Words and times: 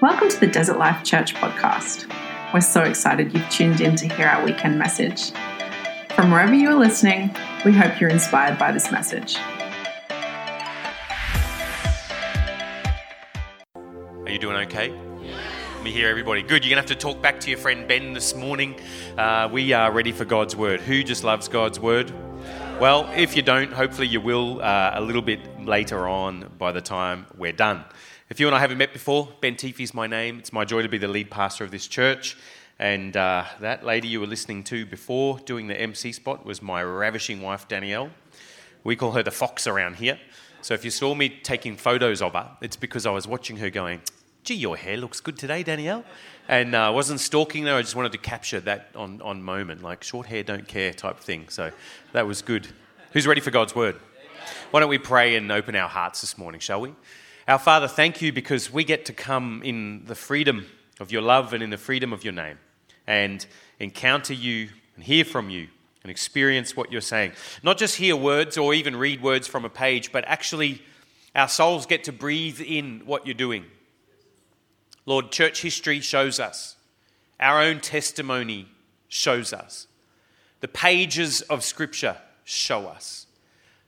Welcome 0.00 0.30
to 0.30 0.40
the 0.40 0.46
Desert 0.46 0.78
Life 0.78 1.04
Church 1.04 1.34
podcast. 1.34 2.10
We're 2.54 2.62
so 2.62 2.80
excited 2.80 3.34
you've 3.34 3.50
tuned 3.50 3.82
in 3.82 3.96
to 3.96 4.08
hear 4.08 4.28
our 4.28 4.42
weekend 4.42 4.78
message. 4.78 5.30
From 6.14 6.30
wherever 6.30 6.54
you 6.54 6.70
are 6.70 6.74
listening, 6.74 7.36
we 7.66 7.72
hope 7.72 8.00
you're 8.00 8.08
inspired 8.08 8.58
by 8.58 8.72
this 8.72 8.90
message. 8.90 9.36
Are 13.74 14.30
you 14.30 14.38
doing 14.38 14.56
okay? 14.68 14.88
Let 14.88 15.84
me 15.84 15.90
hear 15.90 16.08
everybody. 16.08 16.40
Good. 16.40 16.64
You're 16.64 16.74
going 16.74 16.82
to 16.82 16.94
have 16.94 16.98
to 16.98 17.06
talk 17.06 17.20
back 17.20 17.38
to 17.40 17.50
your 17.50 17.58
friend 17.58 17.86
Ben 17.86 18.14
this 18.14 18.34
morning. 18.34 18.80
Uh, 19.18 19.50
we 19.52 19.74
are 19.74 19.92
ready 19.92 20.12
for 20.12 20.24
God's 20.24 20.56
word. 20.56 20.80
Who 20.80 21.04
just 21.04 21.24
loves 21.24 21.46
God's 21.46 21.78
word? 21.78 22.10
Well, 22.80 23.06
if 23.14 23.36
you 23.36 23.42
don't, 23.42 23.70
hopefully 23.70 24.06
you 24.06 24.22
will 24.22 24.62
uh, 24.62 24.92
a 24.94 25.02
little 25.02 25.20
bit 25.20 25.62
later 25.62 26.08
on 26.08 26.50
by 26.56 26.72
the 26.72 26.80
time 26.80 27.26
we're 27.36 27.52
done. 27.52 27.84
If 28.30 28.38
you 28.38 28.46
and 28.46 28.54
I 28.54 28.60
haven't 28.60 28.78
met 28.78 28.92
before, 28.92 29.28
Ben 29.40 29.56
Teefy 29.56 29.80
is 29.80 29.92
my 29.92 30.06
name. 30.06 30.38
It's 30.38 30.52
my 30.52 30.64
joy 30.64 30.82
to 30.82 30.88
be 30.88 30.98
the 30.98 31.08
lead 31.08 31.32
pastor 31.32 31.64
of 31.64 31.72
this 31.72 31.88
church. 31.88 32.36
And 32.78 33.16
uh, 33.16 33.44
that 33.58 33.84
lady 33.84 34.06
you 34.06 34.20
were 34.20 34.28
listening 34.28 34.62
to 34.64 34.86
before 34.86 35.40
doing 35.40 35.66
the 35.66 35.74
MC 35.74 36.12
spot 36.12 36.46
was 36.46 36.62
my 36.62 36.80
ravishing 36.80 37.42
wife, 37.42 37.66
Danielle. 37.66 38.10
We 38.84 38.94
call 38.94 39.10
her 39.12 39.24
the 39.24 39.32
fox 39.32 39.66
around 39.66 39.96
here. 39.96 40.16
So 40.62 40.74
if 40.74 40.84
you 40.84 40.92
saw 40.92 41.16
me 41.16 41.28
taking 41.28 41.76
photos 41.76 42.22
of 42.22 42.34
her, 42.34 42.48
it's 42.60 42.76
because 42.76 43.04
I 43.04 43.10
was 43.10 43.26
watching 43.26 43.56
her 43.56 43.68
going, 43.68 44.00
gee, 44.44 44.54
your 44.54 44.76
hair 44.76 44.96
looks 44.96 45.18
good 45.18 45.36
today, 45.36 45.64
Danielle. 45.64 46.04
And 46.46 46.76
I 46.76 46.86
uh, 46.86 46.92
wasn't 46.92 47.18
stalking 47.18 47.64
her, 47.64 47.74
I 47.74 47.82
just 47.82 47.96
wanted 47.96 48.12
to 48.12 48.18
capture 48.18 48.60
that 48.60 48.90
on, 48.94 49.20
on 49.22 49.42
moment, 49.42 49.82
like 49.82 50.04
short 50.04 50.28
hair 50.28 50.44
don't 50.44 50.68
care 50.68 50.92
type 50.92 51.18
thing. 51.18 51.48
So 51.48 51.72
that 52.12 52.28
was 52.28 52.42
good. 52.42 52.68
Who's 53.10 53.26
ready 53.26 53.40
for 53.40 53.50
God's 53.50 53.74
word? 53.74 53.96
Why 54.70 54.78
don't 54.78 54.88
we 54.88 54.98
pray 54.98 55.34
and 55.34 55.50
open 55.50 55.74
our 55.74 55.88
hearts 55.88 56.20
this 56.20 56.38
morning, 56.38 56.60
shall 56.60 56.80
we? 56.80 56.94
Our 57.50 57.58
Father, 57.58 57.88
thank 57.88 58.22
you 58.22 58.32
because 58.32 58.72
we 58.72 58.84
get 58.84 59.06
to 59.06 59.12
come 59.12 59.60
in 59.64 60.04
the 60.04 60.14
freedom 60.14 60.66
of 61.00 61.10
your 61.10 61.22
love 61.22 61.52
and 61.52 61.64
in 61.64 61.70
the 61.70 61.76
freedom 61.76 62.12
of 62.12 62.22
your 62.22 62.32
name 62.32 62.60
and 63.08 63.44
encounter 63.80 64.34
you 64.34 64.68
and 64.94 65.02
hear 65.02 65.24
from 65.24 65.50
you 65.50 65.66
and 66.04 66.12
experience 66.12 66.76
what 66.76 66.92
you're 66.92 67.00
saying. 67.00 67.32
Not 67.64 67.76
just 67.76 67.96
hear 67.96 68.14
words 68.14 68.56
or 68.56 68.72
even 68.72 68.94
read 68.94 69.20
words 69.20 69.48
from 69.48 69.64
a 69.64 69.68
page, 69.68 70.12
but 70.12 70.24
actually 70.28 70.80
our 71.34 71.48
souls 71.48 71.86
get 71.86 72.04
to 72.04 72.12
breathe 72.12 72.60
in 72.60 73.02
what 73.04 73.26
you're 73.26 73.34
doing. 73.34 73.64
Lord, 75.04 75.32
church 75.32 75.60
history 75.60 75.98
shows 75.98 76.38
us, 76.38 76.76
our 77.40 77.60
own 77.60 77.80
testimony 77.80 78.68
shows 79.08 79.52
us, 79.52 79.88
the 80.60 80.68
pages 80.68 81.40
of 81.40 81.64
Scripture 81.64 82.16
show 82.44 82.86
us 82.86 83.26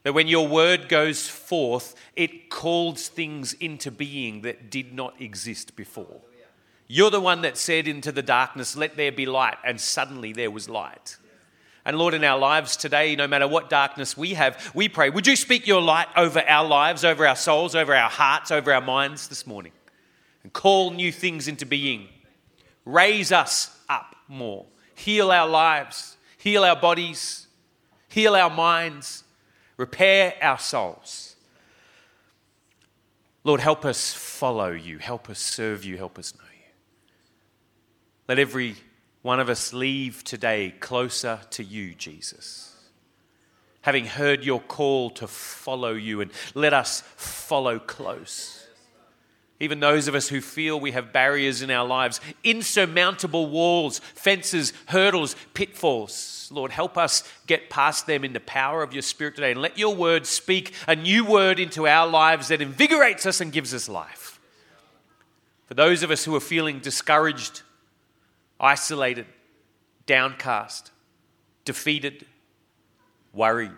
that 0.03 0.13
when 0.13 0.27
your 0.27 0.47
word 0.47 0.89
goes 0.89 1.27
forth, 1.27 1.95
it 2.15 2.49
calls 2.49 3.07
things 3.07 3.53
into 3.53 3.89
being 3.89 4.41
that 4.41 4.69
did 4.69 4.93
not 4.93 5.19
exist 5.21 5.75
before. 5.75 6.21
You're 6.87 7.11
the 7.11 7.21
one 7.21 7.41
that 7.41 7.57
said 7.57 7.87
into 7.87 8.11
the 8.11 8.21
darkness, 8.21 8.75
Let 8.75 8.97
there 8.97 9.11
be 9.11 9.25
light, 9.25 9.57
and 9.65 9.79
suddenly 9.79 10.33
there 10.33 10.51
was 10.51 10.69
light. 10.69 11.17
And 11.85 11.97
Lord, 11.97 12.13
in 12.13 12.23
our 12.23 12.37
lives 12.37 12.77
today, 12.77 13.15
no 13.15 13.27
matter 13.27 13.47
what 13.47 13.69
darkness 13.69 14.15
we 14.15 14.35
have, 14.35 14.71
we 14.73 14.87
pray, 14.87 15.09
would 15.09 15.27
you 15.27 15.35
speak 15.35 15.67
your 15.67 15.81
light 15.81 16.07
over 16.15 16.39
our 16.41 16.65
lives, 16.65 17.03
over 17.03 17.27
our 17.27 17.35
souls, 17.35 17.75
over 17.75 17.93
our 17.95 18.09
hearts, 18.09 18.51
over 18.51 18.73
our 18.73 18.81
minds 18.81 19.27
this 19.27 19.47
morning? 19.47 19.73
and 20.43 20.51
call 20.51 20.91
new 20.91 21.11
things 21.11 21.47
into 21.47 21.65
being. 21.65 22.07
Raise 22.85 23.31
us 23.31 23.75
up 23.89 24.15
more. 24.27 24.65
Heal 24.93 25.31
our 25.31 25.47
lives, 25.47 26.17
heal 26.37 26.63
our 26.63 26.75
bodies, 26.75 27.47
heal 28.09 28.35
our 28.35 28.49
minds, 28.49 29.22
repair 29.77 30.35
our 30.41 30.59
souls. 30.59 31.35
Lord, 33.43 33.59
help 33.59 33.83
us 33.83 34.13
follow 34.13 34.71
you, 34.71 34.99
help 34.99 35.29
us 35.29 35.39
serve 35.39 35.83
you, 35.83 35.97
help 35.97 36.17
us 36.17 36.33
know 36.35 36.45
you. 36.45 36.71
Let 38.27 38.39
every 38.39 38.75
one 39.21 39.39
of 39.39 39.49
us 39.49 39.73
leave 39.73 40.23
today 40.23 40.73
closer 40.79 41.39
to 41.51 41.63
you, 41.63 41.93
Jesus. 41.93 42.69
Having 43.81 44.05
heard 44.05 44.45
your 44.45 44.61
call 44.61 45.09
to 45.11 45.27
follow 45.27 45.93
you, 45.93 46.21
and 46.21 46.31
let 46.53 46.73
us 46.73 47.03
follow 47.17 47.79
close. 47.79 48.62
Even 49.63 49.79
those 49.79 50.09
of 50.09 50.13
us 50.13 50.27
who 50.27 50.41
feel 50.41 50.77
we 50.77 50.91
have 50.91 51.13
barriers 51.13 51.61
in 51.61 51.71
our 51.71 51.87
lives, 51.87 52.19
insurmountable 52.43 53.45
walls, 53.45 53.99
fences, 53.99 54.73
hurdles, 54.87 55.37
pitfalls. 55.53 56.49
Lord, 56.51 56.69
help 56.69 56.97
us 56.97 57.23
get 57.47 57.69
past 57.69 58.05
them 58.05 58.25
in 58.25 58.33
the 58.33 58.41
power 58.41 58.83
of 58.83 58.91
your 58.91 59.01
Spirit 59.01 59.35
today 59.35 59.51
and 59.51 59.61
let 59.61 59.77
your 59.77 59.95
word 59.95 60.25
speak 60.25 60.73
a 60.85 60.97
new 60.97 61.23
word 61.23 61.61
into 61.61 61.87
our 61.87 62.05
lives 62.05 62.49
that 62.49 62.61
invigorates 62.61 63.25
us 63.25 63.39
and 63.39 63.53
gives 63.53 63.73
us 63.73 63.87
life. 63.87 64.37
For 65.67 65.75
those 65.75 66.03
of 66.03 66.11
us 66.11 66.25
who 66.25 66.35
are 66.35 66.41
feeling 66.41 66.79
discouraged, 66.79 67.61
isolated, 68.59 69.27
downcast, 70.05 70.91
defeated, 71.63 72.25
worried, 73.31 73.71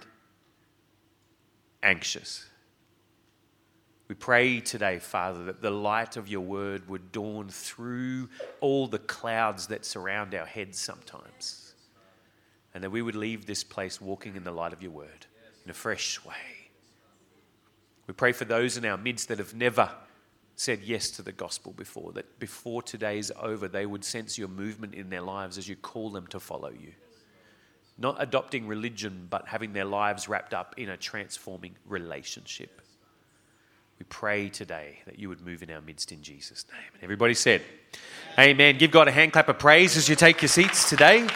anxious. 1.84 2.48
We 4.08 4.14
pray 4.14 4.60
today, 4.60 5.00
Father, 5.00 5.46
that 5.46 5.62
the 5.62 5.72
light 5.72 6.16
of 6.16 6.28
your 6.28 6.42
word 6.42 6.88
would 6.88 7.12
dawn 7.12 7.50
through 7.50 8.30
all 8.62 8.88
the 8.88 9.00
clouds 9.00 9.68
that 9.68 9.84
surround 9.84 10.36
our 10.36 10.46
heads 10.46 10.80
sometimes. 10.80 11.74
And 12.74 12.84
that 12.84 12.92
we 12.92 13.02
would 13.02 13.16
leave 13.16 13.46
this 13.46 13.64
place 13.64 14.00
walking 14.00 14.36
in 14.36 14.44
the 14.44 14.52
light 14.52 14.74
of 14.74 14.84
your 14.84 14.92
word 14.92 15.26
in 15.64 15.72
a 15.72 15.74
fresh 15.74 16.24
way. 16.24 16.36
We 18.06 18.14
pray 18.14 18.32
for 18.32 18.46
those 18.46 18.78
in 18.78 18.86
our 18.86 18.98
midst 18.98 19.30
that 19.30 19.40
have 19.40 19.56
never 19.56 19.90
said 20.56 20.84
yes 20.84 21.10
to 21.12 21.22
the 21.22 21.32
gospel 21.32 21.74
before, 21.74 22.12
that 22.14 22.40
before 22.40 22.84
today's 22.84 23.32
over, 23.42 23.68
they 23.68 23.86
would 23.86 24.06
sense 24.06 24.38
your 24.38 24.48
movement 24.48 24.94
in 24.94 25.10
their 25.10 25.22
lives 25.22 25.58
as 25.58 25.68
you 25.68 25.76
call 25.76 26.12
them 26.12 26.28
to 26.28 26.40
follow 26.40 26.70
you. 26.70 26.94
Not 27.98 28.18
adopting 28.20 28.68
religion, 28.68 29.28
but 29.30 29.48
having 29.48 29.74
their 29.74 29.86
lives 29.86 30.30
wrapped 30.30 30.54
up 30.54 30.76
in 30.78 30.90
a 30.90 30.98
transforming 30.98 31.76
relationship. 31.86 32.82
We 34.00 34.06
pray 34.10 34.50
today 34.50 35.00
that 35.06 35.20
you 35.20 35.30
would 35.30 35.42
move 35.42 35.64
in 35.64 35.72
our 35.72 35.82
midst 35.82 36.12
in 36.12 36.22
Jesus' 36.22 36.66
name. 36.72 36.92
And 36.94 37.04
everybody 37.04 37.34
said, 37.34 37.62
Amen. 38.38 38.50
Amen. 38.50 38.78
Give 38.78 38.92
God 38.92 39.08
a 39.08 39.12
hand 39.12 39.32
clap 39.32 39.48
of 39.48 39.58
praise 39.58 39.96
as 39.96 40.10
you 40.10 40.16
take 40.16 40.42
your 40.42 40.50
seats 40.50 40.90
today. 40.90 41.28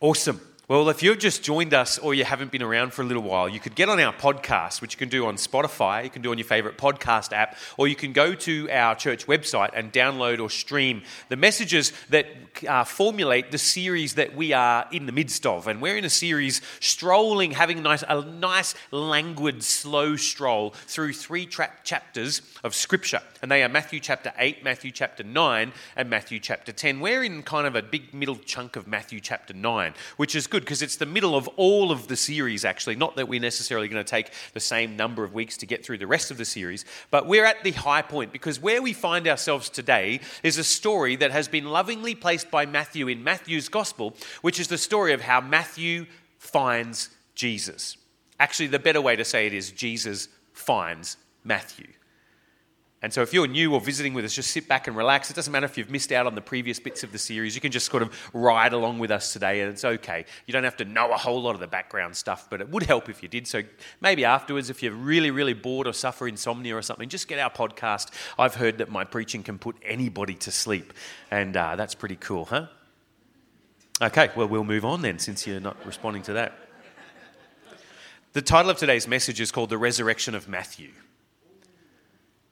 Awesome. 0.00 0.40
Well, 0.72 0.88
if 0.88 1.02
you've 1.02 1.18
just 1.18 1.42
joined 1.42 1.74
us 1.74 1.98
or 1.98 2.14
you 2.14 2.24
haven't 2.24 2.50
been 2.50 2.62
around 2.62 2.94
for 2.94 3.02
a 3.02 3.04
little 3.04 3.22
while, 3.22 3.46
you 3.46 3.60
could 3.60 3.74
get 3.74 3.90
on 3.90 4.00
our 4.00 4.14
podcast, 4.14 4.80
which 4.80 4.94
you 4.94 4.98
can 4.98 5.10
do 5.10 5.26
on 5.26 5.36
Spotify, 5.36 6.02
you 6.02 6.08
can 6.08 6.22
do 6.22 6.30
on 6.30 6.38
your 6.38 6.46
favorite 6.46 6.78
podcast 6.78 7.34
app, 7.34 7.58
or 7.76 7.88
you 7.88 7.94
can 7.94 8.14
go 8.14 8.34
to 8.34 8.70
our 8.70 8.94
church 8.94 9.26
website 9.26 9.68
and 9.74 9.92
download 9.92 10.40
or 10.40 10.48
stream 10.48 11.02
the 11.28 11.36
messages 11.36 11.92
that 12.08 12.26
uh, 12.66 12.84
formulate 12.84 13.50
the 13.50 13.58
series 13.58 14.14
that 14.14 14.34
we 14.34 14.54
are 14.54 14.86
in 14.90 15.04
the 15.04 15.12
midst 15.12 15.44
of. 15.44 15.68
And 15.68 15.82
we're 15.82 15.98
in 15.98 16.06
a 16.06 16.10
series 16.10 16.62
strolling, 16.80 17.50
having 17.50 17.76
a 17.76 17.82
nice, 17.82 18.02
a 18.08 18.24
nice 18.24 18.74
languid, 18.90 19.62
slow 19.62 20.16
stroll 20.16 20.70
through 20.70 21.12
three 21.12 21.44
tra- 21.44 21.72
chapters 21.84 22.40
of 22.64 22.74
Scripture. 22.74 23.20
And 23.42 23.50
they 23.50 23.62
are 23.62 23.68
Matthew 23.68 24.00
chapter 24.00 24.32
8, 24.38 24.64
Matthew 24.64 24.90
chapter 24.90 25.22
9, 25.22 25.72
and 25.96 26.08
Matthew 26.08 26.40
chapter 26.40 26.72
10. 26.72 27.00
We're 27.00 27.24
in 27.24 27.42
kind 27.42 27.66
of 27.66 27.76
a 27.76 27.82
big 27.82 28.14
middle 28.14 28.36
chunk 28.36 28.76
of 28.76 28.86
Matthew 28.86 29.20
chapter 29.20 29.52
9, 29.52 29.92
which 30.16 30.34
is 30.34 30.46
good 30.46 30.61
good 30.62 30.66
because 30.66 30.82
it's 30.82 30.96
the 30.96 31.06
middle 31.06 31.34
of 31.34 31.48
all 31.56 31.90
of 31.90 32.06
the 32.06 32.16
series, 32.16 32.64
actually. 32.64 32.96
Not 32.96 33.16
that 33.16 33.28
we're 33.28 33.40
necessarily 33.40 33.88
going 33.88 34.02
to 34.02 34.08
take 34.08 34.30
the 34.54 34.60
same 34.60 34.96
number 34.96 35.24
of 35.24 35.34
weeks 35.34 35.56
to 35.58 35.66
get 35.66 35.84
through 35.84 35.98
the 35.98 36.06
rest 36.06 36.30
of 36.30 36.38
the 36.38 36.44
series, 36.44 36.84
but 37.10 37.26
we're 37.26 37.44
at 37.44 37.62
the 37.64 37.72
high 37.72 38.02
point 38.02 38.32
because 38.32 38.60
where 38.60 38.80
we 38.80 38.92
find 38.92 39.26
ourselves 39.26 39.68
today 39.68 40.20
is 40.42 40.58
a 40.58 40.64
story 40.64 41.16
that 41.16 41.30
has 41.30 41.48
been 41.48 41.64
lovingly 41.64 42.14
placed 42.14 42.50
by 42.50 42.66
Matthew 42.66 43.08
in 43.08 43.24
Matthew's 43.24 43.68
gospel, 43.68 44.14
which 44.42 44.60
is 44.60 44.68
the 44.68 44.78
story 44.78 45.12
of 45.12 45.20
how 45.20 45.40
Matthew 45.40 46.06
finds 46.38 47.10
Jesus. 47.34 47.96
Actually, 48.38 48.68
the 48.68 48.78
better 48.78 49.00
way 49.00 49.16
to 49.16 49.24
say 49.24 49.46
it 49.46 49.54
is 49.54 49.70
Jesus 49.70 50.28
finds 50.52 51.16
Matthew. 51.44 51.88
And 53.02 53.12
so, 53.12 53.20
if 53.20 53.34
you're 53.34 53.48
new 53.48 53.74
or 53.74 53.80
visiting 53.80 54.14
with 54.14 54.24
us, 54.24 54.32
just 54.32 54.52
sit 54.52 54.68
back 54.68 54.86
and 54.86 54.96
relax. 54.96 55.28
It 55.28 55.34
doesn't 55.34 55.52
matter 55.52 55.66
if 55.66 55.76
you've 55.76 55.90
missed 55.90 56.12
out 56.12 56.26
on 56.26 56.36
the 56.36 56.40
previous 56.40 56.78
bits 56.78 57.02
of 57.02 57.10
the 57.10 57.18
series. 57.18 57.56
You 57.56 57.60
can 57.60 57.72
just 57.72 57.90
sort 57.90 58.02
of 58.02 58.30
ride 58.32 58.72
along 58.72 59.00
with 59.00 59.10
us 59.10 59.32
today, 59.32 59.60
and 59.60 59.72
it's 59.72 59.84
okay. 59.84 60.24
You 60.46 60.52
don't 60.52 60.62
have 60.62 60.76
to 60.76 60.84
know 60.84 61.10
a 61.10 61.16
whole 61.16 61.42
lot 61.42 61.54
of 61.54 61.60
the 61.60 61.66
background 61.66 62.14
stuff, 62.14 62.46
but 62.48 62.60
it 62.60 62.68
would 62.70 62.84
help 62.84 63.08
if 63.08 63.20
you 63.20 63.28
did. 63.28 63.48
So, 63.48 63.62
maybe 64.00 64.24
afterwards, 64.24 64.70
if 64.70 64.84
you're 64.84 64.94
really, 64.94 65.32
really 65.32 65.52
bored 65.52 65.88
or 65.88 65.92
suffer 65.92 66.28
insomnia 66.28 66.76
or 66.76 66.82
something, 66.82 67.08
just 67.08 67.26
get 67.26 67.40
our 67.40 67.50
podcast. 67.50 68.10
I've 68.38 68.54
heard 68.54 68.78
that 68.78 68.88
my 68.88 69.02
preaching 69.02 69.42
can 69.42 69.58
put 69.58 69.76
anybody 69.84 70.34
to 70.36 70.52
sleep, 70.52 70.92
and 71.30 71.56
uh, 71.56 71.74
that's 71.74 71.96
pretty 71.96 72.16
cool, 72.16 72.44
huh? 72.44 72.66
Okay, 74.00 74.30
well, 74.36 74.46
we'll 74.46 74.64
move 74.64 74.84
on 74.84 75.02
then, 75.02 75.18
since 75.18 75.44
you're 75.44 75.60
not 75.60 75.76
responding 75.84 76.22
to 76.22 76.34
that. 76.34 76.56
The 78.32 78.42
title 78.42 78.70
of 78.70 78.78
today's 78.78 79.06
message 79.06 79.40
is 79.40 79.52
called 79.52 79.70
The 79.70 79.76
Resurrection 79.76 80.34
of 80.34 80.48
Matthew. 80.48 80.92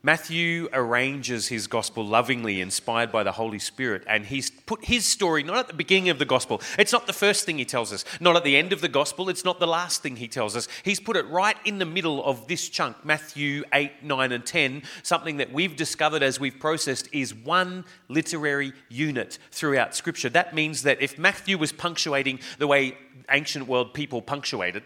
Matthew 0.02 0.70
arranges 0.72 1.48
his 1.48 1.66
gospel 1.66 2.06
lovingly, 2.06 2.62
inspired 2.62 3.12
by 3.12 3.22
the 3.22 3.32
Holy 3.32 3.58
Spirit, 3.58 4.02
and 4.06 4.24
he's 4.24 4.50
put 4.50 4.86
his 4.86 5.04
story 5.04 5.42
not 5.42 5.58
at 5.58 5.68
the 5.68 5.74
beginning 5.74 6.08
of 6.08 6.18
the 6.18 6.24
gospel. 6.24 6.62
It's 6.78 6.92
not 6.92 7.06
the 7.06 7.12
first 7.12 7.44
thing 7.44 7.58
he 7.58 7.66
tells 7.66 7.92
us, 7.92 8.06
not 8.18 8.34
at 8.34 8.42
the 8.42 8.56
end 8.56 8.72
of 8.72 8.80
the 8.80 8.88
gospel, 8.88 9.28
it's 9.28 9.44
not 9.44 9.60
the 9.60 9.66
last 9.66 10.02
thing 10.02 10.16
he 10.16 10.26
tells 10.26 10.56
us. 10.56 10.68
He's 10.84 11.00
put 11.00 11.18
it 11.18 11.26
right 11.26 11.56
in 11.66 11.76
the 11.76 11.84
middle 11.84 12.24
of 12.24 12.48
this 12.48 12.70
chunk, 12.70 13.04
Matthew 13.04 13.62
8, 13.74 14.02
9, 14.02 14.32
and 14.32 14.46
10, 14.46 14.84
something 15.02 15.36
that 15.36 15.52
we've 15.52 15.76
discovered 15.76 16.22
as 16.22 16.40
we've 16.40 16.58
processed 16.58 17.06
is 17.12 17.34
one 17.34 17.84
literary 18.08 18.72
unit 18.88 19.38
throughout 19.50 19.94
Scripture. 19.94 20.30
That 20.30 20.54
means 20.54 20.82
that 20.84 21.02
if 21.02 21.18
Matthew 21.18 21.58
was 21.58 21.72
punctuating 21.72 22.40
the 22.58 22.66
way 22.66 22.96
ancient 23.30 23.68
world 23.68 23.92
people 23.92 24.22
punctuated, 24.22 24.82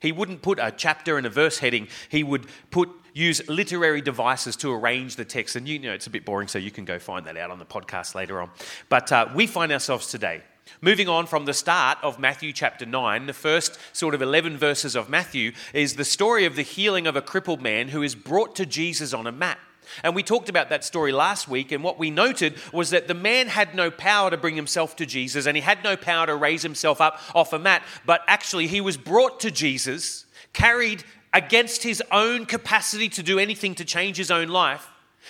he 0.00 0.12
wouldn't 0.12 0.42
put 0.42 0.58
a 0.60 0.70
chapter 0.70 1.16
and 1.16 1.26
a 1.26 1.30
verse 1.30 1.58
heading, 1.58 1.88
he 2.10 2.22
would 2.22 2.46
put 2.70 2.90
use 3.18 3.46
literary 3.48 4.00
devices 4.00 4.56
to 4.56 4.72
arrange 4.72 5.16
the 5.16 5.24
text. 5.24 5.56
And 5.56 5.68
you 5.68 5.78
know, 5.78 5.92
it's 5.92 6.06
a 6.06 6.10
bit 6.10 6.24
boring, 6.24 6.48
so 6.48 6.58
you 6.58 6.70
can 6.70 6.84
go 6.84 6.98
find 6.98 7.26
that 7.26 7.36
out 7.36 7.50
on 7.50 7.58
the 7.58 7.66
podcast 7.66 8.14
later 8.14 8.40
on. 8.40 8.50
But 8.88 9.10
uh, 9.12 9.28
we 9.34 9.46
find 9.46 9.72
ourselves 9.72 10.08
today. 10.08 10.42
Moving 10.80 11.08
on 11.08 11.26
from 11.26 11.46
the 11.46 11.54
start 11.54 11.98
of 12.02 12.18
Matthew 12.18 12.52
chapter 12.52 12.84
9, 12.86 13.26
the 13.26 13.32
first 13.32 13.78
sort 13.92 14.14
of 14.14 14.22
11 14.22 14.56
verses 14.58 14.94
of 14.94 15.08
Matthew 15.08 15.52
is 15.72 15.96
the 15.96 16.04
story 16.04 16.44
of 16.44 16.56
the 16.56 16.62
healing 16.62 17.06
of 17.06 17.16
a 17.16 17.22
crippled 17.22 17.62
man 17.62 17.88
who 17.88 18.02
is 18.02 18.14
brought 18.14 18.54
to 18.56 18.66
Jesus 18.66 19.14
on 19.14 19.26
a 19.26 19.32
mat. 19.32 19.58
And 20.02 20.14
we 20.14 20.22
talked 20.22 20.50
about 20.50 20.68
that 20.68 20.84
story 20.84 21.12
last 21.12 21.48
week, 21.48 21.72
and 21.72 21.82
what 21.82 21.98
we 21.98 22.10
noted 22.10 22.56
was 22.72 22.90
that 22.90 23.08
the 23.08 23.14
man 23.14 23.48
had 23.48 23.74
no 23.74 23.90
power 23.90 24.30
to 24.30 24.36
bring 24.36 24.54
himself 24.54 24.94
to 24.96 25.06
Jesus, 25.06 25.46
and 25.46 25.56
he 25.56 25.62
had 25.62 25.82
no 25.82 25.96
power 25.96 26.26
to 26.26 26.36
raise 26.36 26.62
himself 26.62 27.00
up 27.00 27.18
off 27.34 27.54
a 27.54 27.58
mat, 27.58 27.82
but 28.04 28.20
actually 28.26 28.66
he 28.66 28.82
was 28.82 28.98
brought 28.98 29.40
to 29.40 29.50
Jesus, 29.50 30.26
carried 30.52 31.02
against 31.32 31.82
his 31.82 32.02
own 32.10 32.46
capacity 32.46 33.08
to 33.10 33.22
do 33.22 33.38
anything 33.38 33.74
to 33.76 33.84
change 33.84 34.16
his 34.16 34.30
own 34.30 34.48
life. 34.48 34.88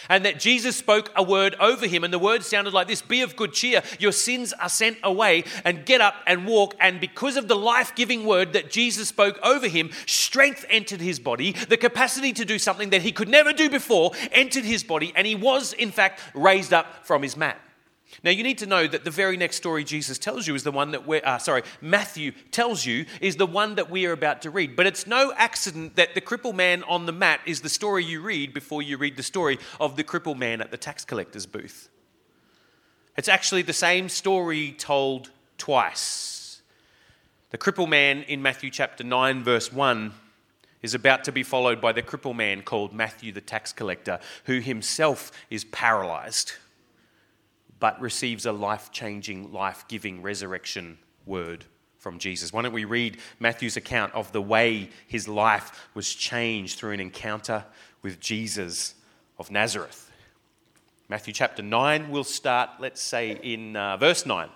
And 0.08 0.24
that 0.24 0.38
Jesus 0.38 0.76
spoke 0.76 1.10
a 1.16 1.22
word 1.22 1.56
over 1.58 1.86
him, 1.86 2.04
and 2.04 2.12
the 2.12 2.18
word 2.18 2.44
sounded 2.44 2.72
like 2.72 2.86
this 2.86 3.02
Be 3.02 3.22
of 3.22 3.34
good 3.36 3.52
cheer, 3.52 3.82
your 3.98 4.12
sins 4.12 4.52
are 4.52 4.68
sent 4.68 4.98
away, 5.02 5.44
and 5.64 5.84
get 5.84 6.00
up 6.00 6.14
and 6.26 6.46
walk. 6.46 6.74
And 6.78 7.00
because 7.00 7.36
of 7.36 7.48
the 7.48 7.56
life 7.56 7.94
giving 7.94 8.24
word 8.24 8.52
that 8.52 8.70
Jesus 8.70 9.08
spoke 9.08 9.38
over 9.42 9.66
him, 9.66 9.90
strength 10.06 10.64
entered 10.70 11.00
his 11.00 11.18
body. 11.18 11.52
The 11.52 11.76
capacity 11.76 12.32
to 12.34 12.44
do 12.44 12.58
something 12.58 12.90
that 12.90 13.02
he 13.02 13.12
could 13.12 13.28
never 13.28 13.52
do 13.52 13.68
before 13.68 14.12
entered 14.30 14.64
his 14.64 14.84
body, 14.84 15.12
and 15.16 15.26
he 15.26 15.34
was, 15.34 15.72
in 15.72 15.90
fact, 15.90 16.20
raised 16.34 16.72
up 16.72 17.04
from 17.04 17.22
his 17.22 17.36
mat. 17.36 17.58
Now, 18.24 18.30
you 18.30 18.42
need 18.42 18.58
to 18.58 18.66
know 18.66 18.86
that 18.86 19.04
the 19.04 19.10
very 19.10 19.36
next 19.36 19.56
story 19.56 19.84
Jesus 19.84 20.18
tells 20.18 20.46
you 20.46 20.54
is 20.54 20.64
the 20.64 20.72
one 20.72 20.90
that 20.90 21.06
we're, 21.06 21.24
uh, 21.24 21.38
sorry, 21.38 21.62
Matthew 21.80 22.32
tells 22.50 22.84
you 22.84 23.06
is 23.20 23.36
the 23.36 23.46
one 23.46 23.76
that 23.76 23.90
we 23.90 24.06
are 24.06 24.12
about 24.12 24.42
to 24.42 24.50
read. 24.50 24.74
But 24.74 24.86
it's 24.86 25.06
no 25.06 25.32
accident 25.36 25.94
that 25.96 26.14
the 26.14 26.20
crippled 26.20 26.56
man 26.56 26.82
on 26.84 27.06
the 27.06 27.12
mat 27.12 27.40
is 27.46 27.60
the 27.60 27.68
story 27.68 28.04
you 28.04 28.20
read 28.20 28.52
before 28.52 28.82
you 28.82 28.96
read 28.96 29.16
the 29.16 29.22
story 29.22 29.58
of 29.78 29.96
the 29.96 30.02
crippled 30.02 30.38
man 30.38 30.60
at 30.60 30.72
the 30.72 30.76
tax 30.76 31.04
collector's 31.04 31.46
booth. 31.46 31.88
It's 33.16 33.28
actually 33.28 33.62
the 33.62 33.72
same 33.72 34.08
story 34.08 34.72
told 34.72 35.30
twice. 35.56 36.60
The 37.50 37.58
crippled 37.58 37.90
man 37.90 38.22
in 38.24 38.42
Matthew 38.42 38.70
chapter 38.70 39.04
9, 39.04 39.44
verse 39.44 39.72
1 39.72 40.12
is 40.82 40.94
about 40.94 41.24
to 41.24 41.32
be 41.32 41.42
followed 41.42 41.80
by 41.80 41.92
the 41.92 42.02
crippled 42.02 42.36
man 42.36 42.62
called 42.62 42.92
Matthew 42.92 43.32
the 43.32 43.40
tax 43.40 43.72
collector, 43.72 44.18
who 44.44 44.58
himself 44.58 45.30
is 45.50 45.64
paralyzed 45.64 46.52
but 47.80 48.00
receives 48.00 48.46
a 48.46 48.52
life 48.52 48.90
changing, 48.92 49.52
life 49.52 49.84
giving 49.88 50.22
resurrection 50.22 50.98
word 51.26 51.64
from 51.98 52.18
Jesus. 52.18 52.52
Why 52.52 52.62
don't 52.62 52.72
we 52.72 52.84
read 52.84 53.18
Matthew's 53.40 53.76
account 53.76 54.14
of 54.14 54.32
the 54.32 54.42
way 54.42 54.90
his 55.06 55.28
life 55.28 55.88
was 55.94 56.12
changed 56.14 56.78
through 56.78 56.92
an 56.92 57.00
encounter 57.00 57.64
with 58.02 58.20
Jesus 58.20 58.94
of 59.38 59.50
Nazareth? 59.50 60.10
Matthew 61.08 61.32
chapter 61.32 61.62
9, 61.62 62.10
we'll 62.10 62.24
start, 62.24 62.70
let's 62.80 63.00
say, 63.00 63.38
in 63.42 63.76
uh, 63.76 63.96
verse 63.96 64.26
9. 64.26 64.48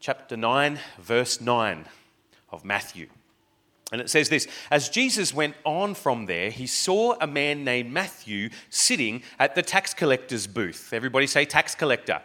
Chapter 0.00 0.36
9, 0.36 0.78
verse 0.98 1.40
9 1.40 1.86
of 2.50 2.64
Matthew. 2.64 3.08
And 3.92 4.00
it 4.00 4.10
says 4.10 4.28
this 4.28 4.48
As 4.70 4.88
Jesus 4.88 5.32
went 5.32 5.54
on 5.64 5.94
from 5.94 6.26
there, 6.26 6.50
he 6.50 6.66
saw 6.66 7.16
a 7.20 7.26
man 7.26 7.64
named 7.64 7.92
Matthew 7.92 8.50
sitting 8.70 9.22
at 9.38 9.54
the 9.54 9.62
tax 9.62 9.94
collector's 9.94 10.46
booth. 10.46 10.92
Everybody 10.92 11.26
say 11.26 11.44
tax 11.44 11.74
collector. 11.74 12.20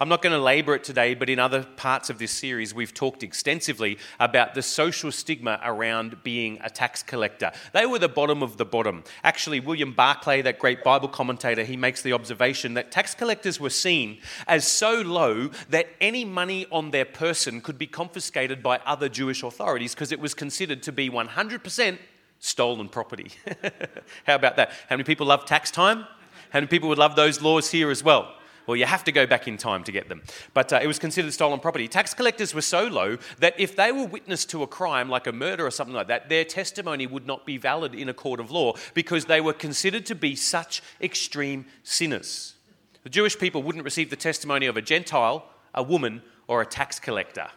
I'm 0.00 0.08
not 0.08 0.22
going 0.22 0.32
to 0.32 0.38
labour 0.38 0.76
it 0.76 0.84
today, 0.84 1.14
but 1.14 1.28
in 1.28 1.40
other 1.40 1.64
parts 1.64 2.08
of 2.08 2.18
this 2.18 2.30
series, 2.30 2.72
we've 2.72 2.94
talked 2.94 3.24
extensively 3.24 3.98
about 4.20 4.54
the 4.54 4.62
social 4.62 5.10
stigma 5.10 5.58
around 5.64 6.22
being 6.22 6.60
a 6.62 6.70
tax 6.70 7.02
collector. 7.02 7.50
They 7.72 7.84
were 7.84 7.98
the 7.98 8.08
bottom 8.08 8.40
of 8.40 8.58
the 8.58 8.64
bottom. 8.64 9.02
Actually, 9.24 9.58
William 9.58 9.92
Barclay, 9.92 10.40
that 10.42 10.60
great 10.60 10.84
Bible 10.84 11.08
commentator, 11.08 11.64
he 11.64 11.76
makes 11.76 12.02
the 12.02 12.12
observation 12.12 12.74
that 12.74 12.92
tax 12.92 13.12
collectors 13.12 13.58
were 13.58 13.70
seen 13.70 14.18
as 14.46 14.66
so 14.68 15.00
low 15.00 15.50
that 15.70 15.88
any 16.00 16.24
money 16.24 16.66
on 16.70 16.92
their 16.92 17.04
person 17.04 17.60
could 17.60 17.76
be 17.76 17.88
confiscated 17.88 18.62
by 18.62 18.78
other 18.86 19.08
Jewish 19.08 19.42
authorities 19.42 19.94
because 19.94 20.12
it 20.12 20.20
was 20.20 20.32
considered 20.32 20.80
to 20.84 20.92
be 20.92 21.10
100% 21.10 21.98
stolen 22.38 22.88
property. 22.88 23.32
How 24.26 24.36
about 24.36 24.56
that? 24.56 24.70
How 24.88 24.94
many 24.94 25.02
people 25.02 25.26
love 25.26 25.44
tax 25.44 25.72
time? 25.72 26.06
How 26.50 26.60
many 26.60 26.68
people 26.68 26.88
would 26.88 26.98
love 26.98 27.16
those 27.16 27.42
laws 27.42 27.72
here 27.72 27.90
as 27.90 28.04
well? 28.04 28.37
Well, 28.68 28.76
you 28.76 28.84
have 28.84 29.02
to 29.04 29.12
go 29.12 29.26
back 29.26 29.48
in 29.48 29.56
time 29.56 29.82
to 29.84 29.92
get 29.92 30.10
them. 30.10 30.20
But 30.52 30.74
uh, 30.74 30.80
it 30.82 30.86
was 30.86 30.98
considered 30.98 31.32
stolen 31.32 31.58
property. 31.58 31.88
Tax 31.88 32.12
collectors 32.12 32.52
were 32.52 32.60
so 32.60 32.86
low 32.86 33.16
that 33.38 33.58
if 33.58 33.74
they 33.74 33.90
were 33.92 34.04
witness 34.04 34.44
to 34.44 34.62
a 34.62 34.66
crime 34.66 35.08
like 35.08 35.26
a 35.26 35.32
murder 35.32 35.64
or 35.66 35.70
something 35.70 35.94
like 35.94 36.08
that, 36.08 36.28
their 36.28 36.44
testimony 36.44 37.06
would 37.06 37.26
not 37.26 37.46
be 37.46 37.56
valid 37.56 37.94
in 37.94 38.10
a 38.10 38.14
court 38.14 38.40
of 38.40 38.50
law 38.50 38.74
because 38.92 39.24
they 39.24 39.40
were 39.40 39.54
considered 39.54 40.04
to 40.04 40.14
be 40.14 40.36
such 40.36 40.82
extreme 41.00 41.64
sinners. 41.82 42.56
The 43.04 43.08
Jewish 43.08 43.38
people 43.38 43.62
wouldn't 43.62 43.86
receive 43.86 44.10
the 44.10 44.16
testimony 44.16 44.66
of 44.66 44.76
a 44.76 44.82
Gentile, 44.82 45.46
a 45.74 45.82
woman, 45.82 46.20
or 46.46 46.60
a 46.60 46.66
tax 46.66 47.00
collector 47.00 47.48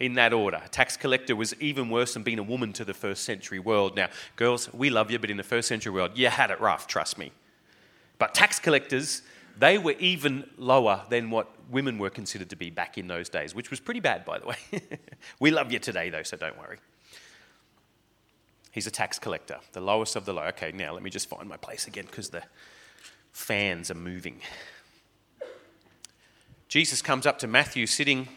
in 0.00 0.12
that 0.14 0.34
order. 0.34 0.60
A 0.62 0.68
tax 0.68 0.98
collector 0.98 1.34
was 1.34 1.54
even 1.62 1.88
worse 1.88 2.12
than 2.12 2.24
being 2.24 2.38
a 2.38 2.42
woman 2.42 2.74
to 2.74 2.84
the 2.84 2.92
first 2.92 3.24
century 3.24 3.58
world. 3.58 3.96
Now, 3.96 4.10
girls, 4.36 4.70
we 4.74 4.90
love 4.90 5.10
you, 5.10 5.18
but 5.18 5.30
in 5.30 5.38
the 5.38 5.42
first 5.42 5.66
century 5.66 5.92
world, 5.92 6.10
you 6.18 6.28
had 6.28 6.50
it 6.50 6.60
rough, 6.60 6.86
trust 6.86 7.16
me. 7.16 7.32
But 8.18 8.34
tax 8.34 8.58
collectors 8.58 9.22
they 9.60 9.76
were 9.76 9.94
even 9.98 10.48
lower 10.56 11.04
than 11.10 11.30
what 11.30 11.48
women 11.70 11.98
were 11.98 12.08
considered 12.08 12.48
to 12.48 12.56
be 12.56 12.70
back 12.70 12.96
in 12.96 13.06
those 13.08 13.28
days, 13.28 13.54
which 13.54 13.70
was 13.70 13.78
pretty 13.78 14.00
bad, 14.00 14.24
by 14.24 14.38
the 14.38 14.46
way. 14.46 14.56
we 15.38 15.50
love 15.50 15.70
you 15.70 15.78
today, 15.78 16.08
though, 16.08 16.22
so 16.22 16.36
don't 16.38 16.58
worry. 16.58 16.78
He's 18.72 18.86
a 18.86 18.90
tax 18.90 19.18
collector, 19.18 19.58
the 19.72 19.82
lowest 19.82 20.16
of 20.16 20.24
the 20.24 20.32
low. 20.32 20.44
Okay, 20.44 20.72
now 20.72 20.94
let 20.94 21.02
me 21.02 21.10
just 21.10 21.28
find 21.28 21.46
my 21.46 21.58
place 21.58 21.86
again 21.86 22.06
because 22.06 22.30
the 22.30 22.42
fans 23.32 23.90
are 23.90 23.96
moving. 23.96 24.40
Jesus 26.68 27.02
comes 27.02 27.26
up 27.26 27.38
to 27.40 27.46
Matthew 27.46 27.86
sitting 27.86 28.28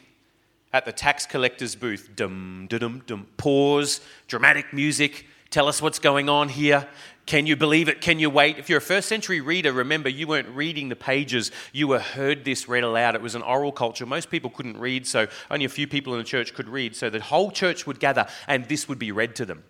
at 0.74 0.84
the 0.84 0.92
tax 0.92 1.26
collector's 1.26 1.76
booth. 1.76 2.10
Dum, 2.18 2.68
dum, 2.70 3.02
dum. 3.08 3.28
Pause, 3.38 4.02
dramatic 4.28 4.74
music. 4.74 5.28
Tell 5.52 5.70
us 5.70 5.82
what's 5.82 6.00
going 6.00 6.28
on 6.28 6.50
here. 6.50 6.90
Can 7.26 7.48
you 7.48 7.56
believe 7.56 7.88
it? 7.88 8.02
Can 8.02 8.20
you 8.20 8.30
wait? 8.30 8.58
If 8.58 8.70
you're 8.70 8.80
a 8.80 8.82
first 8.82 9.08
century 9.08 9.40
reader, 9.40 9.72
remember 9.72 10.10
you 10.10 10.28
weren't 10.28 10.50
reading 10.50 10.90
the 10.90 10.96
pages, 10.96 11.52
you 11.72 11.88
were 11.88 12.00
heard 12.00 12.44
this 12.44 12.68
read 12.68 12.84
aloud. 12.84 13.16
It 13.16 13.22
was 13.22 13.36
an 13.36 13.42
oral 13.42 13.72
culture. 13.72 14.06
Most 14.06 14.30
people 14.30 14.50
couldn't 14.50 14.78
read, 14.78 15.08
so 15.08 15.28
only 15.50 15.64
a 15.64 15.70
few 15.70 15.88
people 15.88 16.14
in 16.14 16.20
the 16.20 16.26
church 16.26 16.54
could 16.54 16.68
read. 16.68 16.96
So 16.96 17.10
the 17.10 17.22
whole 17.22 17.50
church 17.50 17.88
would 17.88 18.00
gather 18.00 18.28
and 18.48 18.68
this 18.68 18.90
would 18.90 19.00
be 19.00 19.12
read 19.12 19.36
to 19.38 19.46
them. 19.46 19.64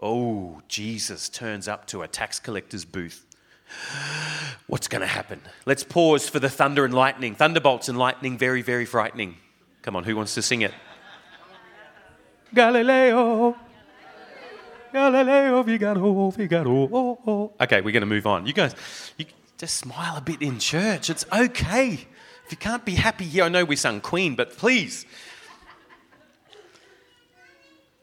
Oh, 0.00 0.62
Jesus 0.68 1.28
turns 1.28 1.66
up 1.66 1.86
to 1.88 2.02
a 2.02 2.08
tax 2.08 2.38
collector's 2.38 2.84
booth. 2.84 3.26
What's 4.68 4.86
going 4.86 5.00
to 5.00 5.06
happen? 5.06 5.40
Let's 5.66 5.82
pause 5.82 6.28
for 6.28 6.38
the 6.38 6.50
thunder 6.50 6.84
and 6.84 6.94
lightning. 6.94 7.34
Thunderbolts 7.34 7.88
and 7.88 7.98
lightning, 7.98 8.38
very, 8.38 8.62
very 8.62 8.84
frightening. 8.84 9.36
Come 9.82 9.96
on, 9.96 10.04
who 10.04 10.14
wants 10.16 10.34
to 10.34 10.42
sing 10.42 10.62
it? 10.62 10.72
Galileo. 12.54 13.56
Galileo 14.94 15.64
Figaro, 15.64 16.30
Figaro. 16.30 16.88
Oh, 16.92 17.18
oh. 17.26 17.52
Okay, 17.60 17.80
we're 17.80 17.90
going 17.90 18.02
to 18.02 18.06
move 18.06 18.28
on. 18.28 18.46
You 18.46 18.52
guys, 18.52 18.76
you 19.18 19.26
just 19.58 19.78
smile 19.78 20.16
a 20.16 20.20
bit 20.20 20.40
in 20.40 20.60
church. 20.60 21.10
It's 21.10 21.26
okay. 21.32 21.94
If 22.46 22.52
you 22.52 22.56
can't 22.56 22.84
be 22.84 22.94
happy 22.94 23.24
here, 23.24 23.42
I 23.42 23.48
know 23.48 23.64
we 23.64 23.74
sung 23.74 24.00
Queen, 24.00 24.36
but 24.36 24.56
please. 24.56 25.04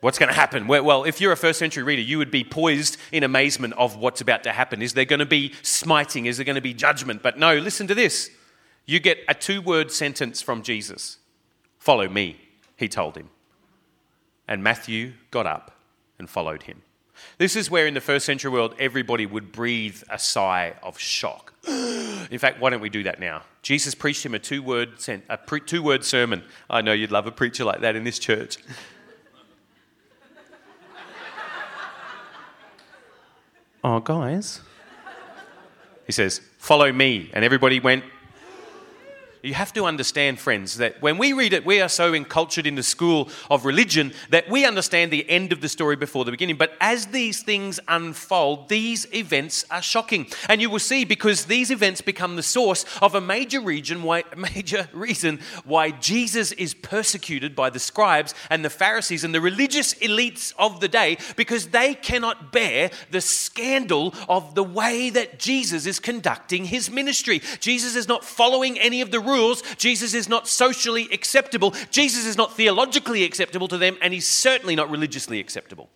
What's 0.02 0.20
going 0.20 0.28
to 0.28 0.36
happen? 0.36 0.68
Well, 0.68 1.06
if 1.06 1.22
you're 1.22 1.32
a 1.32 1.38
first 1.38 1.60
century 1.60 1.84
reader, 1.84 2.02
you 2.02 2.18
would 2.18 2.32
be 2.32 2.44
poised 2.44 2.98
in 3.14 3.24
amazement 3.24 3.74
of 3.76 3.96
what's 3.96 4.20
about 4.20 4.44
to 4.44 4.52
happen. 4.52 4.82
Is 4.82 4.94
there 4.94 5.06
going 5.06 5.20
to 5.20 5.26
be 5.26 5.54
smiting? 5.62 6.26
Is 6.26 6.38
there 6.38 6.46
going 6.46 6.56
to 6.56 6.62
be 6.62 6.74
judgment? 6.74 7.24
But 7.24 7.40
no, 7.40 7.56
listen 7.56 7.88
to 7.88 7.96
this. 7.96 8.30
You 8.86 9.00
get 9.00 9.20
a 9.30 9.34
two 9.34 9.62
word 9.62 9.92
sentence 9.92 10.42
from 10.42 10.62
Jesus 10.62 11.20
Follow 11.80 12.10
me, 12.10 12.40
he 12.76 12.90
told 12.90 13.16
him. 13.16 13.30
And 14.46 14.62
Matthew 14.62 15.14
got 15.32 15.48
up 15.48 15.71
and 16.22 16.30
followed 16.30 16.64
him. 16.64 16.84
This 17.38 17.56
is 17.56 17.70
where, 17.72 17.88
in 17.88 17.94
the 17.96 18.02
first 18.02 18.26
century 18.26 18.52
world, 18.52 18.76
everybody 18.80 19.26
would 19.26 19.52
breathe 19.52 20.02
a 20.10 20.18
sigh 20.20 20.76
of 20.82 20.98
shock. 21.00 21.54
in 21.68 22.38
fact, 22.38 22.62
why 22.62 22.70
don't 22.70 22.80
we 22.80 22.90
do 22.90 23.04
that 23.04 23.20
now? 23.20 23.42
Jesus 23.64 23.94
preached 23.96 24.26
him 24.26 24.34
a 24.34 24.40
two 24.40 24.64
word, 24.64 24.94
word 25.82 26.06
sermon. 26.06 26.44
I 26.70 26.82
know 26.82 26.94
you'd 26.94 27.12
love 27.12 27.28
a 27.28 27.32
preacher 27.32 27.66
like 27.66 27.82
that 27.82 27.96
in 27.96 28.04
this 28.04 28.20
church. 28.20 28.58
oh, 33.84 34.00
guys. 34.00 34.62
He 36.06 36.12
says, 36.12 36.40
Follow 36.60 36.92
me. 36.92 37.32
And 37.34 37.44
everybody 37.44 37.80
went, 37.80 38.04
you 39.44 39.56
have 39.56 39.74
to 39.74 39.86
understand, 39.86 40.40
friends, 40.40 40.78
that 40.78 41.02
when 41.02 41.18
we 41.18 41.34
read 41.34 41.54
it, 41.54 41.66
we 41.66 41.82
are 41.82 41.90
so 41.90 42.14
encultured 42.14 42.68
in 42.68 42.76
the 42.76 42.84
school 42.84 43.28
of 43.50 43.66
religion 43.66 44.14
that 44.30 44.48
we 44.50 44.66
understand 44.66 45.12
the 45.12 45.28
end 45.28 45.52
of 45.52 45.62
the 45.62 45.70
story 45.70 45.96
before 45.96 46.26
the 46.26 46.32
beginning. 46.32 46.58
But 46.58 46.74
as 46.80 47.08
these 47.08 47.42
things 47.42 47.80
unfold, 47.88 48.70
these 48.70 49.12
events 49.14 49.66
are 49.72 49.82
shocking. 49.82 50.28
And 50.48 50.62
you 50.62 50.70
will 50.70 50.80
see 50.80 51.06
because 51.06 51.46
these 51.46 51.72
events 51.72 52.02
become 52.02 52.36
the 52.36 52.44
source 52.44 52.86
of 53.02 53.16
a 53.16 53.22
major 53.22 53.60
region 53.60 54.04
why, 54.04 54.26
major 54.38 54.88
reason 54.94 55.40
why 55.66 55.90
Jesus 55.90 56.52
is 56.52 56.76
persecuted 56.76 57.56
by 57.56 57.72
the 57.72 57.80
scribes 57.80 58.36
and 58.52 58.64
the 58.64 58.70
Pharisees 58.70 59.24
and 59.24 59.34
the 59.34 59.42
religious 59.42 59.96
elites 59.96 60.54
of 60.60 60.82
the 60.82 60.88
day 60.88 61.18
because 61.36 61.70
they 61.70 61.96
cannot 61.96 62.52
bear 62.52 62.92
the 63.10 63.22
scandal 63.22 64.14
of 64.30 64.54
the 64.54 64.64
way 64.64 65.10
that 65.10 65.40
Jesus 65.40 65.88
is 65.88 66.00
conducting 66.00 66.66
his 66.66 66.92
ministry. 66.92 67.42
Jesus 67.60 67.96
is 67.96 68.08
not 68.08 68.24
following 68.24 68.78
any 68.78 69.02
of 69.02 69.10
the 69.10 69.20
rules. 69.20 69.31
Jesus 69.78 70.14
is 70.14 70.30
not 70.30 70.48
socially 70.48 71.08
acceptable. 71.12 71.74
Jesus 71.90 72.26
is 72.26 72.38
not 72.38 72.56
theologically 72.56 73.24
acceptable 73.24 73.68
to 73.68 73.78
them, 73.78 73.98
and 74.02 74.14
he's 74.14 74.28
certainly 74.28 74.76
not 74.76 74.90
religiously 74.90 75.40
acceptable. 75.40 75.90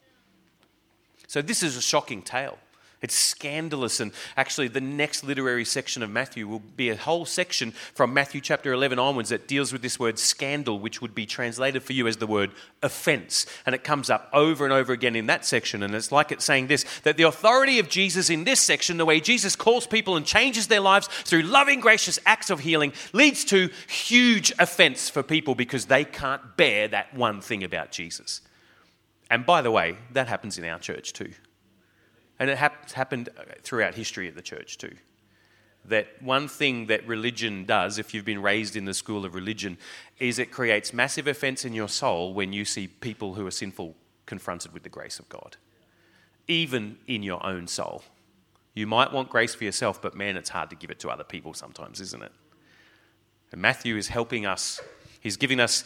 So, 1.27 1.41
this 1.41 1.63
is 1.63 1.75
a 1.75 1.81
shocking 1.81 2.21
tale. 2.21 2.57
It's 3.05 3.13
scandalous. 3.13 3.99
And 3.99 4.11
actually, 4.35 4.67
the 4.67 4.81
next 4.81 5.23
literary 5.23 5.63
section 5.63 6.01
of 6.01 6.09
Matthew 6.09 6.47
will 6.47 6.63
be 6.75 6.89
a 6.89 6.97
whole 6.97 7.23
section 7.23 7.69
from 7.69 8.15
Matthew 8.15 8.41
chapter 8.41 8.73
11 8.73 8.97
onwards 8.97 9.29
that 9.29 9.47
deals 9.47 9.71
with 9.71 9.83
this 9.83 9.99
word 9.99 10.17
scandal, 10.17 10.79
which 10.79 11.03
would 11.03 11.13
be 11.13 11.27
translated 11.27 11.83
for 11.83 11.93
you 11.93 12.07
as 12.07 12.17
the 12.17 12.25
word 12.25 12.49
offense. 12.81 13.45
And 13.63 13.75
it 13.75 13.83
comes 13.83 14.09
up 14.09 14.27
over 14.33 14.63
and 14.63 14.73
over 14.73 14.91
again 14.91 15.15
in 15.15 15.27
that 15.27 15.45
section. 15.45 15.83
And 15.83 15.93
it's 15.93 16.11
like 16.11 16.31
it's 16.31 16.43
saying 16.43 16.65
this 16.65 16.83
that 17.03 17.15
the 17.15 17.27
authority 17.27 17.77
of 17.77 17.89
Jesus 17.89 18.31
in 18.31 18.43
this 18.43 18.59
section, 18.59 18.97
the 18.97 19.05
way 19.05 19.19
Jesus 19.19 19.55
calls 19.55 19.85
people 19.85 20.15
and 20.15 20.25
changes 20.25 20.65
their 20.65 20.79
lives 20.79 21.05
through 21.25 21.43
loving, 21.43 21.81
gracious 21.81 22.17
acts 22.25 22.49
of 22.49 22.61
healing, 22.61 22.91
leads 23.13 23.45
to 23.45 23.69
huge 23.87 24.51
offense 24.57 25.11
for 25.11 25.21
people 25.21 25.53
because 25.53 25.85
they 25.85 26.05
can't 26.05 26.57
bear 26.57 26.87
that 26.87 27.13
one 27.13 27.39
thing 27.39 27.63
about 27.63 27.91
Jesus. 27.91 28.41
And 29.29 29.45
by 29.45 29.61
the 29.61 29.69
way, 29.69 29.95
that 30.13 30.27
happens 30.27 30.57
in 30.57 30.65
our 30.65 30.79
church 30.79 31.13
too. 31.13 31.33
And 32.39 32.49
it 32.49 32.57
has 32.57 32.91
happened 32.93 33.29
uh, 33.37 33.43
throughout 33.61 33.95
history 33.95 34.27
at 34.27 34.35
the 34.35 34.41
church 34.41 34.77
too. 34.77 34.95
That 35.85 36.07
one 36.21 36.47
thing 36.47 36.87
that 36.87 37.07
religion 37.07 37.65
does, 37.65 37.99
if 37.99 38.13
you've 38.13 38.25
been 38.25 38.41
raised 38.41 38.75
in 38.75 38.85
the 38.85 38.93
school 38.93 39.23
of 39.23 39.35
religion, 39.35 39.77
is 40.19 40.39
it 40.39 40.51
creates 40.51 40.93
massive 40.93 41.27
offense 41.27 41.63
in 41.63 41.73
your 41.73 41.87
soul 41.87 42.33
when 42.33 42.53
you 42.53 42.65
see 42.65 42.87
people 42.87 43.35
who 43.35 43.45
are 43.45 43.51
sinful 43.51 43.95
confronted 44.25 44.73
with 44.73 44.83
the 44.83 44.89
grace 44.89 45.19
of 45.19 45.29
God, 45.29 45.57
even 46.47 46.97
in 47.05 47.21
your 47.21 47.45
own 47.45 47.67
soul. 47.67 48.03
You 48.73 48.87
might 48.87 49.13
want 49.13 49.29
grace 49.29 49.53
for 49.53 49.63
yourself, 49.63 50.01
but 50.01 50.15
man, 50.15 50.35
it's 50.35 50.49
hard 50.49 50.71
to 50.71 50.75
give 50.75 50.89
it 50.89 50.99
to 51.01 51.09
other 51.09 51.23
people 51.23 51.53
sometimes, 51.53 52.01
isn't 52.01 52.23
it? 52.23 52.31
And 53.51 53.61
Matthew 53.61 53.95
is 53.95 54.07
helping 54.07 54.45
us, 54.45 54.81
he's 55.21 55.37
giving 55.37 55.59
us 55.59 55.85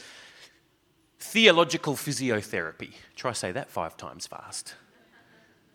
theological 1.20 1.96
physiotherapy. 1.96 2.94
Try 3.16 3.32
to 3.32 3.38
say 3.38 3.52
that 3.52 3.70
five 3.70 3.98
times 3.98 4.26
fast 4.26 4.76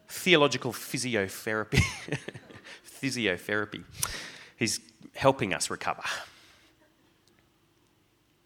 theological 0.09 0.73
physiotherapy. 0.73 1.81
physiotherapy. 3.03 3.85
He's 4.57 4.81
helping 5.15 5.53
us 5.53 5.71
recover. 5.71 6.03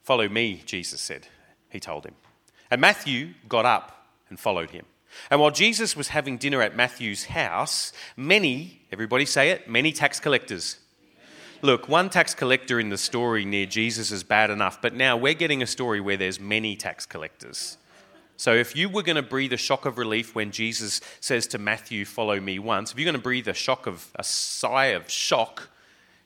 Follow 0.03 0.29
me, 0.29 0.63
Jesus 0.65 1.01
said, 1.01 1.29
he 1.69 1.81
told 1.81 2.05
him. 2.05 2.15
And 2.71 2.81
Matthew 2.81 3.35
got 3.49 3.67
up 3.67 4.07
and 4.29 4.39
followed 4.39 4.71
him. 4.71 4.85
And 5.31 5.41
while 5.41 5.51
Jesus 5.51 5.97
was 5.97 6.09
having 6.09 6.39
dinner 6.39 6.63
at 6.63 6.77
Matthew's 6.77 7.27
house, 7.27 7.93
many, 8.17 8.83
everybody 8.93 9.25
say 9.25 9.51
it, 9.51 9.69
many 9.69 9.93
tax 9.93 10.21
collectors. 10.21 10.79
Look, 11.61 11.89
one 11.89 12.09
tax 12.09 12.35
collector 12.35 12.79
in 12.79 12.89
the 12.89 12.99
story 12.99 13.45
near 13.45 13.67
Jesus 13.67 14.13
is 14.13 14.23
bad 14.23 14.51
enough, 14.51 14.81
but 14.81 14.95
now 14.95 15.17
we're 15.17 15.35
getting 15.35 15.63
a 15.63 15.67
story 15.67 16.01
where 16.01 16.17
there's 16.17 16.39
many 16.39 16.77
tax 16.77 17.05
collectors. 17.05 17.79
So 18.39 18.55
if 18.55 18.77
you 18.77 18.89
were 18.89 19.03
going 19.03 19.17
to 19.17 19.23
breathe 19.23 19.53
a 19.53 19.57
shock 19.57 19.85
of 19.85 19.99
relief 19.99 20.37
when 20.37 20.53
Jesus 20.53 21.01
says 21.19 21.49
to 21.49 21.59
Matthew, 21.59 22.05
Follow 22.05 22.39
me 22.39 22.61
once, 22.61 22.93
if 22.93 22.99
you're 22.99 23.05
going 23.05 23.17
to 23.17 23.21
breathe 23.21 23.49
a 23.49 23.53
shock 23.53 23.89
of 23.89 24.13
a 24.15 24.23
sigh 24.23 24.87
of 24.87 25.11
shock 25.11 25.69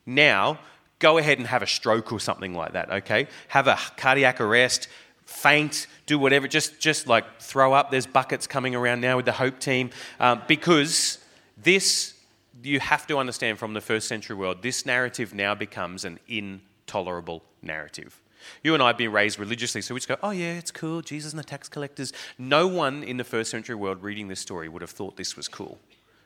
now, 0.04 0.58
go 0.98 1.16
ahead 1.16 1.38
and 1.38 1.46
have 1.46 1.62
a 1.62 1.66
stroke 1.66 2.12
or 2.12 2.20
something 2.20 2.54
like 2.54 2.74
that, 2.74 2.90
okay? 2.90 3.28
Have 3.48 3.66
a 3.66 3.78
cardiac 3.96 4.42
arrest, 4.42 4.88
faint, 5.24 5.86
do 6.04 6.18
whatever, 6.18 6.46
just, 6.46 6.78
just 6.78 7.06
like 7.06 7.40
throw 7.40 7.72
up. 7.72 7.90
There's 7.90 8.06
buckets 8.06 8.46
coming 8.46 8.74
around 8.74 9.00
now 9.00 9.16
with 9.16 9.24
the 9.24 9.32
Hope 9.32 9.58
team 9.58 9.88
um, 10.20 10.42
because 10.46 11.16
this, 11.56 12.12
you 12.62 12.78
have 12.78 13.06
to 13.06 13.16
understand 13.16 13.58
from 13.58 13.72
the 13.72 13.80
first 13.80 14.06
century 14.06 14.36
world, 14.36 14.60
this 14.60 14.84
narrative 14.84 15.32
now 15.32 15.54
becomes 15.54 16.04
an 16.04 16.18
intolerable 16.28 17.42
narrative. 17.62 18.21
You 18.62 18.74
and 18.74 18.82
I 18.82 18.88
have 18.88 18.98
been 18.98 19.12
raised 19.12 19.38
religiously, 19.38 19.82
so 19.82 19.94
we 19.94 20.00
just 20.00 20.08
go, 20.08 20.16
oh, 20.22 20.30
yeah, 20.30 20.54
it's 20.54 20.70
cool. 20.70 21.02
Jesus 21.02 21.32
and 21.32 21.38
the 21.38 21.44
tax 21.44 21.68
collectors. 21.68 22.12
No 22.38 22.66
one 22.66 23.02
in 23.02 23.16
the 23.16 23.24
first 23.24 23.50
century 23.50 23.74
world 23.74 24.02
reading 24.02 24.28
this 24.28 24.40
story 24.40 24.68
would 24.68 24.82
have 24.82 24.90
thought 24.90 25.16
this 25.16 25.36
was 25.36 25.48
cool. 25.48 25.78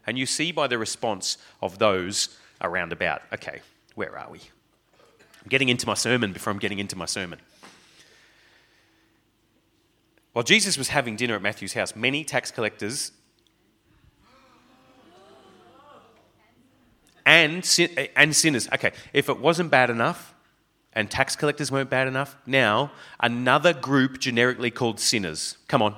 And 0.06 0.18
you 0.18 0.26
see 0.26 0.52
by 0.52 0.66
the 0.66 0.78
response 0.78 1.38
of 1.62 1.78
those 1.78 2.36
around 2.60 2.92
about, 2.92 3.22
okay, 3.32 3.60
where 3.94 4.18
are 4.18 4.30
we? 4.30 4.38
I'm 5.42 5.48
getting 5.48 5.68
into 5.68 5.86
my 5.86 5.94
sermon 5.94 6.32
before 6.32 6.52
I'm 6.52 6.58
getting 6.58 6.78
into 6.78 6.96
my 6.96 7.06
sermon. 7.06 7.40
While 10.32 10.42
Jesus 10.42 10.76
was 10.76 10.88
having 10.88 11.16
dinner 11.16 11.34
at 11.34 11.42
Matthew's 11.42 11.72
house, 11.72 11.96
many 11.96 12.22
tax 12.22 12.50
collectors 12.50 13.12
and, 17.26 17.68
and 18.14 18.36
sinners. 18.36 18.68
Okay, 18.72 18.92
if 19.12 19.28
it 19.28 19.40
wasn't 19.40 19.70
bad 19.70 19.90
enough, 19.90 20.34
and 20.96 21.10
tax 21.10 21.36
collectors 21.36 21.70
weren't 21.70 21.90
bad 21.90 22.08
enough. 22.08 22.36
Now, 22.46 22.90
another 23.20 23.74
group 23.74 24.18
generically 24.18 24.70
called 24.70 24.98
sinners. 24.98 25.58
Come 25.68 25.82
on. 25.82 25.94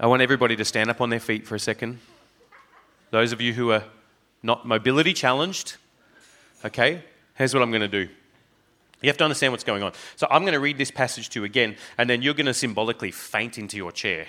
I 0.00 0.06
want 0.06 0.22
everybody 0.22 0.56
to 0.56 0.64
stand 0.64 0.88
up 0.90 1.00
on 1.02 1.10
their 1.10 1.20
feet 1.20 1.46
for 1.46 1.54
a 1.54 1.58
second. 1.58 2.00
Those 3.10 3.32
of 3.32 3.40
you 3.40 3.52
who 3.52 3.70
are 3.70 3.84
not 4.42 4.66
mobility 4.66 5.12
challenged, 5.12 5.76
okay, 6.64 7.02
here's 7.34 7.52
what 7.52 7.62
I'm 7.62 7.70
going 7.70 7.82
to 7.82 7.88
do. 7.88 8.08
You 9.02 9.10
have 9.10 9.18
to 9.18 9.24
understand 9.24 9.52
what's 9.52 9.64
going 9.64 9.82
on. 9.82 9.92
So 10.16 10.26
I'm 10.30 10.42
going 10.42 10.54
to 10.54 10.60
read 10.60 10.78
this 10.78 10.90
passage 10.90 11.28
to 11.30 11.40
you 11.40 11.44
again, 11.44 11.76
and 11.98 12.08
then 12.08 12.22
you're 12.22 12.34
going 12.34 12.46
to 12.46 12.54
symbolically 12.54 13.10
faint 13.10 13.58
into 13.58 13.76
your 13.76 13.92
chair 13.92 14.26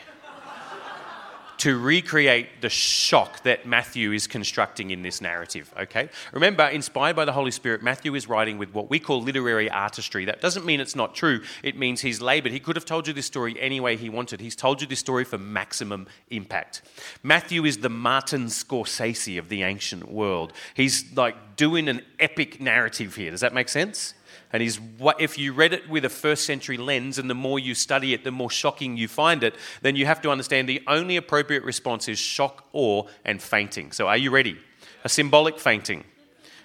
to 1.57 1.77
recreate 1.79 2.61
the 2.61 2.69
shock 2.69 3.43
that 3.43 3.65
Matthew 3.65 4.11
is 4.11 4.27
constructing 4.27 4.91
in 4.91 5.01
this 5.01 5.21
narrative, 5.21 5.73
okay? 5.77 6.09
Remember, 6.31 6.65
inspired 6.67 7.15
by 7.15 7.25
the 7.25 7.31
Holy 7.31 7.51
Spirit, 7.51 7.81
Matthew 7.81 8.13
is 8.15 8.27
writing 8.27 8.57
with 8.57 8.73
what 8.73 8.89
we 8.89 8.99
call 8.99 9.21
literary 9.21 9.69
artistry. 9.69 10.25
That 10.25 10.41
doesn't 10.41 10.65
mean 10.65 10.79
it's 10.79 10.95
not 10.95 11.15
true, 11.15 11.41
it 11.63 11.77
means 11.77 12.01
he's 12.01 12.21
labored. 12.21 12.51
He 12.51 12.59
could 12.59 12.75
have 12.75 12.85
told 12.85 13.07
you 13.07 13.13
this 13.13 13.25
story 13.25 13.59
any 13.59 13.79
way 13.79 13.95
he 13.95 14.09
wanted. 14.09 14.39
He's 14.39 14.55
told 14.55 14.81
you 14.81 14.87
this 14.87 14.99
story 14.99 15.23
for 15.23 15.37
maximum 15.37 16.07
impact. 16.29 16.81
Matthew 17.23 17.65
is 17.65 17.79
the 17.79 17.89
Martin 17.89 18.45
Scorsese 18.45 19.39
of 19.39 19.49
the 19.49 19.63
ancient 19.63 20.11
world. 20.11 20.53
He's 20.73 21.15
like 21.15 21.55
doing 21.55 21.87
an 21.89 22.01
epic 22.19 22.61
narrative 22.61 23.15
here. 23.15 23.31
Does 23.31 23.41
that 23.41 23.53
make 23.53 23.69
sense? 23.69 24.13
And 24.54 24.62
he's, 24.63 24.80
if 25.20 25.38
you 25.38 25.51
read 25.51 25.74
it 25.74 25.89
with 25.89 26.06
a 26.06 26.10
first 26.10 26.46
century 26.46 26.77
lens, 26.77 27.18
and 27.20 27.30
the 27.30 27.36
more 27.36 27.60
you 27.60 27.75
study 27.75 28.13
it, 28.13 28.24
the 28.24 28.32
more 28.32 28.50
shocking 28.50 28.96
you 28.96 29.08
find 29.08 29.44
it, 29.44 29.56
then 29.82 29.96
you 29.96 30.06
have 30.06 30.22
to 30.22 30.30
understand 30.30 30.70
the 30.70 30.82
only 30.88 31.18
appropriate 31.18 31.63
response 31.63 32.08
is 32.08 32.18
shock, 32.18 32.66
awe, 32.72 33.04
and 33.25 33.42
fainting. 33.42 33.92
So, 33.92 34.08
are 34.08 34.18
you 34.18 34.32
ready? 34.32 34.58
A 35.04 35.10
symbolic 35.10 35.60
fainting. 35.60 36.06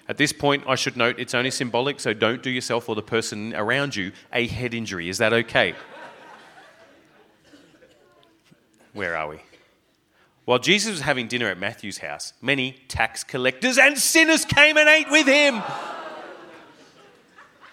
At 0.07 0.17
this 0.17 0.33
point, 0.33 0.63
I 0.67 0.75
should 0.75 0.97
note 0.97 1.19
it's 1.19 1.33
only 1.33 1.51
symbolic, 1.51 1.99
so 1.99 2.13
don't 2.13 2.41
do 2.41 2.49
yourself 2.49 2.89
or 2.89 2.95
the 2.95 3.01
person 3.01 3.53
around 3.55 3.95
you 3.95 4.11
a 4.31 4.47
head 4.47 4.73
injury. 4.73 5.09
Is 5.09 5.17
that 5.17 5.33
okay? 5.33 5.75
Where 8.93 9.15
are 9.15 9.27
we? 9.27 9.41
While 10.45 10.59
Jesus 10.59 10.91
was 10.91 11.01
having 11.01 11.27
dinner 11.27 11.47
at 11.47 11.57
Matthew's 11.57 11.99
house, 11.99 12.33
many 12.41 12.73
tax 12.89 13.23
collectors 13.23 13.77
and 13.77 13.97
sinners 13.97 14.43
came 14.45 14.77
and 14.77 14.89
ate 14.89 15.09
with 15.09 15.25
him. 15.25 15.61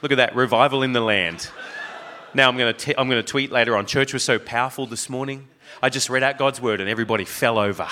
Look 0.03 0.13
at 0.13 0.17
that 0.17 0.35
revival 0.35 0.83
in 0.83 0.93
the 0.93 1.01
land. 1.01 1.51
Now 2.33 2.49
I'm 2.49 2.57
going 2.57 2.75
to 2.75 3.01
I'm 3.01 3.09
going 3.09 3.23
to 3.23 3.29
tweet 3.29 3.51
later 3.51 3.77
on. 3.77 3.87
Church 3.87 4.13
was 4.13 4.23
so 4.23 4.39
powerful 4.39 4.87
this 4.87 5.09
morning. 5.09 5.49
I 5.83 5.89
just 5.89 6.09
read 6.09 6.23
out 6.23 6.39
God's 6.39 6.61
word 6.61 6.81
and 6.81 6.89
everybody 6.89 7.25
fell 7.25 7.59
over. 7.59 7.89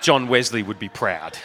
John 0.00 0.28
Wesley 0.28 0.62
would 0.62 0.78
be 0.78 0.88
proud. 0.88 1.38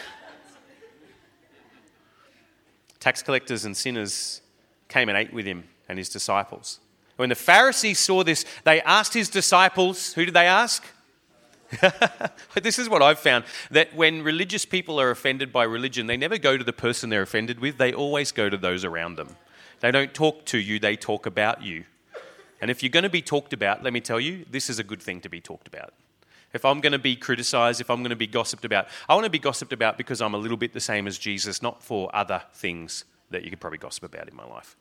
Tax 3.00 3.22
collectors 3.22 3.66
and 3.66 3.76
sinners 3.76 4.42
came 4.88 5.10
and 5.10 5.18
ate 5.18 5.34
with 5.34 5.46
him 5.46 5.66
and 5.88 5.98
his 5.98 6.10
disciples. 6.10 6.80
When 7.18 7.30
the 7.30 7.36
Pharisees 7.36 8.00
saw 8.00 8.24
this, 8.24 8.46
they 8.64 8.82
asked 8.82 9.14
his 9.14 9.30
disciples, 9.30 10.14
who 10.14 10.26
did 10.26 10.34
they 10.34 10.46
ask? 10.46 10.84
this 12.62 12.80
is 12.80 12.88
what 12.88 13.02
I've 13.02 13.20
found 13.20 13.44
that 13.72 13.94
when 13.96 14.24
religious 14.24 14.66
people 14.66 15.02
are 15.02 15.12
offended 15.12 15.52
by 15.52 15.64
religion, 15.64 16.08
they 16.08 16.16
never 16.16 16.38
go 16.38 16.58
to 16.58 16.64
the 16.64 16.74
person 16.74 17.10
they're 17.10 17.24
offended 17.24 17.60
with, 17.60 17.78
they 17.78 17.94
always 17.94 18.32
go 18.32 18.50
to 18.50 18.58
those 18.58 18.86
around 18.86 19.16
them. 19.16 19.36
They 19.80 19.92
don't 19.92 20.14
talk 20.14 20.46
to 20.46 20.58
you, 20.58 20.80
they 20.80 20.96
talk 20.96 21.26
about 21.26 21.64
you. 21.64 21.86
And 22.60 22.72
if 22.72 22.82
you're 22.82 22.90
going 22.90 23.04
to 23.04 23.10
be 23.10 23.22
talked 23.22 23.54
about, 23.54 23.84
let 23.84 23.94
me 23.94 24.02
tell 24.02 24.20
you, 24.20 24.46
this 24.50 24.70
is 24.70 24.80
a 24.80 24.84
good 24.84 25.02
thing 25.02 25.22
to 25.22 25.30
be 25.30 25.40
talked 25.40 25.68
about. 25.68 25.94
If 26.54 26.66
I'm 26.66 26.82
going 26.82 26.94
to 26.94 27.00
be 27.00 27.16
criticized, 27.16 27.82
if 27.82 27.90
I'm 27.90 28.00
going 28.00 28.10
to 28.10 28.16
be 28.16 28.28
gossiped 28.28 28.66
about, 28.66 28.88
I 29.08 29.14
want 29.14 29.26
to 29.26 29.30
be 29.30 29.40
gossiped 29.40 29.74
about 29.74 29.98
because 29.98 30.22
I'm 30.22 30.34
a 30.34 30.38
little 30.38 30.58
bit 30.58 30.74
the 30.74 30.80
same 30.80 31.06
as 31.06 31.18
Jesus, 31.18 31.62
not 31.62 31.84
for 31.84 32.10
other 32.16 32.42
things 32.54 33.06
that 33.30 33.44
you 33.44 33.50
could 33.50 33.60
probably 33.60 33.78
gossip 33.78 34.04
about 34.04 34.28
in 34.28 34.36
my 34.36 34.46
life. 34.46 34.76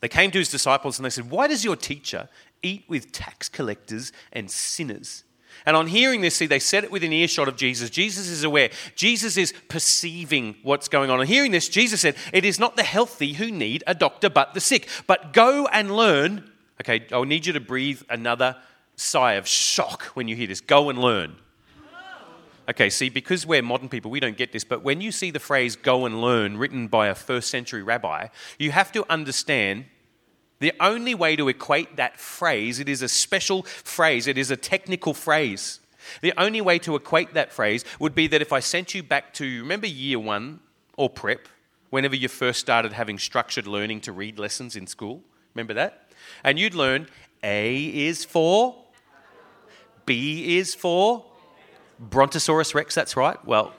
They 0.00 0.08
came 0.08 0.30
to 0.32 0.38
his 0.38 0.50
disciples 0.50 0.98
and 0.98 1.04
they 1.06 1.10
said, 1.10 1.30
Why 1.30 1.46
does 1.46 1.64
your 1.64 1.76
teacher 1.76 2.28
eat 2.62 2.84
with 2.88 3.12
tax 3.12 3.48
collectors 3.48 4.12
and 4.32 4.50
sinners? 4.50 5.24
And 5.66 5.76
on 5.76 5.86
hearing 5.86 6.20
this, 6.20 6.36
see, 6.36 6.46
they 6.46 6.58
said 6.58 6.84
it 6.84 6.90
within 6.90 7.12
earshot 7.12 7.48
of 7.48 7.56
Jesus. 7.56 7.90
Jesus 7.90 8.28
is 8.28 8.44
aware. 8.44 8.70
Jesus 8.94 9.36
is 9.36 9.52
perceiving 9.68 10.56
what's 10.62 10.88
going 10.88 11.10
on. 11.10 11.20
And 11.20 11.28
hearing 11.28 11.52
this, 11.52 11.68
Jesus 11.68 12.00
said, 12.00 12.16
It 12.32 12.44
is 12.44 12.58
not 12.58 12.76
the 12.76 12.82
healthy 12.82 13.34
who 13.34 13.50
need 13.50 13.82
a 13.86 13.94
doctor, 13.94 14.28
but 14.28 14.54
the 14.54 14.60
sick. 14.60 14.88
But 15.06 15.32
go 15.32 15.66
and 15.66 15.96
learn. 15.96 16.50
Okay, 16.80 17.06
I'll 17.12 17.24
need 17.24 17.46
you 17.46 17.52
to 17.54 17.60
breathe 17.60 18.02
another 18.10 18.56
sigh 18.96 19.34
of 19.34 19.46
shock 19.46 20.04
when 20.14 20.28
you 20.28 20.36
hear 20.36 20.46
this. 20.46 20.60
Go 20.60 20.90
and 20.90 20.98
learn. 20.98 21.36
Okay, 22.68 22.88
see, 22.88 23.10
because 23.10 23.46
we're 23.46 23.62
modern 23.62 23.90
people, 23.90 24.10
we 24.10 24.20
don't 24.20 24.38
get 24.38 24.52
this, 24.52 24.64
but 24.64 24.82
when 24.82 25.02
you 25.02 25.12
see 25.12 25.30
the 25.30 25.38
phrase 25.38 25.76
go 25.76 26.06
and 26.06 26.22
learn 26.22 26.56
written 26.56 26.88
by 26.88 27.08
a 27.08 27.14
first 27.14 27.50
century 27.50 27.82
rabbi, 27.82 28.28
you 28.58 28.70
have 28.70 28.90
to 28.92 29.04
understand 29.10 29.84
the 30.60 30.72
only 30.80 31.14
way 31.14 31.36
to 31.36 31.48
equate 31.48 31.96
that 31.96 32.18
phrase, 32.18 32.78
it 32.80 32.88
is 32.88 33.02
a 33.02 33.08
special 33.08 33.62
phrase, 33.62 34.26
it 34.26 34.38
is 34.38 34.50
a 34.50 34.56
technical 34.56 35.14
phrase. 35.14 35.80
The 36.20 36.32
only 36.36 36.60
way 36.60 36.78
to 36.80 36.96
equate 36.96 37.34
that 37.34 37.52
phrase 37.52 37.84
would 37.98 38.14
be 38.14 38.26
that 38.28 38.42
if 38.42 38.52
I 38.52 38.60
sent 38.60 38.94
you 38.94 39.02
back 39.02 39.32
to, 39.34 39.62
remember 39.62 39.86
year 39.86 40.18
one 40.18 40.60
or 40.96 41.08
prep, 41.08 41.48
whenever 41.90 42.14
you 42.16 42.28
first 42.28 42.60
started 42.60 42.92
having 42.92 43.18
structured 43.18 43.66
learning 43.66 44.00
to 44.02 44.12
read 44.12 44.38
lessons 44.38 44.76
in 44.76 44.86
school, 44.86 45.22
remember 45.54 45.74
that? 45.74 46.08
And 46.42 46.58
you'd 46.58 46.74
learn 46.74 47.08
A 47.42 47.76
is 47.76 48.24
for, 48.24 48.76
B 50.06 50.58
is 50.58 50.74
for, 50.74 51.24
Brontosaurus 51.98 52.74
Rex, 52.74 52.94
that's 52.94 53.16
right. 53.16 53.42
Well, 53.44 53.72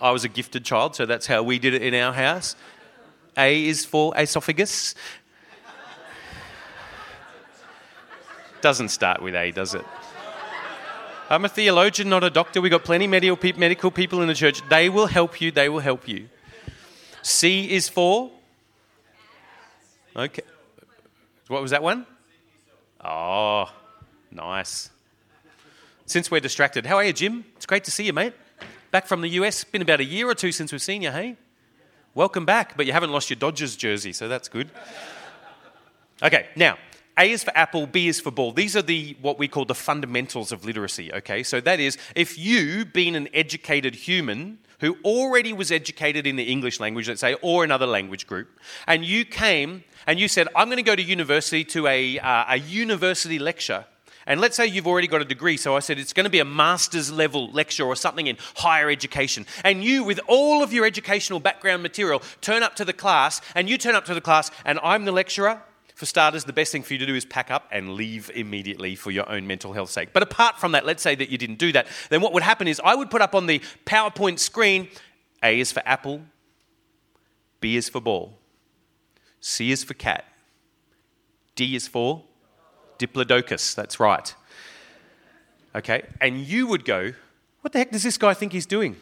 I 0.00 0.10
was 0.10 0.24
a 0.24 0.28
gifted 0.28 0.64
child, 0.64 0.94
so 0.94 1.06
that's 1.06 1.26
how 1.26 1.42
we 1.42 1.58
did 1.58 1.74
it 1.74 1.82
in 1.82 1.94
our 1.94 2.12
house. 2.12 2.56
A 3.36 3.64
is 3.64 3.84
for 3.84 4.12
esophagus, 4.16 4.94
Doesn't 8.62 8.90
start 8.90 9.20
with 9.20 9.34
A, 9.34 9.50
does 9.50 9.74
it? 9.74 9.84
I'm 11.28 11.44
a 11.44 11.48
theologian, 11.48 12.08
not 12.08 12.24
a 12.24 12.30
doctor. 12.30 12.60
We've 12.60 12.70
got 12.70 12.84
plenty 12.84 13.04
of 13.06 13.10
medical 13.58 13.90
people 13.90 14.22
in 14.22 14.28
the 14.28 14.34
church. 14.34 14.62
They 14.68 14.88
will 14.88 15.06
help 15.06 15.40
you. 15.40 15.50
They 15.50 15.68
will 15.68 15.80
help 15.80 16.06
you. 16.06 16.28
C 17.22 17.70
is 17.70 17.88
for? 17.88 18.30
Okay. 20.14 20.42
What 21.48 21.60
was 21.60 21.72
that 21.72 21.82
one? 21.82 22.06
Oh, 23.04 23.68
nice. 24.30 24.90
Since 26.06 26.30
we're 26.30 26.40
distracted, 26.40 26.86
how 26.86 26.96
are 26.96 27.04
you, 27.04 27.12
Jim? 27.12 27.44
It's 27.56 27.66
great 27.66 27.84
to 27.84 27.90
see 27.90 28.04
you, 28.04 28.12
mate. 28.12 28.34
Back 28.90 29.06
from 29.06 29.22
the 29.22 29.28
US. 29.30 29.64
Been 29.64 29.82
about 29.82 30.00
a 30.00 30.04
year 30.04 30.28
or 30.28 30.34
two 30.34 30.52
since 30.52 30.70
we've 30.70 30.82
seen 30.82 31.02
you, 31.02 31.10
hey? 31.10 31.36
Welcome 32.14 32.44
back, 32.44 32.76
but 32.76 32.86
you 32.86 32.92
haven't 32.92 33.10
lost 33.10 33.30
your 33.30 33.38
Dodgers 33.38 33.74
jersey, 33.74 34.12
so 34.12 34.28
that's 34.28 34.48
good. 34.48 34.70
Okay, 36.22 36.46
now, 36.54 36.76
a 37.18 37.30
is 37.30 37.44
for 37.44 37.56
apple, 37.56 37.86
B 37.86 38.08
is 38.08 38.20
for 38.20 38.30
ball. 38.30 38.52
These 38.52 38.76
are 38.76 38.82
the 38.82 39.16
what 39.20 39.38
we 39.38 39.48
call 39.48 39.64
the 39.64 39.74
fundamentals 39.74 40.52
of 40.52 40.64
literacy, 40.64 41.12
okay? 41.12 41.42
So 41.42 41.60
that 41.60 41.80
is 41.80 41.98
if 42.14 42.38
you 42.38 42.84
being 42.84 43.16
an 43.16 43.28
educated 43.34 43.94
human 43.94 44.58
who 44.80 44.96
already 45.04 45.52
was 45.52 45.70
educated 45.70 46.26
in 46.26 46.36
the 46.36 46.44
English 46.44 46.80
language, 46.80 47.08
let's 47.08 47.20
say, 47.20 47.34
or 47.42 47.64
another 47.64 47.86
language 47.86 48.26
group, 48.26 48.48
and 48.86 49.04
you 49.04 49.24
came 49.24 49.84
and 50.06 50.18
you 50.18 50.26
said, 50.26 50.48
I'm 50.56 50.68
going 50.68 50.78
to 50.78 50.82
go 50.82 50.96
to 50.96 51.02
university 51.02 51.64
to 51.66 51.86
a, 51.86 52.18
uh, 52.18 52.44
a 52.48 52.56
university 52.58 53.38
lecture. 53.38 53.84
And 54.26 54.40
let's 54.40 54.56
say 54.56 54.66
you've 54.66 54.86
already 54.86 55.08
got 55.08 55.20
a 55.20 55.24
degree, 55.24 55.56
so 55.56 55.76
I 55.76 55.80
said 55.80 55.98
it's 55.98 56.12
going 56.12 56.24
to 56.24 56.30
be 56.30 56.38
a 56.38 56.44
master's 56.44 57.10
level 57.10 57.50
lecture 57.50 57.84
or 57.84 57.96
something 57.96 58.28
in 58.28 58.36
higher 58.56 58.88
education. 58.88 59.46
And 59.64 59.82
you, 59.82 60.04
with 60.04 60.20
all 60.28 60.62
of 60.62 60.72
your 60.72 60.84
educational 60.84 61.40
background 61.40 61.82
material, 61.82 62.22
turn 62.40 62.62
up 62.62 62.76
to 62.76 62.84
the 62.84 62.92
class, 62.92 63.40
and 63.54 63.68
you 63.68 63.78
turn 63.78 63.94
up 63.94 64.04
to 64.06 64.14
the 64.14 64.20
class, 64.20 64.50
and 64.64 64.78
I'm 64.82 65.04
the 65.04 65.12
lecturer, 65.12 65.62
for 66.02 66.06
starters, 66.06 66.42
the 66.42 66.52
best 66.52 66.72
thing 66.72 66.82
for 66.82 66.94
you 66.94 66.98
to 66.98 67.06
do 67.06 67.14
is 67.14 67.24
pack 67.24 67.48
up 67.48 67.68
and 67.70 67.94
leave 67.94 68.28
immediately 68.34 68.96
for 68.96 69.12
your 69.12 69.30
own 69.30 69.46
mental 69.46 69.72
health 69.72 69.88
sake. 69.88 70.08
But 70.12 70.24
apart 70.24 70.58
from 70.58 70.72
that, 70.72 70.84
let's 70.84 71.00
say 71.00 71.14
that 71.14 71.28
you 71.28 71.38
didn't 71.38 71.60
do 71.60 71.70
that, 71.70 71.86
then 72.10 72.20
what 72.20 72.32
would 72.32 72.42
happen 72.42 72.66
is 72.66 72.80
I 72.84 72.96
would 72.96 73.08
put 73.08 73.22
up 73.22 73.36
on 73.36 73.46
the 73.46 73.60
PowerPoint 73.86 74.40
screen 74.40 74.88
A 75.44 75.60
is 75.60 75.70
for 75.70 75.80
apple, 75.86 76.22
B 77.60 77.76
is 77.76 77.88
for 77.88 78.00
ball, 78.00 78.36
C 79.40 79.70
is 79.70 79.84
for 79.84 79.94
cat, 79.94 80.24
D 81.54 81.76
is 81.76 81.86
for 81.86 82.24
Diplodocus, 82.98 83.76
that's 83.76 84.00
right. 84.00 84.34
Okay, 85.76 86.02
and 86.20 86.40
you 86.40 86.66
would 86.66 86.84
go, 86.84 87.12
What 87.60 87.72
the 87.72 87.78
heck 87.78 87.92
does 87.92 88.02
this 88.02 88.18
guy 88.18 88.34
think 88.34 88.52
he's 88.52 88.66
doing? 88.66 88.96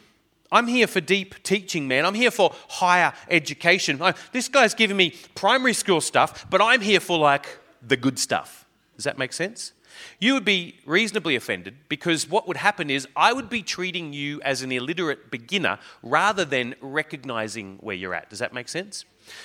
I'm 0.53 0.67
here 0.67 0.87
for 0.87 1.01
deep 1.01 1.43
teaching, 1.43 1.87
man. 1.87 2.05
I'm 2.05 2.15
here 2.15 2.31
for 2.31 2.55
higher 2.69 3.13
education. 3.29 4.01
This 4.33 4.49
guy's 4.49 4.75
giving 4.75 4.97
me 4.97 5.15
primary 5.35 5.75
school 5.75 6.01
stuff, 6.01 6.47
but 6.51 6.61
I'm 6.61 6.81
here 6.81 7.01
for 7.01 7.19
like 7.19 7.47
the 7.87 7.97
good 7.97 8.19
stuff. 8.19 8.67
Does 8.97 9.05
that 9.05 9.19
make 9.19 9.33
sense? 9.33 9.73
You 10.19 10.35
would 10.35 10.45
be 10.45 10.77
reasonably 10.87 11.37
offended 11.37 11.75
because 11.89 12.29
what 12.29 12.47
would 12.49 12.57
happen 12.57 12.91
is 12.91 13.07
I 13.17 13.33
would 13.33 13.51
be 13.51 13.63
treating 13.63 14.13
you 14.13 14.41
as 14.43 14.63
an 14.63 14.73
illiterate 14.73 15.31
beginner 15.31 15.79
rather 16.03 16.45
than 16.45 16.75
recognizing 16.81 17.79
where 17.81 17.97
you're 17.97 18.15
at. 18.15 18.31
Does 18.31 18.39
that 18.39 18.55
make 18.55 18.69
sense? 18.69 19.05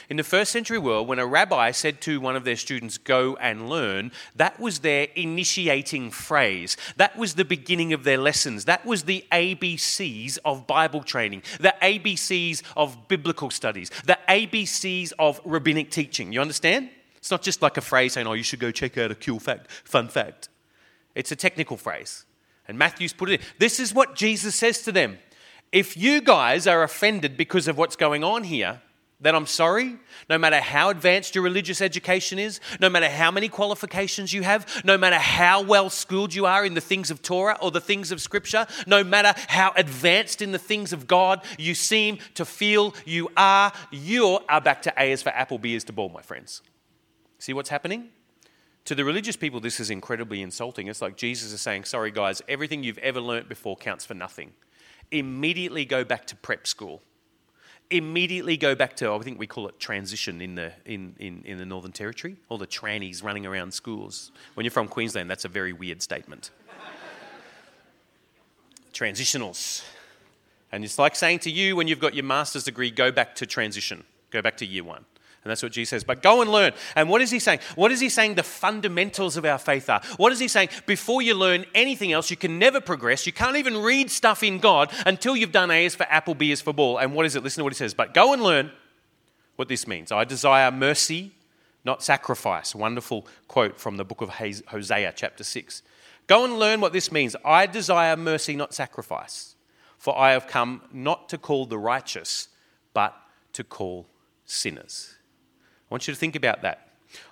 In 0.09 0.17
the 0.17 0.23
first 0.23 0.51
century 0.51 0.77
world, 0.77 1.07
when 1.07 1.19
a 1.19 1.25
rabbi 1.25 1.71
said 1.71 2.01
to 2.01 2.19
one 2.19 2.35
of 2.35 2.43
their 2.43 2.55
students, 2.55 2.97
Go 2.97 3.35
and 3.37 3.69
learn, 3.69 4.11
that 4.35 4.59
was 4.59 4.79
their 4.79 5.07
initiating 5.15 6.11
phrase. 6.11 6.77
That 6.97 7.17
was 7.17 7.35
the 7.35 7.45
beginning 7.45 7.93
of 7.93 8.03
their 8.03 8.17
lessons. 8.17 8.65
That 8.65 8.85
was 8.85 9.03
the 9.03 9.25
ABCs 9.31 10.37
of 10.45 10.67
Bible 10.67 11.03
training, 11.03 11.43
the 11.59 11.73
ABCs 11.81 12.61
of 12.75 13.07
biblical 13.07 13.49
studies, 13.49 13.89
the 14.05 14.17
ABCs 14.29 15.13
of 15.19 15.41
rabbinic 15.45 15.91
teaching. 15.91 16.31
You 16.31 16.41
understand? 16.41 16.89
It's 17.17 17.31
not 17.31 17.41
just 17.41 17.61
like 17.61 17.77
a 17.77 17.81
phrase 17.81 18.13
saying, 18.13 18.27
Oh, 18.27 18.33
you 18.33 18.43
should 18.43 18.59
go 18.59 18.71
check 18.71 18.97
out 18.97 19.11
a 19.11 19.15
cool 19.15 19.39
fact, 19.39 19.71
fun 19.83 20.07
fact. 20.07 20.49
It's 21.15 21.31
a 21.31 21.35
technical 21.35 21.77
phrase. 21.77 22.25
And 22.67 22.77
Matthew's 22.77 23.13
put 23.13 23.29
it 23.29 23.41
in. 23.41 23.47
This 23.59 23.79
is 23.79 23.93
what 23.93 24.15
Jesus 24.15 24.55
says 24.55 24.81
to 24.83 24.91
them. 24.91 25.17
If 25.71 25.97
you 25.97 26.21
guys 26.21 26.67
are 26.67 26.83
offended 26.83 27.37
because 27.37 27.67
of 27.67 27.77
what's 27.77 27.95
going 27.95 28.23
on 28.23 28.43
here, 28.43 28.81
then 29.25 29.33
I'm 29.33 29.47
sorry. 29.47 29.97
No 30.29 30.37
matter 30.37 30.59
how 30.59 30.89
advanced 30.89 31.33
your 31.33 31.43
religious 31.43 31.81
education 31.81 32.37
is, 32.37 32.59
no 32.79 32.89
matter 32.89 33.09
how 33.09 33.31
many 33.31 33.49
qualifications 33.49 34.31
you 34.31 34.43
have, 34.43 34.83
no 34.85 34.99
matter 34.99 35.17
how 35.17 35.63
well 35.63 35.89
schooled 35.89 36.33
you 36.33 36.45
are 36.45 36.63
in 36.63 36.75
the 36.75 36.81
things 36.81 37.09
of 37.09 37.23
Torah 37.23 37.57
or 37.59 37.71
the 37.71 37.81
things 37.81 38.11
of 38.11 38.21
Scripture, 38.21 38.67
no 38.85 39.03
matter 39.03 39.33
how 39.47 39.73
advanced 39.75 40.43
in 40.43 40.51
the 40.51 40.59
things 40.59 40.93
of 40.93 41.07
God 41.07 41.41
you 41.57 41.73
seem 41.73 42.19
to 42.35 42.45
feel 42.45 42.93
you 43.03 43.29
are, 43.35 43.73
you 43.89 44.39
are 44.47 44.61
back 44.61 44.83
to 44.83 44.93
A 44.95 45.11
is 45.11 45.23
for 45.23 45.29
apple, 45.29 45.57
B 45.57 45.73
is 45.73 45.83
to 45.85 45.93
ball, 45.93 46.09
my 46.09 46.21
friends. 46.21 46.61
See 47.39 47.53
what's 47.53 47.69
happening? 47.69 48.09
To 48.85 48.93
the 48.93 49.03
religious 49.03 49.35
people, 49.35 49.59
this 49.59 49.79
is 49.79 49.89
incredibly 49.89 50.43
insulting. 50.43 50.87
It's 50.87 51.01
like 51.01 51.17
Jesus 51.17 51.51
is 51.51 51.61
saying, 51.61 51.85
Sorry, 51.85 52.11
guys, 52.11 52.43
everything 52.47 52.83
you've 52.83 52.99
ever 52.99 53.19
learnt 53.19 53.49
before 53.49 53.75
counts 53.75 54.05
for 54.05 54.13
nothing. 54.13 54.53
Immediately 55.09 55.85
go 55.85 56.03
back 56.03 56.27
to 56.27 56.35
prep 56.35 56.67
school 56.67 57.01
immediately 57.89 58.57
go 58.57 58.75
back 58.75 58.95
to, 58.97 59.11
I 59.11 59.19
think 59.19 59.39
we 59.39 59.47
call 59.47 59.67
it 59.67 59.79
transition 59.79 60.41
in 60.41 60.55
the, 60.55 60.71
in, 60.85 61.15
in, 61.19 61.43
in 61.45 61.57
the 61.57 61.65
Northern 61.65 61.91
Territory, 61.91 62.35
all 62.49 62.57
the 62.57 62.67
trannies 62.67 63.23
running 63.23 63.45
around 63.45 63.73
schools. 63.73 64.31
When 64.55 64.63
you're 64.63 64.71
from 64.71 64.87
Queensland, 64.87 65.29
that's 65.29 65.45
a 65.45 65.49
very 65.49 65.73
weird 65.73 66.01
statement. 66.01 66.51
Transitionals. 68.93 69.83
And 70.71 70.83
it's 70.83 70.97
like 70.97 71.15
saying 71.15 71.39
to 71.39 71.51
you 71.51 71.75
when 71.75 71.87
you've 71.87 71.99
got 71.99 72.15
your 72.15 72.23
master's 72.23 72.63
degree, 72.63 72.91
go 72.91 73.11
back 73.11 73.35
to 73.35 73.45
transition, 73.45 74.03
go 74.31 74.41
back 74.41 74.57
to 74.57 74.65
year 74.65 74.83
one. 74.83 75.05
And 75.45 75.51
that's 75.51 75.61
what 75.61 75.71
Jesus 75.71 75.91
says. 75.91 76.03
But 76.03 76.23
go 76.23 76.41
and 76.41 76.51
learn. 76.51 76.73
And 76.95 77.07
what 77.07 77.21
is 77.21 77.29
he 77.29 77.37
saying? 77.37 77.59
What 77.75 77.91
is 77.91 77.99
he 77.99 78.09
saying 78.09 78.33
the 78.33 78.41
fundamentals 78.41 79.37
of 79.37 79.45
our 79.45 79.59
faith 79.59 79.87
are? 79.91 80.01
What 80.17 80.31
is 80.31 80.39
he 80.39 80.47
saying? 80.47 80.69
Before 80.87 81.21
you 81.21 81.35
learn 81.35 81.65
anything 81.75 82.11
else, 82.11 82.31
you 82.31 82.35
can 82.35 82.57
never 82.57 82.81
progress. 82.81 83.27
You 83.27 83.31
can't 83.31 83.55
even 83.55 83.77
read 83.77 84.09
stuff 84.09 84.41
in 84.41 84.57
God 84.57 84.91
until 85.05 85.35
you've 85.35 85.51
done 85.51 85.69
A 85.69 85.85
is 85.85 85.93
for 85.93 86.07
apple, 86.09 86.33
B 86.33 86.51
is 86.51 86.61
for 86.61 86.73
ball. 86.73 86.97
And 86.97 87.13
what 87.13 87.27
is 87.27 87.35
it? 87.35 87.43
Listen 87.43 87.61
to 87.61 87.63
what 87.63 87.73
he 87.73 87.77
says. 87.77 87.93
But 87.93 88.15
go 88.15 88.33
and 88.33 88.41
learn 88.41 88.71
what 89.55 89.67
this 89.67 89.85
means. 89.85 90.11
I 90.11 90.23
desire 90.23 90.71
mercy, 90.71 91.31
not 91.83 92.01
sacrifice. 92.01 92.73
Wonderful 92.73 93.27
quote 93.47 93.79
from 93.79 93.97
the 93.97 94.03
book 94.03 94.21
of 94.21 94.29
Hosea, 94.29 95.13
chapter 95.15 95.43
6. 95.43 95.83
Go 96.25 96.43
and 96.43 96.57
learn 96.57 96.81
what 96.81 96.91
this 96.91 97.11
means. 97.11 97.35
I 97.45 97.67
desire 97.67 98.17
mercy, 98.17 98.55
not 98.55 98.73
sacrifice. 98.73 99.53
For 99.99 100.17
I 100.17 100.31
have 100.31 100.47
come 100.47 100.81
not 100.91 101.29
to 101.29 101.37
call 101.37 101.67
the 101.67 101.77
righteous, 101.77 102.47
but 102.95 103.15
to 103.53 103.63
call 103.63 104.07
sinners. 104.43 105.11
I 105.89 105.93
want 105.93 106.07
you 106.07 106.13
to 106.13 106.19
think 106.19 106.35
about 106.35 106.61
that. 106.63 106.89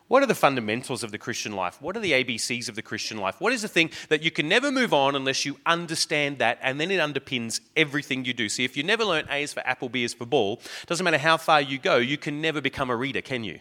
What 0.07 0.21
are 0.21 0.27
the 0.27 0.35
fundamentals 0.35 1.03
of 1.03 1.11
the 1.11 1.17
Christian 1.17 1.53
life? 1.53 1.81
What 1.81 1.97
are 1.97 1.99
the 1.99 2.11
ABCs 2.11 2.69
of 2.69 2.75
the 2.75 2.81
Christian 2.81 3.17
life? 3.17 3.39
What 3.39 3.53
is 3.53 3.61
the 3.61 3.67
thing 3.67 3.89
that 4.09 4.21
you 4.21 4.31
can 4.31 4.47
never 4.47 4.71
move 4.71 4.93
on 4.93 5.15
unless 5.15 5.45
you 5.45 5.57
understand 5.65 6.37
that 6.37 6.59
and 6.61 6.79
then 6.79 6.91
it 6.91 6.99
underpins 6.99 7.59
everything 7.75 8.23
you 8.23 8.33
do? 8.33 8.49
See, 8.49 8.63
if 8.63 8.77
you 8.77 8.83
never 8.83 9.03
learn 9.03 9.25
A 9.29 9.43
is 9.43 9.53
for 9.53 9.65
apple, 9.65 9.89
B 9.89 10.03
is 10.03 10.13
for 10.13 10.25
ball, 10.25 10.61
doesn't 10.85 11.03
matter 11.03 11.17
how 11.17 11.37
far 11.37 11.61
you 11.61 11.79
go, 11.79 11.97
you 11.97 12.17
can 12.17 12.41
never 12.41 12.61
become 12.61 12.89
a 12.89 12.95
reader, 12.95 13.21
can 13.21 13.43
you? 13.43 13.59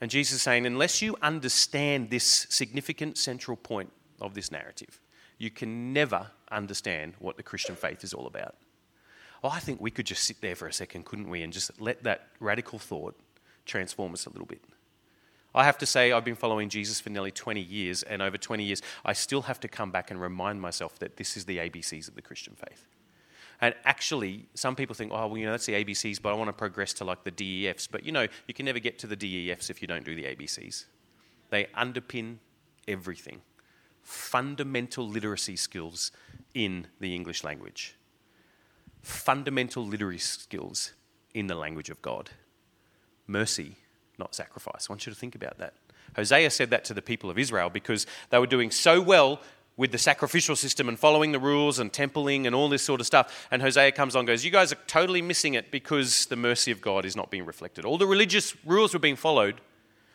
And 0.00 0.10
Jesus 0.10 0.36
is 0.36 0.42
saying, 0.42 0.66
unless 0.66 1.00
you 1.00 1.16
understand 1.22 2.10
this 2.10 2.46
significant 2.48 3.18
central 3.18 3.56
point 3.56 3.92
of 4.20 4.34
this 4.34 4.50
narrative, 4.50 5.00
you 5.38 5.50
can 5.50 5.92
never 5.92 6.30
understand 6.50 7.14
what 7.18 7.36
the 7.36 7.42
Christian 7.42 7.76
faith 7.76 8.04
is 8.04 8.12
all 8.12 8.26
about. 8.26 8.56
Well, 9.42 9.52
I 9.52 9.58
think 9.58 9.80
we 9.80 9.90
could 9.90 10.06
just 10.06 10.24
sit 10.24 10.40
there 10.40 10.54
for 10.54 10.68
a 10.68 10.72
second, 10.72 11.04
couldn't 11.04 11.28
we, 11.28 11.42
and 11.42 11.52
just 11.52 11.80
let 11.80 12.04
that 12.04 12.28
radical 12.38 12.78
thought 12.78 13.18
transform 13.66 14.12
us 14.12 14.26
a 14.26 14.30
little 14.30 14.46
bit. 14.46 14.62
I 15.54 15.64
have 15.64 15.76
to 15.78 15.86
say, 15.86 16.12
I've 16.12 16.24
been 16.24 16.36
following 16.36 16.68
Jesus 16.68 17.00
for 17.00 17.10
nearly 17.10 17.30
20 17.30 17.60
years, 17.60 18.02
and 18.04 18.22
over 18.22 18.38
20 18.38 18.64
years, 18.64 18.80
I 19.04 19.12
still 19.12 19.42
have 19.42 19.60
to 19.60 19.68
come 19.68 19.90
back 19.90 20.10
and 20.10 20.20
remind 20.20 20.60
myself 20.60 20.98
that 21.00 21.16
this 21.16 21.36
is 21.36 21.44
the 21.44 21.58
ABCs 21.58 22.08
of 22.08 22.14
the 22.14 22.22
Christian 22.22 22.54
faith. 22.54 22.86
And 23.60 23.74
actually, 23.84 24.46
some 24.54 24.74
people 24.74 24.94
think, 24.94 25.12
oh, 25.12 25.26
well, 25.26 25.36
you 25.36 25.44
know, 25.44 25.52
that's 25.52 25.66
the 25.66 25.84
ABCs, 25.84 26.22
but 26.22 26.30
I 26.30 26.34
want 26.34 26.48
to 26.48 26.52
progress 26.52 26.92
to 26.94 27.04
like 27.04 27.22
the 27.22 27.30
DEFs. 27.30 27.86
But 27.86 28.04
you 28.04 28.10
know, 28.10 28.26
you 28.48 28.54
can 28.54 28.66
never 28.66 28.78
get 28.78 28.98
to 29.00 29.06
the 29.06 29.16
DEFs 29.16 29.70
if 29.70 29.82
you 29.82 29.88
don't 29.88 30.04
do 30.04 30.16
the 30.16 30.24
ABCs. 30.24 30.86
They 31.50 31.64
underpin 31.76 32.38
everything. 32.88 33.42
Fundamental 34.02 35.06
literacy 35.06 35.54
skills 35.56 36.10
in 36.54 36.88
the 36.98 37.14
English 37.14 37.44
language, 37.44 37.94
fundamental 39.02 39.84
literary 39.84 40.18
skills 40.18 40.92
in 41.34 41.46
the 41.46 41.54
language 41.54 41.90
of 41.90 42.00
God. 42.02 42.30
Mercy, 43.26 43.76
not 44.18 44.34
sacrifice. 44.34 44.86
I 44.88 44.92
want 44.92 45.06
you 45.06 45.12
to 45.12 45.18
think 45.18 45.34
about 45.34 45.58
that. 45.58 45.74
Hosea 46.16 46.50
said 46.50 46.70
that 46.70 46.84
to 46.86 46.94
the 46.94 47.02
people 47.02 47.30
of 47.30 47.38
Israel 47.38 47.70
because 47.70 48.06
they 48.30 48.38
were 48.38 48.46
doing 48.46 48.70
so 48.70 49.00
well 49.00 49.40
with 49.76 49.90
the 49.90 49.98
sacrificial 49.98 50.54
system 50.54 50.88
and 50.88 50.98
following 50.98 51.32
the 51.32 51.38
rules 51.38 51.78
and 51.78 51.92
templing 51.92 52.46
and 52.46 52.54
all 52.54 52.68
this 52.68 52.82
sort 52.82 53.00
of 53.00 53.06
stuff. 53.06 53.48
And 53.50 53.62
Hosea 53.62 53.92
comes 53.92 54.14
on 54.14 54.20
and 54.20 54.26
goes, 54.26 54.44
You 54.44 54.50
guys 54.50 54.72
are 54.72 54.78
totally 54.86 55.22
missing 55.22 55.54
it 55.54 55.70
because 55.70 56.26
the 56.26 56.36
mercy 56.36 56.70
of 56.70 56.80
God 56.80 57.04
is 57.04 57.16
not 57.16 57.30
being 57.30 57.46
reflected. 57.46 57.84
All 57.84 57.98
the 57.98 58.06
religious 58.06 58.54
rules 58.66 58.92
were 58.92 59.00
being 59.00 59.16
followed, 59.16 59.60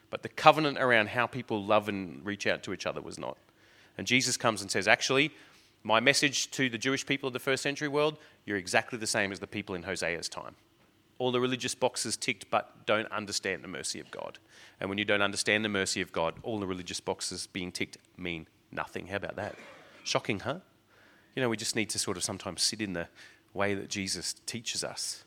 but 0.10 0.22
the 0.22 0.30
covenant 0.30 0.78
around 0.78 1.10
how 1.10 1.26
people 1.26 1.64
love 1.64 1.90
and 1.90 2.24
reach 2.24 2.46
out 2.46 2.64
to 2.64 2.74
each 2.74 2.86
other 2.86 3.02
was 3.02 3.18
not. 3.18 3.38
And 3.98 4.06
Jesus 4.06 4.38
comes 4.38 4.62
and 4.62 4.70
says, 4.70 4.88
Actually, 4.88 5.32
my 5.84 6.00
message 6.00 6.52
to 6.52 6.70
the 6.70 6.78
Jewish 6.78 7.06
people 7.06 7.28
of 7.28 7.34
the 7.34 7.40
first 7.40 7.64
century 7.64 7.88
world, 7.88 8.18
you're 8.48 8.58
exactly 8.58 8.98
the 8.98 9.06
same 9.06 9.32
as 9.32 9.40
the 9.40 9.46
people 9.46 9.76
in 9.76 9.84
Hosea's 9.84 10.30
time. 10.30 10.56
All 11.20 11.32
the 11.32 11.42
religious 11.42 11.76
boxes 11.76 12.16
ticked, 12.16 12.50
but 12.50 12.86
don't 12.86 13.12
understand 13.12 13.62
the 13.62 13.68
mercy 13.68 14.00
of 14.00 14.10
God. 14.10 14.40
And 14.80 14.90
when 14.90 14.98
you 14.98 15.04
don't 15.04 15.22
understand 15.22 15.66
the 15.66 15.70
mercy 15.70 16.00
of 16.00 16.14
God, 16.14 16.36
all 16.44 16.58
the 16.58 16.66
religious 16.66 17.02
boxes 17.02 17.48
being 17.48 17.74
ticked 17.74 17.98
mean 18.16 18.48
nothing. 18.72 19.08
How 19.08 19.18
about 19.18 19.36
that? 19.36 19.56
Shocking, 20.06 20.40
huh? 20.40 20.60
You 21.36 21.42
know, 21.44 21.50
we 21.50 21.58
just 21.58 21.76
need 21.76 21.90
to 21.90 22.00
sort 22.00 22.16
of 22.16 22.24
sometimes 22.24 22.64
sit 22.64 22.82
in 22.82 22.94
the 22.94 23.10
way 23.54 23.74
that 23.74 23.90
Jesus 23.90 24.34
teaches 24.46 24.82
us 24.82 25.26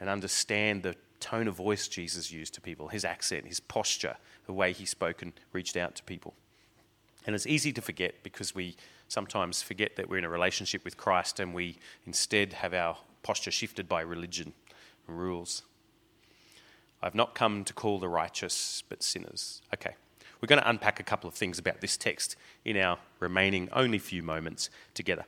and 0.00 0.08
understand 0.08 0.82
the 0.82 0.96
tone 1.18 1.46
of 1.46 1.56
voice 1.56 1.88
Jesus 1.88 2.32
used 2.32 2.54
to 2.54 2.62
people, 2.62 2.88
his 2.88 3.04
accent, 3.04 3.46
his 3.46 3.60
posture, 3.60 4.16
the 4.46 4.54
way 4.54 4.72
he 4.72 4.86
spoke 4.86 5.20
and 5.20 5.34
reached 5.52 5.76
out 5.76 5.94
to 5.96 6.04
people. 6.04 6.32
And 7.26 7.36
it's 7.36 7.46
easy 7.46 7.70
to 7.74 7.82
forget 7.82 8.22
because 8.22 8.54
we 8.54 8.76
sometimes 9.10 9.60
forget 9.60 9.96
that 9.96 10.08
we're 10.08 10.18
in 10.18 10.24
a 10.24 10.30
relationship 10.30 10.84
with 10.84 10.96
Christ 10.96 11.40
and 11.40 11.52
we 11.52 11.76
instead 12.06 12.52
have 12.54 12.72
our 12.72 12.96
posture 13.24 13.50
shifted 13.50 13.88
by 13.88 14.00
religion 14.02 14.52
and 15.08 15.18
rules. 15.18 15.62
I've 17.02 17.16
not 17.16 17.34
come 17.34 17.64
to 17.64 17.72
call 17.74 17.98
the 17.98 18.08
righteous, 18.08 18.84
but 18.88 19.02
sinners. 19.02 19.62
Okay. 19.74 19.96
We're 20.40 20.46
going 20.46 20.62
to 20.62 20.70
unpack 20.70 21.00
a 21.00 21.02
couple 21.02 21.26
of 21.28 21.34
things 21.34 21.58
about 21.58 21.80
this 21.80 21.96
text 21.96 22.36
in 22.64 22.76
our 22.76 22.98
remaining 23.18 23.68
only 23.72 23.98
few 23.98 24.22
moments 24.22 24.70
together. 24.94 25.24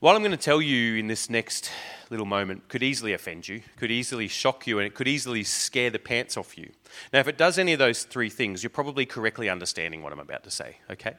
What 0.00 0.16
I'm 0.16 0.22
going 0.22 0.32
to 0.32 0.38
tell 0.38 0.62
you 0.62 0.96
in 0.96 1.08
this 1.08 1.28
next 1.28 1.70
little 2.08 2.26
moment 2.26 2.68
could 2.68 2.82
easily 2.82 3.12
offend 3.12 3.46
you, 3.46 3.60
could 3.76 3.90
easily 3.90 4.28
shock 4.28 4.66
you, 4.66 4.78
and 4.78 4.86
it 4.86 4.94
could 4.94 5.06
easily 5.06 5.44
scare 5.44 5.90
the 5.90 5.98
pants 5.98 6.38
off 6.38 6.56
you. 6.56 6.70
Now, 7.12 7.20
if 7.20 7.28
it 7.28 7.36
does 7.36 7.58
any 7.58 7.74
of 7.74 7.78
those 7.78 8.04
three 8.04 8.30
things, 8.30 8.62
you're 8.62 8.70
probably 8.70 9.04
correctly 9.04 9.50
understanding 9.50 10.02
what 10.02 10.12
I'm 10.12 10.18
about 10.18 10.42
to 10.44 10.50
say, 10.50 10.78
okay? 10.90 11.14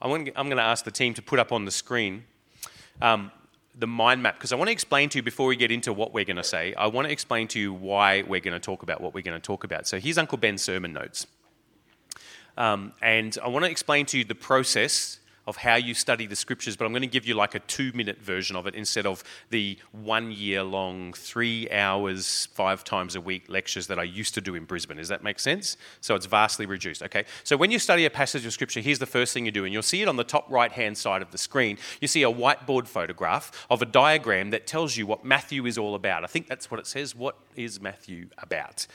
I'm 0.00 0.10
going 0.10 0.56
to 0.56 0.62
ask 0.62 0.84
the 0.84 0.90
team 0.90 1.14
to 1.14 1.22
put 1.22 1.38
up 1.38 1.52
on 1.52 1.64
the 1.64 1.70
screen 1.70 2.24
um, 3.00 3.30
the 3.76 3.86
mind 3.86 4.22
map 4.22 4.36
because 4.36 4.52
I 4.52 4.56
want 4.56 4.68
to 4.68 4.72
explain 4.72 5.08
to 5.10 5.18
you 5.18 5.22
before 5.22 5.46
we 5.46 5.56
get 5.56 5.72
into 5.72 5.92
what 5.92 6.14
we're 6.14 6.24
going 6.24 6.36
to 6.36 6.44
say, 6.44 6.74
I 6.74 6.86
want 6.86 7.06
to 7.06 7.12
explain 7.12 7.48
to 7.48 7.60
you 7.60 7.72
why 7.72 8.22
we're 8.22 8.40
going 8.40 8.54
to 8.54 8.60
talk 8.60 8.82
about 8.82 9.00
what 9.00 9.14
we're 9.14 9.22
going 9.22 9.40
to 9.40 9.44
talk 9.44 9.64
about. 9.64 9.86
So 9.86 9.98
here's 9.98 10.18
Uncle 10.18 10.38
Ben's 10.38 10.62
sermon 10.62 10.92
notes. 10.92 11.26
Um, 12.56 12.92
and 13.02 13.36
I 13.42 13.48
want 13.48 13.64
to 13.64 13.70
explain 13.70 14.06
to 14.06 14.18
you 14.18 14.24
the 14.24 14.36
process 14.36 15.18
of 15.46 15.56
how 15.58 15.74
you 15.74 15.94
study 15.94 16.26
the 16.26 16.36
scriptures, 16.36 16.76
but 16.76 16.84
I'm 16.84 16.92
going 16.92 17.02
to 17.02 17.06
give 17.08 17.26
you 17.26 17.34
like 17.34 17.54
a 17.54 17.60
two 17.60 17.92
minute 17.94 18.20
version 18.20 18.56
of 18.56 18.66
it 18.66 18.74
instead 18.74 19.06
of 19.06 19.22
the 19.50 19.78
one 19.92 20.32
year 20.32 20.62
long, 20.62 21.12
three 21.12 21.70
hours, 21.70 22.46
five 22.52 22.84
times 22.84 23.14
a 23.14 23.20
week 23.20 23.48
lectures 23.48 23.86
that 23.88 23.98
I 23.98 24.04
used 24.04 24.34
to 24.34 24.40
do 24.40 24.54
in 24.54 24.64
Brisbane. 24.64 24.96
Does 24.96 25.08
that 25.08 25.22
make 25.22 25.38
sense? 25.38 25.76
So 26.00 26.14
it's 26.14 26.26
vastly 26.26 26.66
reduced. 26.66 27.02
Okay. 27.02 27.24
So 27.42 27.56
when 27.56 27.70
you 27.70 27.78
study 27.78 28.04
a 28.04 28.10
passage 28.10 28.46
of 28.46 28.52
scripture, 28.52 28.80
here's 28.80 28.98
the 28.98 29.06
first 29.06 29.34
thing 29.34 29.44
you 29.44 29.52
do, 29.52 29.64
and 29.64 29.72
you'll 29.72 29.82
see 29.82 30.02
it 30.02 30.08
on 30.08 30.16
the 30.16 30.24
top 30.24 30.50
right 30.50 30.72
hand 30.72 30.96
side 30.96 31.22
of 31.22 31.30
the 31.30 31.38
screen. 31.38 31.78
You 32.00 32.08
see 32.08 32.22
a 32.22 32.32
whiteboard 32.32 32.86
photograph 32.86 33.66
of 33.70 33.82
a 33.82 33.86
diagram 33.86 34.50
that 34.50 34.66
tells 34.66 34.96
you 34.96 35.06
what 35.06 35.24
Matthew 35.24 35.66
is 35.66 35.78
all 35.78 35.94
about. 35.94 36.24
I 36.24 36.26
think 36.26 36.48
that's 36.48 36.70
what 36.70 36.80
it 36.80 36.86
says. 36.86 37.14
What 37.14 37.36
is 37.56 37.80
Matthew 37.80 38.28
about? 38.38 38.86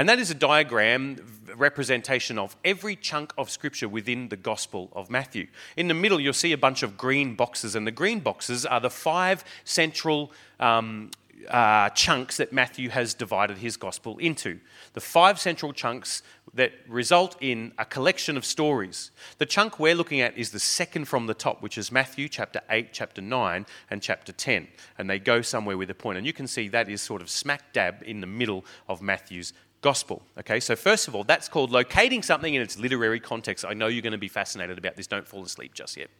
And 0.00 0.08
that 0.08 0.18
is 0.18 0.30
a 0.30 0.34
diagram 0.34 1.18
representation 1.54 2.38
of 2.38 2.56
every 2.64 2.96
chunk 2.96 3.34
of 3.36 3.50
scripture 3.50 3.86
within 3.86 4.30
the 4.30 4.36
Gospel 4.38 4.88
of 4.94 5.10
Matthew. 5.10 5.48
In 5.76 5.88
the 5.88 5.94
middle, 5.94 6.18
you'll 6.18 6.32
see 6.32 6.52
a 6.52 6.56
bunch 6.56 6.82
of 6.82 6.96
green 6.96 7.34
boxes, 7.34 7.74
and 7.74 7.86
the 7.86 7.90
green 7.90 8.20
boxes 8.20 8.64
are 8.64 8.80
the 8.80 8.88
five 8.88 9.44
central 9.64 10.32
um, 10.58 11.10
uh, 11.50 11.90
chunks 11.90 12.38
that 12.38 12.50
Matthew 12.50 12.88
has 12.88 13.12
divided 13.12 13.58
his 13.58 13.76
Gospel 13.76 14.16
into. 14.16 14.60
The 14.94 15.02
five 15.02 15.38
central 15.38 15.74
chunks 15.74 16.22
that 16.54 16.72
result 16.88 17.36
in 17.42 17.72
a 17.78 17.84
collection 17.84 18.38
of 18.38 18.46
stories. 18.46 19.10
The 19.36 19.44
chunk 19.44 19.78
we're 19.78 19.94
looking 19.94 20.22
at 20.22 20.34
is 20.34 20.50
the 20.50 20.60
second 20.60 21.08
from 21.08 21.26
the 21.26 21.34
top, 21.34 21.60
which 21.60 21.76
is 21.76 21.92
Matthew 21.92 22.30
chapter 22.30 22.62
8, 22.70 22.88
chapter 22.92 23.20
9, 23.20 23.66
and 23.90 24.00
chapter 24.00 24.32
10. 24.32 24.66
And 24.96 25.10
they 25.10 25.18
go 25.18 25.42
somewhere 25.42 25.76
with 25.76 25.90
a 25.90 25.94
point. 25.94 26.16
And 26.16 26.26
you 26.26 26.32
can 26.32 26.46
see 26.46 26.68
that 26.68 26.88
is 26.88 27.02
sort 27.02 27.20
of 27.20 27.28
smack 27.28 27.74
dab 27.74 28.02
in 28.06 28.22
the 28.22 28.26
middle 28.26 28.64
of 28.88 29.02
Matthew's 29.02 29.52
gospel. 29.82 30.22
Okay, 30.38 30.60
so 30.60 30.76
first 30.76 31.08
of 31.08 31.14
all, 31.14 31.24
that's 31.24 31.48
called 31.48 31.70
locating 31.70 32.22
something 32.22 32.54
in 32.54 32.62
its 32.62 32.78
literary 32.78 33.20
context. 33.20 33.64
I 33.64 33.74
know 33.74 33.86
you're 33.86 34.02
going 34.02 34.12
to 34.12 34.18
be 34.18 34.28
fascinated 34.28 34.78
about 34.78 34.96
this. 34.96 35.06
Don't 35.06 35.26
fall 35.26 35.42
asleep 35.44 35.74
just 35.74 35.96
yet. 35.96 36.10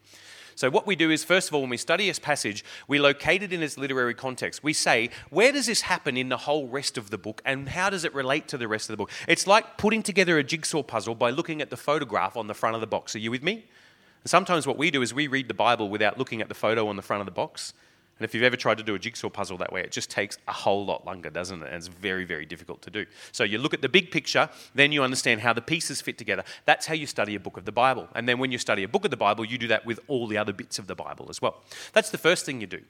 So, 0.57 0.69
what 0.69 0.87
we 0.87 0.95
do 0.95 1.11
is, 1.11 1.25
first 1.25 1.49
of 1.49 1.55
all, 1.55 1.63
when 1.63 1.71
we 1.71 1.79
study 1.79 2.11
a 2.11 2.15
passage, 2.15 2.65
we 2.87 2.99
locate 2.99 3.43
it 3.43 3.53
in 3.53 3.63
its 3.63 3.79
literary 3.79 4.13
context. 4.13 4.63
We 4.63 4.73
say, 4.75 5.09
where 5.31 5.53
does 5.53 5.67
this 5.67 5.83
happen 5.83 6.17
in 6.17 6.29
the 6.29 6.37
whole 6.37 6.69
rest 6.69 6.99
of 6.99 7.09
the 7.11 7.17
book, 7.17 7.41
and 7.47 7.69
how 7.69 7.89
does 7.89 8.05
it 8.05 8.15
relate 8.15 8.47
to 8.49 8.59
the 8.59 8.69
rest 8.69 8.91
of 8.91 8.93
the 8.93 8.99
book? 8.99 9.11
It's 9.27 9.47
like 9.47 9.79
putting 9.79 10.03
together 10.03 10.37
a 10.39 10.45
jigsaw 10.45 10.83
puzzle 10.83 11.15
by 11.15 11.31
looking 11.31 11.63
at 11.63 11.71
the 11.71 11.79
photograph 11.79 12.37
on 12.37 12.47
the 12.47 12.55
front 12.55 12.75
of 12.75 12.83
the 12.83 12.87
box. 12.87 13.15
Are 13.17 13.21
you 13.21 13.31
with 13.31 13.43
me? 13.43 13.65
And 14.23 14.31
sometimes 14.31 14.67
what 14.67 14.77
we 14.77 14.91
do 14.91 15.01
is 15.01 15.15
we 15.15 15.29
read 15.29 15.49
the 15.49 15.55
Bible 15.55 15.89
without 15.89 16.19
looking 16.19 16.43
at 16.43 16.49
the 16.49 16.55
photo 16.55 16.89
on 16.89 16.97
the 16.97 17.03
front 17.03 17.21
of 17.21 17.27
the 17.27 17.33
box. 17.33 17.73
And 18.21 18.27
if 18.27 18.35
you've 18.35 18.45
ever 18.45 18.57
tried 18.57 18.77
to 18.77 18.85
do 18.85 18.95
a 18.95 18.99
jigsaw 18.99 19.31
puzzle 19.31 19.57
that 19.57 19.73
way, 19.73 19.81
it 19.81 19.93
just 19.93 20.11
takes 20.11 20.37
a 20.47 20.53
whole 20.53 20.85
lot 20.85 21.07
longer, 21.07 21.31
doesn't 21.31 21.63
it? 21.63 21.67
And 21.69 21.77
it's 21.77 21.87
very, 21.87 22.27
very 22.27 22.45
difficult 22.45 22.83
to 22.83 22.91
do. 22.91 23.07
So 23.33 23.45
you 23.45 23.57
look 23.57 23.73
at 23.73 23.81
the 23.81 23.89
big 23.89 24.11
picture, 24.11 24.51
then 24.75 24.93
you 24.93 25.03
understand 25.03 25.41
how 25.41 25.55
the 25.55 25.63
pieces 25.63 26.03
fit 26.03 26.19
together. 26.19 26.45
That's 26.67 26.85
how 26.85 26.93
you 26.93 27.07
study 27.07 27.35
a 27.35 27.41
book 27.41 27.57
of 27.57 27.65
the 27.65 27.73
Bible. 27.73 28.09
And 28.15 28.29
then 28.29 28.39
when 28.39 28.53
you 28.53 28.59
study 28.59 28.83
a 28.83 28.89
book 28.89 29.07
of 29.07 29.11
the 29.11 29.17
Bible, 29.17 29.47
you 29.47 29.57
do 29.57 29.69
that 29.69 29.87
with 29.87 30.01
all 30.07 30.27
the 30.27 30.37
other 30.37 30.53
bits 30.53 30.79
of 30.79 30.87
the 30.87 30.95
Bible 30.95 31.29
as 31.31 31.41
well. 31.41 31.63
That's 31.95 32.11
the 32.11 32.19
first 32.19 32.45
thing 32.45 32.61
you 32.61 32.67
do. 32.67 32.83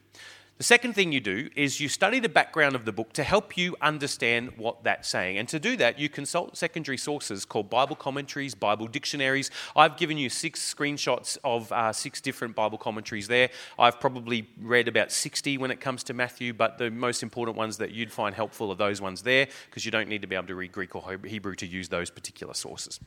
The 0.61 0.65
second 0.65 0.93
thing 0.93 1.11
you 1.11 1.21
do 1.21 1.49
is 1.55 1.79
you 1.79 1.89
study 1.89 2.19
the 2.19 2.29
background 2.29 2.75
of 2.75 2.85
the 2.85 2.91
book 2.91 3.13
to 3.13 3.23
help 3.23 3.57
you 3.57 3.75
understand 3.81 4.51
what 4.57 4.83
that's 4.83 5.09
saying. 5.09 5.39
And 5.39 5.49
to 5.49 5.59
do 5.59 5.75
that, 5.77 5.97
you 5.97 6.07
consult 6.07 6.55
secondary 6.55 6.99
sources 6.99 7.45
called 7.45 7.67
Bible 7.67 7.95
commentaries, 7.95 8.53
Bible 8.53 8.85
dictionaries. 8.85 9.49
I've 9.75 9.97
given 9.97 10.19
you 10.19 10.29
six 10.29 10.61
screenshots 10.61 11.39
of 11.43 11.71
uh, 11.71 11.91
six 11.93 12.21
different 12.21 12.55
Bible 12.55 12.77
commentaries 12.77 13.27
there. 13.27 13.49
I've 13.79 13.99
probably 13.99 14.49
read 14.61 14.87
about 14.87 15.11
60 15.11 15.57
when 15.57 15.71
it 15.71 15.79
comes 15.79 16.03
to 16.03 16.13
Matthew, 16.13 16.53
but 16.53 16.77
the 16.77 16.91
most 16.91 17.23
important 17.23 17.57
ones 17.57 17.77
that 17.77 17.89
you'd 17.89 18.11
find 18.11 18.35
helpful 18.35 18.69
are 18.69 18.75
those 18.75 19.01
ones 19.01 19.23
there 19.23 19.47
because 19.65 19.83
you 19.83 19.89
don't 19.89 20.09
need 20.09 20.21
to 20.21 20.27
be 20.27 20.35
able 20.35 20.45
to 20.45 20.53
read 20.53 20.73
Greek 20.73 20.95
or 20.95 21.17
Hebrew 21.25 21.55
to 21.55 21.65
use 21.65 21.89
those 21.89 22.11
particular 22.11 22.53
sources. 22.53 22.99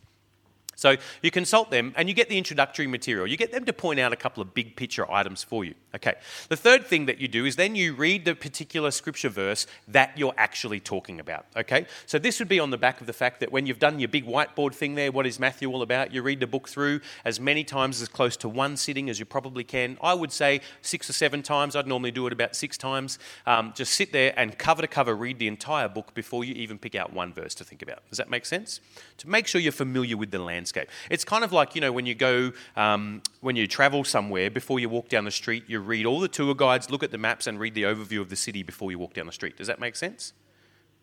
So 0.77 0.97
you 1.23 1.31
consult 1.31 1.71
them 1.71 1.93
and 1.97 2.09
you 2.09 2.15
get 2.15 2.29
the 2.29 2.39
introductory 2.39 2.87
material. 2.87 3.27
You 3.27 3.37
get 3.37 3.53
them 3.53 3.65
to 3.65 3.73
point 3.73 4.01
out 4.01 4.13
a 4.13 4.17
couple 4.17 4.43
of 4.43 4.55
big 4.55 4.77
picture 4.77 5.11
items 5.11 5.43
for 5.43 5.65
you. 5.65 5.75
Okay. 5.95 6.15
The 6.49 6.57
third 6.57 6.87
thing 6.87 7.07
that 7.07 7.19
you 7.19 7.29
do 7.29 7.45
is 7.45 7.57
then 7.57 7.75
you 7.75 7.95
read 7.95 8.25
the 8.25 8.35
particular 8.35 8.91
scripture 8.91 9.29
verse 9.29 9.67
that 9.89 10.19
you're 10.19 10.35
actually 10.37 10.81
talking 10.81 11.21
about. 11.21 11.47
Okay. 11.57 11.87
So 12.07 12.19
this 12.19 12.39
would 12.39 12.49
be 12.49 12.61
on 12.61 12.71
the 12.71 12.79
back 12.79 13.01
of 13.01 13.07
the 13.07 13.13
fact 13.13 13.41
that 13.41 13.53
when 13.53 13.67
you've 13.67 13.79
done 13.79 13.99
your 13.99 14.09
big 14.09 14.27
whiteboard 14.27 14.75
thing 14.75 14.95
there, 14.95 15.13
what 15.13 15.27
is 15.27 15.39
Matthew 15.39 15.71
all 15.71 15.83
about? 15.83 16.13
You 16.13 16.23
read 16.23 16.41
the 16.41 16.47
book 16.47 16.69
through 16.69 17.01
as 17.25 17.39
many 17.39 17.65
times 17.65 18.03
as 18.03 18.09
close 18.09 18.37
to 18.39 18.49
one 18.49 18.77
sitting 18.77 19.09
as 19.09 19.19
you 19.19 19.25
probably 19.25 19.65
can. 19.65 19.97
I 20.03 20.15
would 20.15 20.33
say 20.33 20.61
six 20.83 21.09
or 21.09 21.13
seven 21.13 21.43
times. 21.43 21.77
I'd 21.77 21.87
normally 21.87 22.11
do 22.11 22.27
it 22.27 22.33
about 22.33 22.57
six 22.57 22.77
times. 22.77 23.19
Um, 23.47 23.73
just 23.77 23.93
sit 23.93 24.13
there 24.13 24.33
and 24.37 24.59
cover 24.59 24.83
to 24.83 24.89
cover 24.89 25.15
read 25.15 25.39
the 25.39 25.49
entire 25.49 25.89
book 25.89 26.15
before 26.15 26.45
you 26.45 26.55
even 26.55 26.79
pick 26.79 26.95
out 26.95 27.13
one 27.13 27.33
verse 27.33 27.55
to 27.57 27.65
think 27.65 27.83
about. 27.83 28.09
Does 28.09 28.19
that 28.19 28.29
make 28.29 28.47
sense? 28.47 28.81
To 29.19 29.29
make 29.29 29.47
sure 29.47 29.61
you're 29.61 29.73
familiar 29.73 30.17
with 30.17 30.31
the 30.31 30.39
landscape. 30.65 30.89
It's 31.11 31.25
kind 31.25 31.45
of 31.45 31.53
like, 31.53 31.75
you 31.75 31.81
know, 31.83 31.93
when 31.93 32.07
you 32.07 32.15
go, 32.15 32.53
um, 32.75 33.23
when 33.41 33.55
you 33.55 33.67
travel 33.67 34.03
somewhere, 34.03 34.51
before 34.51 34.81
you 34.81 34.89
walk 34.89 35.11
down 35.11 35.25
the 35.25 35.31
street, 35.31 35.65
you 35.67 35.79
read 35.81 36.07
all 36.07 36.21
the 36.21 36.29
tour 36.29 36.55
guides, 36.55 36.91
look 36.91 37.03
at 37.03 37.11
the 37.11 37.19
maps, 37.19 37.47
and 37.47 37.61
read 37.61 37.75
the 37.75 37.83
overview 37.83 38.21
of 38.21 38.31
the 38.31 38.37
city 38.37 38.63
before 38.63 38.91
you 38.91 38.99
walk 38.99 39.13
down 39.13 39.27
the 39.27 39.33
street. 39.33 39.59
Does 39.59 39.67
that 39.67 39.79
make 39.79 39.95
sense? 39.95 40.33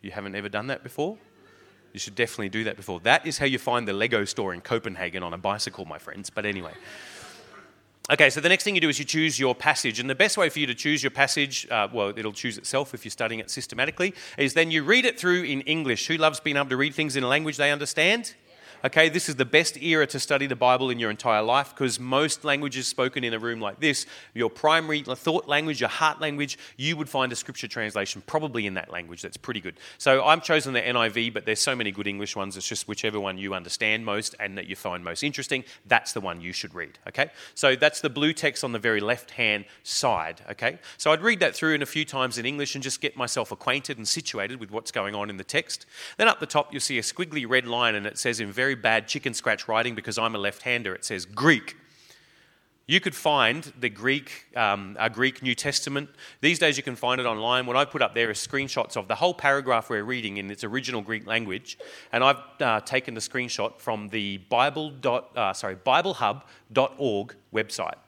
You 0.02 0.12
haven't 0.12 0.36
ever 0.36 0.50
done 0.50 0.68
that 0.68 0.82
before? 0.82 1.18
You 1.94 2.00
should 2.00 2.16
definitely 2.16 2.50
do 2.50 2.64
that 2.64 2.76
before. 2.76 3.00
That 3.02 3.28
is 3.28 3.38
how 3.38 3.46
you 3.46 3.60
find 3.60 3.88
the 3.88 3.94
Lego 3.94 4.26
store 4.26 4.54
in 4.54 4.62
Copenhagen 4.62 5.22
on 5.22 5.34
a 5.34 5.38
bicycle, 5.38 5.86
my 5.86 6.00
friends. 6.00 6.32
But 6.32 6.46
anyway. 6.46 6.74
Okay, 8.12 8.32
so 8.32 8.42
the 8.42 8.50
next 8.50 8.64
thing 8.64 8.74
you 8.74 8.82
do 8.82 8.90
is 8.90 8.98
you 8.98 9.06
choose 9.06 9.40
your 9.40 9.54
passage. 9.54 10.00
And 10.00 10.10
the 10.10 10.16
best 10.16 10.36
way 10.38 10.50
for 10.50 10.58
you 10.58 10.66
to 10.68 10.74
choose 10.74 11.04
your 11.04 11.12
passage, 11.12 11.68
uh, 11.70 11.88
well, 11.94 12.10
it'll 12.18 12.34
choose 12.34 12.58
itself 12.58 12.96
if 12.96 13.06
you're 13.06 13.12
studying 13.12 13.40
it 13.40 13.52
systematically, 13.52 14.16
is 14.38 14.54
then 14.54 14.72
you 14.72 14.84
read 14.84 15.06
it 15.06 15.20
through 15.20 15.44
in 15.44 15.62
English. 15.62 16.08
Who 16.08 16.18
loves 16.18 16.40
being 16.40 16.58
able 16.58 16.70
to 16.70 16.78
read 16.78 16.96
things 16.96 17.16
in 17.16 17.24
a 17.24 17.28
language 17.28 17.58
they 17.58 17.72
understand? 17.72 18.34
Okay, 18.84 19.10
this 19.10 19.30
is 19.30 19.36
the 19.36 19.46
best 19.46 19.78
era 19.78 20.08
to 20.08 20.20
study 20.20 20.48
the 20.48 20.56
Bible 20.56 20.90
in 20.90 20.98
your 20.98 21.12
entire 21.12 21.44
life 21.44 21.70
because 21.70 22.00
most 22.00 22.44
languages 22.44 22.88
spoken 22.88 23.24
in 23.24 23.32
a 23.32 23.38
room 23.38 23.62
like 23.62 23.80
this, 23.80 24.08
your 24.34 24.50
primary 24.50 25.04
thought 25.04 25.48
language, 25.48 25.80
your 25.80 25.90
heart 25.90 26.20
language, 26.20 26.58
you 26.78 26.98
would 26.98 27.08
find 27.08 27.32
a 27.32 27.36
scripture 27.36 27.68
translation 27.68 28.24
probably 28.26 28.66
in 28.66 28.74
that 28.74 28.92
language. 28.92 29.22
That's 29.22 29.38
pretty 29.38 29.62
good. 29.62 29.76
So 30.00 30.24
I've 30.24 30.44
chosen 30.44 30.74
the 30.74 30.82
NIV, 30.82 31.32
but 31.32 31.46
there's 31.46 31.60
so 31.60 31.76
many 31.76 31.92
good 31.92 32.08
English 32.08 32.36
ones. 32.36 32.58
It's 32.58 32.68
just 32.68 32.88
whichever 32.88 33.20
one 33.20 33.38
you 33.38 33.54
understand 33.54 34.04
most 34.04 34.34
and 34.40 34.58
that 34.58 34.66
you 34.66 34.76
find 34.76 35.04
most 35.04 35.22
interesting, 35.22 35.64
that's 35.86 36.14
the 36.14 36.22
one 36.22 36.42
you 36.42 36.52
should 36.52 36.74
read. 36.74 36.98
Okay, 37.08 37.30
so 37.54 37.76
that's 37.76 38.02
the 38.02 38.10
blue 38.10 38.34
text 38.34 38.64
on 38.64 38.72
the 38.72 38.80
very 38.80 39.00
left 39.00 39.30
hand 39.32 39.66
side. 39.84 40.42
Okay, 40.50 40.80
so 40.98 41.12
I'd 41.12 41.22
read 41.22 41.40
that 41.42 41.56
through 41.56 41.76
in 41.76 41.84
a 41.84 41.86
few 41.86 42.04
times 42.04 42.40
in 42.40 42.48
English 42.48 42.74
and 42.74 42.84
just 42.84 43.00
get 43.00 43.16
myself 43.16 43.52
acquainted 43.52 43.98
and 43.98 44.08
situated 44.08 44.60
with 44.60 44.72
what's 44.72 44.92
going 44.92 45.14
on 45.14 45.30
in 45.30 45.38
the 45.38 45.44
text. 45.44 45.86
Then 46.18 46.28
up 46.28 46.40
the 46.40 46.48
top, 46.48 46.74
you'll 46.74 46.82
see 46.82 46.98
a 46.98 47.04
squiggly 47.04 47.48
red 47.48 47.68
line 47.68 47.94
and 47.94 48.08
it 48.08 48.18
says 48.18 48.40
in 48.40 48.52
very 48.52 48.71
very 48.72 48.82
bad 48.82 49.08
chicken 49.08 49.34
scratch 49.34 49.68
writing 49.68 49.96
because 49.96 50.18
I'm 50.18 50.34
a 50.34 50.38
left 50.38 50.62
hander. 50.62 50.96
It 50.96 51.04
says 51.04 51.26
Greek. 51.26 51.76
You 52.88 53.02
could 53.02 53.16
find 53.16 53.72
the 53.80 53.90
Greek, 53.90 54.46
um, 54.56 54.96
a 55.00 55.10
Greek 55.10 55.42
New 55.44 55.56
Testament. 55.56 56.10
These 56.40 56.60
days 56.60 56.78
you 56.78 56.84
can 56.84 56.96
find 56.96 57.20
it 57.20 57.28
online. 57.28 57.66
What 57.66 57.76
I 57.76 57.84
put 57.84 58.02
up 58.02 58.16
there 58.16 58.32
is 58.32 58.38
screenshots 58.38 58.96
of 58.96 59.08
the 59.08 59.16
whole 59.16 59.34
paragraph 59.34 59.90
we're 59.90 60.04
reading 60.04 60.38
in 60.38 60.50
its 60.50 60.64
original 60.64 61.02
Greek 61.02 61.26
language, 61.28 61.78
and 62.14 62.24
I've 62.24 62.42
uh, 62.60 62.80
taken 62.82 63.14
the 63.14 63.22
screenshot 63.22 63.78
from 63.78 64.10
the 64.10 64.38
Bible 64.50 64.90
dot, 64.90 65.36
uh, 65.38 65.54
sorry, 65.54 65.76
BibleHub.org 65.76 67.36
website. 67.54 68.00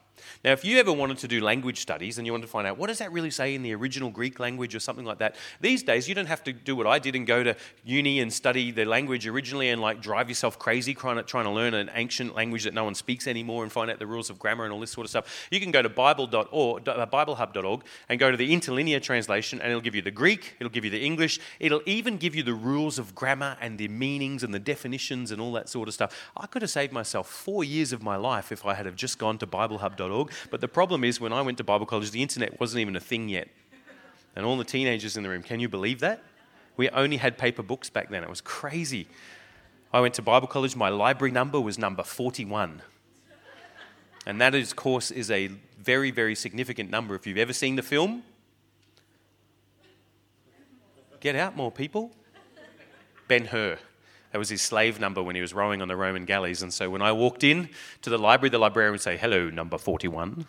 Now, 0.44 0.52
if 0.52 0.64
you 0.64 0.78
ever 0.78 0.92
wanted 0.92 1.18
to 1.18 1.28
do 1.28 1.40
language 1.40 1.80
studies 1.80 2.18
and 2.18 2.26
you 2.26 2.32
wanted 2.32 2.46
to 2.46 2.50
find 2.50 2.66
out 2.66 2.78
what 2.78 2.88
does 2.88 2.98
that 2.98 3.12
really 3.12 3.30
say 3.30 3.54
in 3.54 3.62
the 3.62 3.74
original 3.74 4.10
Greek 4.10 4.38
language 4.40 4.74
or 4.74 4.80
something 4.80 5.04
like 5.04 5.18
that, 5.18 5.36
these 5.60 5.82
days 5.82 6.08
you 6.08 6.14
don't 6.14 6.26
have 6.26 6.42
to 6.44 6.52
do 6.52 6.76
what 6.76 6.86
I 6.86 6.98
did 6.98 7.14
and 7.14 7.26
go 7.26 7.42
to 7.42 7.56
uni 7.84 8.20
and 8.20 8.32
study 8.32 8.70
the 8.70 8.84
language 8.84 9.26
originally 9.26 9.70
and 9.70 9.80
like 9.80 10.00
drive 10.00 10.28
yourself 10.28 10.58
crazy 10.58 10.94
trying 10.94 11.24
to, 11.24 11.44
learn 11.54 11.74
an 11.74 11.90
ancient 11.94 12.34
language 12.34 12.64
that 12.64 12.74
no 12.74 12.84
one 12.84 12.94
speaks 12.94 13.26
anymore 13.26 13.62
and 13.62 13.70
find 13.70 13.90
out 13.90 13.98
the 13.98 14.06
rules 14.06 14.30
of 14.30 14.38
grammar 14.38 14.64
and 14.64 14.72
all 14.72 14.80
this 14.80 14.90
sort 14.90 15.04
of 15.04 15.10
stuff. 15.10 15.46
You 15.50 15.60
can 15.60 15.70
go 15.70 15.82
to 15.82 15.88
Bible.org, 15.88 16.88
uh, 16.88 17.06
BibleHub.org 17.06 17.82
and 18.08 18.18
go 18.18 18.30
to 18.30 18.36
the 18.36 18.52
interlinear 18.52 18.98
translation 18.98 19.60
and 19.60 19.70
it'll 19.70 19.82
give 19.82 19.94
you 19.94 20.02
the 20.02 20.10
Greek, 20.10 20.56
it'll 20.58 20.70
give 20.70 20.84
you 20.84 20.90
the 20.90 21.04
English, 21.04 21.38
it'll 21.60 21.82
even 21.86 22.16
give 22.16 22.34
you 22.34 22.42
the 22.42 22.54
rules 22.54 22.98
of 22.98 23.14
grammar 23.14 23.56
and 23.60 23.78
the 23.78 23.88
meanings 23.88 24.42
and 24.42 24.52
the 24.54 24.58
definitions 24.58 25.30
and 25.30 25.40
all 25.40 25.52
that 25.52 25.68
sort 25.68 25.86
of 25.86 25.94
stuff. 25.94 26.30
I 26.36 26.46
could 26.46 26.62
have 26.62 26.70
saved 26.70 26.92
myself 26.92 27.28
four 27.28 27.62
years 27.62 27.92
of 27.92 28.02
my 28.02 28.16
life 28.16 28.50
if 28.50 28.64
I 28.64 28.74
had 28.74 28.86
have 28.86 28.96
just 28.96 29.18
gone 29.18 29.38
to 29.38 29.46
BibleHub.org 29.46 30.13
but 30.50 30.60
the 30.60 30.68
problem 30.68 31.04
is, 31.04 31.20
when 31.20 31.32
I 31.32 31.42
went 31.42 31.58
to 31.58 31.64
Bible 31.64 31.86
college, 31.86 32.10
the 32.10 32.22
internet 32.22 32.60
wasn't 32.60 32.80
even 32.80 32.96
a 32.96 33.00
thing 33.00 33.28
yet. 33.28 33.48
And 34.36 34.44
all 34.44 34.56
the 34.56 34.64
teenagers 34.64 35.16
in 35.16 35.22
the 35.22 35.28
room, 35.28 35.42
can 35.42 35.60
you 35.60 35.68
believe 35.68 36.00
that? 36.00 36.22
We 36.76 36.88
only 36.90 37.18
had 37.18 37.38
paper 37.38 37.62
books 37.62 37.88
back 37.90 38.10
then. 38.10 38.24
It 38.24 38.30
was 38.30 38.40
crazy. 38.40 39.06
I 39.92 40.00
went 40.00 40.14
to 40.14 40.22
Bible 40.22 40.48
college, 40.48 40.74
my 40.74 40.88
library 40.88 41.30
number 41.30 41.60
was 41.60 41.78
number 41.78 42.02
41. 42.02 42.82
And 44.26 44.40
that, 44.40 44.54
of 44.54 44.76
course, 44.76 45.10
is 45.10 45.30
a 45.30 45.50
very, 45.78 46.10
very 46.10 46.34
significant 46.34 46.90
number. 46.90 47.14
If 47.14 47.26
you've 47.26 47.38
ever 47.38 47.52
seen 47.52 47.76
the 47.76 47.82
film, 47.82 48.24
get 51.20 51.36
out 51.36 51.56
more 51.56 51.70
people. 51.70 52.10
Ben 53.28 53.46
Hur. 53.46 53.78
That 54.34 54.38
was 54.38 54.48
his 54.48 54.62
slave 54.62 54.98
number 54.98 55.22
when 55.22 55.36
he 55.36 55.40
was 55.40 55.54
rowing 55.54 55.80
on 55.80 55.86
the 55.86 55.94
Roman 55.94 56.24
galleys. 56.24 56.60
And 56.60 56.74
so 56.74 56.90
when 56.90 57.02
I 57.02 57.12
walked 57.12 57.44
in 57.44 57.68
to 58.02 58.10
the 58.10 58.18
library, 58.18 58.50
the 58.50 58.58
librarian 58.58 58.90
would 58.90 59.00
say, 59.00 59.16
Hello, 59.16 59.48
number 59.48 59.78
41 59.78 60.44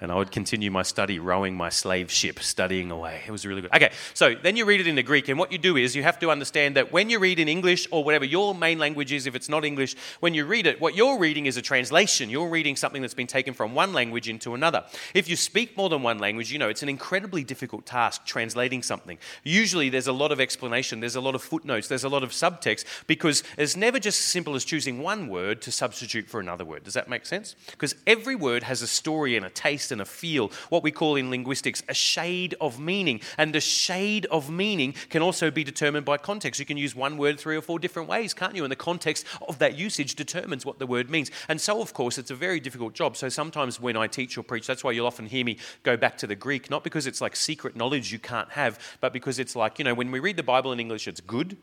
and 0.00 0.12
I 0.12 0.16
would 0.16 0.30
continue 0.30 0.70
my 0.70 0.82
study, 0.82 1.18
rowing 1.18 1.56
my 1.56 1.68
slave 1.68 2.10
ship, 2.10 2.40
studying 2.40 2.90
away. 2.90 3.22
It 3.26 3.30
was 3.30 3.46
really 3.46 3.62
good. 3.62 3.74
Okay, 3.74 3.92
so 4.14 4.34
then 4.34 4.56
you 4.56 4.64
read 4.64 4.80
it 4.80 4.86
in 4.86 4.94
the 4.94 5.02
Greek, 5.02 5.28
and 5.28 5.38
what 5.38 5.52
you 5.52 5.58
do 5.58 5.76
is 5.76 5.96
you 5.96 6.02
have 6.02 6.18
to 6.20 6.30
understand 6.30 6.76
that 6.76 6.92
when 6.92 7.10
you 7.10 7.18
read 7.18 7.38
in 7.38 7.48
English 7.48 7.88
or 7.90 8.04
whatever 8.04 8.24
your 8.24 8.54
main 8.54 8.78
language 8.78 9.12
is, 9.12 9.26
if 9.26 9.34
it's 9.34 9.48
not 9.48 9.64
English, 9.64 9.96
when 10.20 10.34
you 10.34 10.44
read 10.44 10.66
it, 10.66 10.80
what 10.80 10.94
you're 10.94 11.18
reading 11.18 11.46
is 11.46 11.56
a 11.56 11.62
translation. 11.62 12.28
You're 12.28 12.48
reading 12.48 12.76
something 12.76 13.02
that's 13.02 13.14
been 13.14 13.26
taken 13.26 13.54
from 13.54 13.74
one 13.74 13.92
language 13.92 14.28
into 14.28 14.54
another. 14.54 14.84
If 15.14 15.28
you 15.28 15.36
speak 15.36 15.76
more 15.76 15.88
than 15.88 16.02
one 16.02 16.18
language, 16.18 16.52
you 16.52 16.58
know 16.58 16.68
it's 16.68 16.82
an 16.82 16.88
incredibly 16.88 17.44
difficult 17.44 17.86
task 17.86 18.26
translating 18.26 18.82
something. 18.82 19.18
Usually 19.44 19.88
there's 19.88 20.06
a 20.06 20.12
lot 20.12 20.32
of 20.32 20.40
explanation, 20.40 21.00
there's 21.00 21.16
a 21.16 21.20
lot 21.20 21.34
of 21.34 21.42
footnotes, 21.42 21.88
there's 21.88 22.04
a 22.04 22.08
lot 22.08 22.22
of 22.22 22.30
subtext, 22.30 22.84
because 23.06 23.42
it's 23.56 23.76
never 23.76 23.98
just 23.98 24.18
as 24.18 24.26
simple 24.26 24.54
as 24.54 24.64
choosing 24.64 25.02
one 25.02 25.28
word 25.28 25.62
to 25.62 25.72
substitute 25.72 26.28
for 26.28 26.40
another 26.40 26.64
word. 26.64 26.84
Does 26.84 26.94
that 26.94 27.08
make 27.08 27.24
sense? 27.24 27.56
Because 27.70 27.94
every 28.06 28.34
word 28.34 28.62
has 28.64 28.82
a 28.82 28.86
story 28.86 29.36
and 29.36 29.46
a 29.46 29.50
taste 29.50 29.85
taste 29.86 29.92
and 29.92 30.00
a 30.00 30.04
feel, 30.04 30.50
what 30.68 30.82
we 30.82 30.90
call 30.90 31.16
in 31.16 31.30
linguistics 31.30 31.82
a 31.88 31.94
shade 31.94 32.54
of 32.60 32.78
meaning. 32.78 33.20
And 33.38 33.54
the 33.54 33.60
shade 33.60 34.26
of 34.26 34.50
meaning 34.50 34.94
can 35.10 35.22
also 35.22 35.50
be 35.50 35.64
determined 35.64 36.04
by 36.04 36.18
context. 36.18 36.58
You 36.60 36.66
can 36.66 36.76
use 36.76 36.94
one 36.94 37.16
word 37.16 37.38
three 37.38 37.56
or 37.56 37.62
four 37.62 37.78
different 37.78 38.08
ways, 38.08 38.34
can't 38.34 38.54
you? 38.54 38.64
And 38.64 38.72
the 38.72 38.76
context 38.76 39.26
of 39.48 39.58
that 39.58 39.78
usage 39.78 40.14
determines 40.14 40.66
what 40.66 40.78
the 40.78 40.86
word 40.86 41.10
means. 41.10 41.30
And 41.48 41.60
so, 41.60 41.80
of 41.80 41.92
course, 41.92 42.18
it's 42.18 42.30
a 42.30 42.34
very 42.34 42.60
difficult 42.60 42.94
job. 42.94 43.16
So 43.16 43.28
sometimes 43.28 43.80
when 43.80 43.96
I 43.96 44.06
teach 44.06 44.36
or 44.38 44.42
preach, 44.42 44.66
that's 44.66 44.82
why 44.82 44.92
you'll 44.92 45.06
often 45.06 45.26
hear 45.26 45.44
me 45.44 45.58
go 45.82 45.96
back 45.96 46.16
to 46.18 46.26
the 46.26 46.36
Greek, 46.36 46.70
not 46.70 46.82
because 46.82 47.06
it's 47.06 47.20
like 47.20 47.36
secret 47.36 47.76
knowledge 47.76 48.12
you 48.12 48.18
can't 48.18 48.50
have, 48.52 48.78
but 49.00 49.12
because 49.12 49.38
it's 49.38 49.54
like, 49.54 49.78
you 49.78 49.84
know, 49.84 49.94
when 49.94 50.10
we 50.10 50.18
read 50.18 50.36
the 50.36 50.42
Bible 50.42 50.72
in 50.72 50.80
English, 50.80 51.06
it's 51.06 51.20
good. 51.20 51.56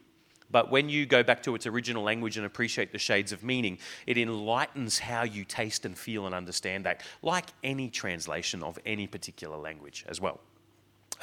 But 0.54 0.70
when 0.72 0.88
you 0.88 1.08
go 1.08 1.24
back 1.24 1.42
to 1.44 1.56
its 1.56 1.66
original 1.66 2.04
language 2.04 2.38
and 2.38 2.46
appreciate 2.46 2.92
the 2.92 3.00
shades 3.00 3.32
of 3.32 3.44
meaning, 3.44 3.80
it 4.06 4.20
enlightens 4.20 5.00
how 5.00 5.24
you 5.24 5.44
taste 5.44 5.84
and 5.84 5.98
feel 5.98 6.28
and 6.28 6.36
understand 6.36 6.86
that, 6.86 7.02
like 7.24 7.48
any 7.64 7.90
translation 7.90 8.62
of 8.62 8.78
any 8.86 9.08
particular 9.08 9.58
language 9.58 10.06
as 10.08 10.22
well. 10.22 10.40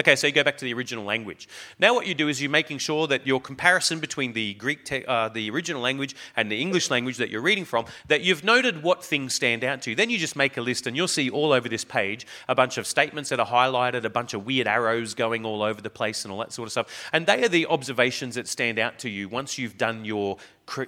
Okay, 0.00 0.16
so 0.16 0.26
you 0.26 0.32
go 0.32 0.42
back 0.42 0.56
to 0.56 0.64
the 0.64 0.72
original 0.72 1.04
language. 1.04 1.46
Now, 1.78 1.92
what 1.92 2.06
you 2.06 2.14
do 2.14 2.28
is 2.28 2.40
you're 2.40 2.50
making 2.50 2.78
sure 2.78 3.06
that 3.08 3.26
your 3.26 3.38
comparison 3.38 4.00
between 4.00 4.32
the 4.32 4.54
Greek, 4.54 4.82
te- 4.86 5.04
uh, 5.04 5.28
the 5.28 5.50
original 5.50 5.82
language, 5.82 6.16
and 6.36 6.50
the 6.50 6.58
English 6.58 6.88
language 6.88 7.18
that 7.18 7.28
you're 7.28 7.42
reading 7.42 7.66
from, 7.66 7.84
that 8.08 8.22
you've 8.22 8.42
noted 8.42 8.82
what 8.82 9.04
things 9.04 9.34
stand 9.34 9.62
out 9.62 9.82
to 9.82 9.90
you. 9.90 9.96
Then 9.96 10.08
you 10.08 10.16
just 10.16 10.36
make 10.36 10.56
a 10.56 10.62
list, 10.62 10.86
and 10.86 10.96
you'll 10.96 11.06
see 11.06 11.28
all 11.28 11.52
over 11.52 11.68
this 11.68 11.84
page 11.84 12.26
a 12.48 12.54
bunch 12.54 12.78
of 12.78 12.86
statements 12.86 13.28
that 13.28 13.40
are 13.40 13.46
highlighted, 13.46 14.04
a 14.04 14.08
bunch 14.08 14.32
of 14.32 14.46
weird 14.46 14.66
arrows 14.66 15.12
going 15.12 15.44
all 15.44 15.62
over 15.62 15.82
the 15.82 15.90
place, 15.90 16.24
and 16.24 16.32
all 16.32 16.38
that 16.38 16.54
sort 16.54 16.66
of 16.66 16.72
stuff. 16.72 17.10
And 17.12 17.26
they 17.26 17.44
are 17.44 17.48
the 17.50 17.66
observations 17.66 18.36
that 18.36 18.48
stand 18.48 18.78
out 18.78 18.98
to 19.00 19.10
you 19.10 19.28
once 19.28 19.58
you've 19.58 19.76
done 19.76 20.06
your 20.06 20.38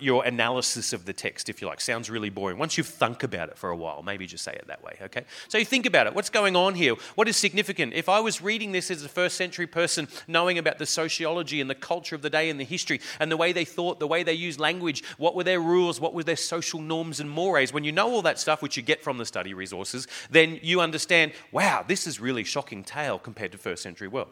your 0.01 0.25
analysis 0.25 0.92
of 0.92 1.05
the 1.05 1.12
text, 1.12 1.49
if 1.49 1.61
you 1.61 1.68
like. 1.68 1.81
Sounds 1.81 2.09
really 2.11 2.31
boring. 2.31 2.59
Once 2.59 2.79
you've 2.79 2.87
thunk 2.87 3.23
about 3.23 3.49
it 3.49 3.59
for 3.59 3.71
a 3.71 3.77
while, 3.77 4.03
maybe 4.03 4.27
just 4.27 4.45
say 4.45 4.53
it 4.53 4.66
that 4.68 4.83
way, 4.83 4.97
okay? 5.03 5.25
So 5.49 5.59
you 5.59 5.64
think 5.64 5.87
about 5.87 6.07
it. 6.07 6.14
What's 6.14 6.31
going 6.31 6.57
on 6.57 6.75
here? 6.75 6.95
What 7.14 7.29
is 7.29 7.37
significant? 7.37 7.92
If 7.95 8.09
I 8.09 8.21
was 8.21 8.40
reading 8.40 8.73
this 8.73 8.90
as 8.90 9.05
a 9.05 9.09
first 9.09 9.37
century 9.37 9.66
person, 9.66 10.09
knowing 10.29 10.59
about 10.59 10.79
the 10.79 10.87
sociology 10.87 11.61
and 11.61 11.68
the 11.68 11.75
culture 11.75 12.14
of 12.14 12.23
the 12.23 12.31
day 12.31 12.51
and 12.51 12.61
the 12.61 12.64
history 12.64 13.01
and 13.18 13.31
the 13.31 13.37
way 13.37 13.53
they 13.53 13.64
thought, 13.64 13.99
the 13.99 14.07
way 14.07 14.23
they 14.23 14.35
used 14.35 14.61
language, 14.61 15.03
what 15.18 15.35
were 15.35 15.45
their 15.45 15.61
rules, 15.61 16.01
what 16.01 16.14
were 16.14 16.23
their 16.25 16.37
social 16.37 16.81
norms 16.81 17.21
and 17.21 17.31
mores, 17.31 17.73
when 17.73 17.85
you 17.85 17.92
know 17.92 18.11
all 18.11 18.23
that 18.23 18.38
stuff, 18.38 18.62
which 18.62 18.77
you 18.77 18.83
get 18.83 19.03
from 19.03 19.18
the 19.18 19.27
study 19.27 19.55
resources, 19.55 20.07
then 20.31 20.59
you 20.62 20.81
understand, 20.81 21.33
wow, 21.51 21.85
this 21.87 22.07
is 22.07 22.21
really 22.21 22.45
shocking 22.45 22.85
tale 22.85 23.18
compared 23.18 23.53
to 23.53 23.59
first 23.59 23.83
century 23.83 24.09
world. 24.09 24.29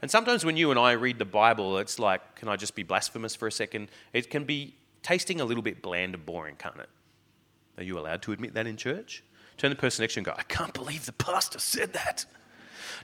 And 0.00 0.10
sometimes 0.10 0.44
when 0.44 0.56
you 0.56 0.70
and 0.70 0.78
I 0.78 0.92
read 0.92 1.18
the 1.18 1.24
Bible, 1.24 1.78
it's 1.78 1.98
like, 1.98 2.36
can 2.36 2.48
I 2.48 2.56
just 2.56 2.74
be 2.74 2.82
blasphemous 2.82 3.34
for 3.34 3.48
a 3.48 3.52
second? 3.52 3.88
It 4.12 4.30
can 4.30 4.44
be 4.44 4.74
tasting 5.02 5.40
a 5.40 5.44
little 5.44 5.62
bit 5.62 5.82
bland 5.82 6.14
and 6.14 6.24
boring, 6.24 6.56
can't 6.56 6.76
it? 6.76 6.88
Are 7.78 7.82
you 7.82 7.98
allowed 7.98 8.22
to 8.22 8.32
admit 8.32 8.54
that 8.54 8.66
in 8.66 8.76
church? 8.76 9.22
Turn 9.56 9.70
the 9.70 9.76
person 9.76 10.02
next 10.02 10.14
to 10.14 10.20
you 10.20 10.20
and 10.20 10.26
go, 10.26 10.34
I 10.36 10.42
can't 10.44 10.72
believe 10.74 11.06
the 11.06 11.12
pastor 11.12 11.58
said 11.58 11.92
that. 11.92 12.24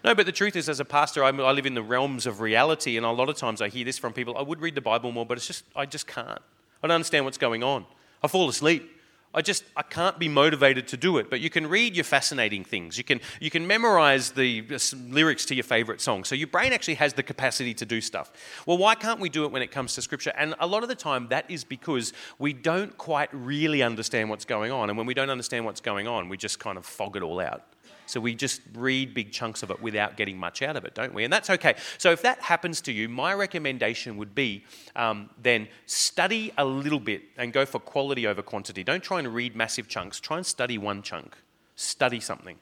No, 0.05 0.15
but 0.15 0.27
the 0.27 0.33
truth 0.33 0.57
is, 0.57 0.69
as 0.69 0.81
a 0.81 0.85
pastor, 0.85 1.25
I, 1.25 1.31
live 1.31 1.67
in 1.67 1.75
the 1.75 1.83
realms 1.83 2.27
of 2.27 2.41
reality, 2.41 2.97
and 2.97 3.05
a 3.05 3.11
lot 3.11 3.29
of 3.29 3.37
times 3.37 3.61
I 3.61 3.69
hear 3.69 3.85
this 3.85 3.99
from 3.99 4.13
people. 4.13 4.37
I 4.37 4.43
would 4.43 4.61
read 4.61 4.75
the 4.75 4.81
Bible 4.81 5.13
more, 5.13 5.27
but 5.27 5.39
it's 5.39 5.47
just, 5.47 5.65
I 5.75 5.87
just 5.87 6.07
can't. 6.07 6.41
I 6.83 6.87
don't 6.87 6.95
understand 6.95 7.25
what's 7.25 7.39
going 7.39 7.63
on. 7.63 7.85
I 8.23 8.29
fall 8.29 8.49
asleep. 8.49 8.98
I 9.35 9.43
just 9.43 9.65
I 9.77 9.83
can't 9.83 10.19
be 10.19 10.29
motivated 10.29 10.89
to 10.89 10.97
do 10.97 11.19
it. 11.19 11.29
But 11.29 11.41
you 11.41 11.51
can 11.51 11.67
read 11.67 11.95
your 11.95 12.05
fascinating 12.05 12.65
things. 12.65 12.97
You 12.97 13.05
can 13.05 13.21
you 13.41 13.51
can 13.51 13.67
memorize 13.67 14.31
the 14.31 14.65
uh, 14.71 14.79
lyrics 15.09 15.45
to 15.47 15.55
your 15.55 15.65
favorite 15.65 16.01
song. 16.01 16.25
So 16.25 16.35
your 16.35 16.49
brain 16.49 16.73
actually 16.73 16.95
has 16.95 17.13
the 17.13 17.23
capacity 17.23 17.75
to 17.75 17.85
do 17.85 18.01
stuff. 18.01 18.33
Well, 18.67 18.79
why 18.79 18.95
can't 18.95 19.21
we 19.21 19.29
do 19.29 19.45
it 19.45 19.53
when 19.53 19.63
it 19.63 19.71
comes 19.71 19.95
to 19.97 20.03
scripture? 20.03 20.33
And 20.37 20.55
a 20.61 20.67
lot 20.67 20.83
of 20.83 20.89
the 20.89 20.95
time 20.95 21.29
that 21.29 21.51
is 21.51 21.63
because 21.63 22.13
we 22.39 22.53
don't 22.53 22.97
quite 22.97 23.29
really 23.33 23.83
understand 23.83 24.31
what's 24.31 24.47
going 24.47 24.73
on. 24.73 24.89
And 24.89 24.97
when 24.97 25.07
we 25.07 25.15
don't 25.15 25.31
understand 25.31 25.65
what's 25.65 25.81
going 25.81 26.09
on, 26.09 26.29
we 26.29 26.37
just 26.37 26.59
kind 26.59 26.79
of 26.79 26.87
fog 26.87 27.17
it 27.17 27.23
all 27.23 27.41
out. 27.41 27.65
So 28.09 28.21
we 28.21 28.35
just 28.35 28.63
read 28.75 29.13
big 29.13 29.33
chunks 29.33 29.63
of 29.63 29.71
it 29.71 29.83
without 29.83 30.17
getting 30.17 30.39
much 30.39 30.63
out 30.63 30.77
of 30.77 30.85
it, 30.85 30.95
don't 30.95 31.13
we? 31.13 31.25
And 31.25 31.33
that's 31.33 31.51
okay. 31.51 31.75
So 31.99 32.11
if 32.11 32.23
that 32.23 32.41
happens 32.41 32.81
to 32.83 32.93
you, 32.93 33.09
my 33.09 33.35
recommendation 33.35 34.17
would 34.17 34.35
be 34.35 34.65
um, 34.97 35.31
then 35.43 35.69
study 35.87 36.53
a 36.57 36.65
little 36.65 37.01
bit 37.01 37.23
and 37.37 37.53
go 37.53 37.67
for 37.67 37.79
quality 37.79 38.27
over 38.27 38.43
quantity. 38.43 38.83
Don't 38.83 39.03
try 39.03 39.19
and 39.19 39.29
read 39.35 39.55
massive 39.55 39.89
chunks. 39.89 40.21
Try 40.21 40.39
and 40.39 40.47
study 40.47 40.79
one 40.79 41.03
chunk. 41.03 41.37
Study 41.77 42.21
something. 42.21 42.57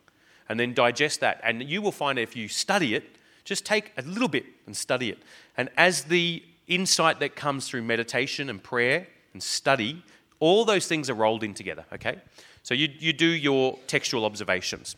And 0.48 0.58
then 0.58 0.74
digest 0.74 1.20
that. 1.20 1.40
And 1.42 1.62
you 1.62 1.80
will 1.80 1.92
find 1.92 2.18
if 2.18 2.34
you 2.36 2.48
study 2.48 2.94
it, 2.94 3.04
just 3.44 3.64
take 3.64 3.92
a 3.96 4.02
little 4.02 4.28
bit 4.28 4.44
and 4.66 4.76
study 4.76 5.10
it. 5.10 5.18
And 5.56 5.70
as 5.76 6.04
the 6.04 6.42
insight 6.66 7.20
that 7.20 7.36
comes 7.36 7.68
through 7.68 7.82
meditation 7.82 8.50
and 8.50 8.62
prayer 8.62 9.06
and 9.32 9.42
study, 9.42 10.02
all 10.40 10.64
those 10.64 10.86
things 10.86 11.08
are 11.08 11.14
rolled 11.14 11.44
in 11.44 11.54
together, 11.54 11.84
okay? 11.92 12.16
So 12.62 12.74
you, 12.74 12.88
you 12.98 13.12
do 13.12 13.26
your 13.26 13.78
textual 13.86 14.24
observations. 14.24 14.96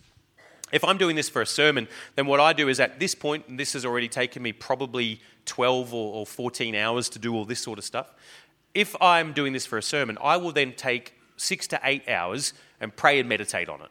If 0.73 0.85
I'm 0.85 0.99
doing 0.99 1.17
this 1.17 1.29
for 1.29 1.43
a 1.43 1.47
sermon, 1.47 1.89
then 2.15 2.27
what 2.27 2.41
I 2.41 2.53
do 2.53 2.69
is 2.69 2.81
at 2.81 3.01
this 3.01 3.15
point, 3.15 3.47
and 3.49 3.59
this 3.59 3.73
has 3.73 3.85
already 3.85 4.09
taken 4.09 4.43
me 4.43 4.53
probably 4.53 5.21
12 5.47 5.95
or, 5.95 6.15
or 6.15 6.27
14 6.27 6.75
hours 6.75 7.09
to 7.11 7.19
do 7.19 7.35
all 7.35 7.45
this 7.45 7.61
sort 7.61 7.79
of 7.79 7.85
stuff. 7.85 8.13
If 8.75 8.95
I'm 9.01 9.33
doing 9.33 9.53
this 9.53 9.67
for 9.67 9.79
a 9.79 9.83
sermon, 9.83 10.19
I 10.23 10.37
will 10.37 10.53
then 10.53 10.73
take 10.73 11.15
six 11.37 11.67
to 11.69 11.81
eight 11.85 12.09
hours 12.09 12.53
and 12.81 12.95
pray 12.95 13.19
and 13.19 13.29
meditate 13.29 13.69
on 13.69 13.81
it. 13.81 13.89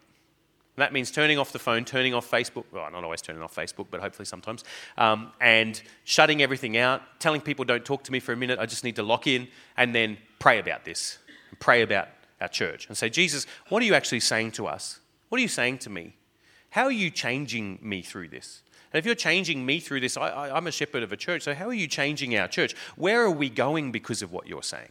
And 0.77 0.83
that 0.83 0.93
means 0.93 1.09
turning 1.09 1.39
off 1.39 1.51
the 1.51 1.59
phone, 1.59 1.85
turning 1.85 2.13
off 2.13 2.29
Facebook, 2.29 2.65
well, 2.71 2.89
not 2.91 3.03
always 3.03 3.21
turning 3.21 3.41
off 3.41 3.55
Facebook, 3.55 3.87
but 3.89 3.99
hopefully 3.99 4.25
sometimes, 4.25 4.63
um, 4.97 5.31
and 5.41 5.81
shutting 6.03 6.43
everything 6.43 6.77
out, 6.77 7.01
telling 7.19 7.41
people 7.41 7.65
don't 7.65 7.83
talk 7.83 8.03
to 8.03 8.11
me 8.11 8.19
for 8.19 8.31
a 8.31 8.37
minute, 8.37 8.59
I 8.59 8.67
just 8.67 8.83
need 8.83 8.95
to 8.97 9.03
lock 9.03 9.25
in, 9.25 9.47
and 9.75 9.95
then 9.95 10.17
pray 10.37 10.59
about 10.59 10.85
this, 10.85 11.17
and 11.49 11.59
pray 11.59 11.81
about 11.81 12.09
our 12.39 12.47
church, 12.47 12.87
and 12.87 12.95
say, 12.95 13.09
Jesus, 13.09 13.47
what 13.69 13.81
are 13.81 13.87
you 13.87 13.95
actually 13.95 14.19
saying 14.19 14.51
to 14.51 14.67
us? 14.67 14.99
What 15.29 15.39
are 15.39 15.41
you 15.41 15.47
saying 15.47 15.79
to 15.79 15.89
me? 15.89 16.13
How 16.69 16.83
are 16.83 16.91
you 16.91 17.09
changing 17.09 17.79
me 17.81 18.01
through 18.01 18.29
this? 18.29 18.61
And 18.93 18.99
if 18.99 19.05
you're 19.05 19.15
changing 19.15 19.65
me 19.65 19.79
through 19.79 19.99
this, 19.99 20.17
I, 20.17 20.55
am 20.55 20.67
a 20.67 20.71
shepherd 20.71 21.03
of 21.03 21.11
a 21.11 21.17
church, 21.17 21.43
so 21.43 21.53
how 21.53 21.67
are 21.67 21.73
you 21.73 21.87
changing 21.87 22.37
our 22.37 22.47
church? 22.47 22.75
Where 22.95 23.21
are 23.23 23.31
we 23.31 23.49
going 23.49 23.91
because 23.91 24.21
of 24.21 24.31
what 24.31 24.47
you're 24.47 24.63
saying? 24.63 24.89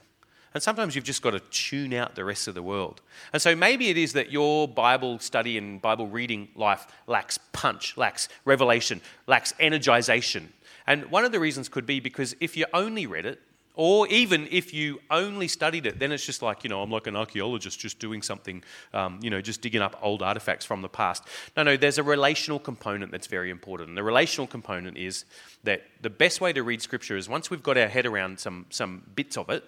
And 0.54 0.62
sometimes 0.62 0.94
you've 0.94 1.04
just 1.04 1.22
got 1.22 1.32
to 1.32 1.40
tune 1.40 1.92
out 1.92 2.14
the 2.14 2.24
rest 2.24 2.48
of 2.48 2.54
the 2.54 2.62
world. 2.62 3.02
And 3.32 3.42
so 3.42 3.54
maybe 3.54 3.90
it 3.90 3.98
is 3.98 4.14
that 4.14 4.32
your 4.32 4.66
Bible 4.66 5.18
study 5.18 5.58
and 5.58 5.82
Bible 5.82 6.08
reading 6.08 6.48
life 6.54 6.86
lacks 7.06 7.38
punch, 7.52 7.96
lacks 7.96 8.28
revelation, 8.46 9.02
lacks 9.26 9.52
energization. 9.60 10.46
And 10.86 11.10
one 11.10 11.24
of 11.24 11.32
the 11.32 11.40
reasons 11.40 11.68
could 11.68 11.84
be 11.84 12.00
because 12.00 12.34
if 12.40 12.56
you 12.56 12.64
only 12.72 13.06
read 13.06 13.26
it, 13.26 13.42
or 13.76 14.08
even 14.08 14.48
if 14.50 14.72
you 14.72 15.00
only 15.10 15.46
studied 15.46 15.84
it, 15.84 15.98
then 15.98 16.10
it's 16.10 16.24
just 16.24 16.40
like, 16.40 16.64
you 16.64 16.70
know, 16.70 16.82
I'm 16.82 16.90
like 16.90 17.06
an 17.06 17.14
archaeologist 17.14 17.78
just 17.78 17.98
doing 17.98 18.22
something, 18.22 18.64
um, 18.94 19.20
you 19.22 19.28
know, 19.28 19.42
just 19.42 19.60
digging 19.60 19.82
up 19.82 19.98
old 20.02 20.22
artifacts 20.22 20.64
from 20.64 20.80
the 20.80 20.88
past. 20.88 21.22
No, 21.56 21.62
no, 21.62 21.76
there's 21.76 21.98
a 21.98 22.02
relational 22.02 22.58
component 22.58 23.12
that's 23.12 23.26
very 23.26 23.50
important. 23.50 23.90
And 23.90 23.98
the 23.98 24.02
relational 24.02 24.46
component 24.46 24.96
is 24.96 25.26
that 25.64 25.82
the 26.00 26.08
best 26.08 26.40
way 26.40 26.54
to 26.54 26.62
read 26.62 26.80
Scripture 26.80 27.18
is 27.18 27.28
once 27.28 27.50
we've 27.50 27.62
got 27.62 27.76
our 27.76 27.88
head 27.88 28.06
around 28.06 28.40
some, 28.40 28.64
some 28.70 29.02
bits 29.14 29.36
of 29.36 29.50
it, 29.50 29.62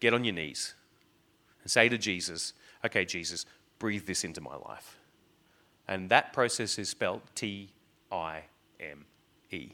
get 0.00 0.14
on 0.14 0.24
your 0.24 0.34
knees 0.34 0.74
and 1.62 1.70
say 1.70 1.88
to 1.90 1.98
Jesus, 1.98 2.54
okay, 2.82 3.04
Jesus, 3.04 3.44
breathe 3.78 4.06
this 4.06 4.24
into 4.24 4.40
my 4.40 4.56
life. 4.56 4.98
And 5.86 6.08
that 6.08 6.32
process 6.32 6.78
is 6.78 6.88
spelled 6.88 7.20
T 7.34 7.68
I 8.10 8.44
M 8.80 9.04
E. 9.50 9.72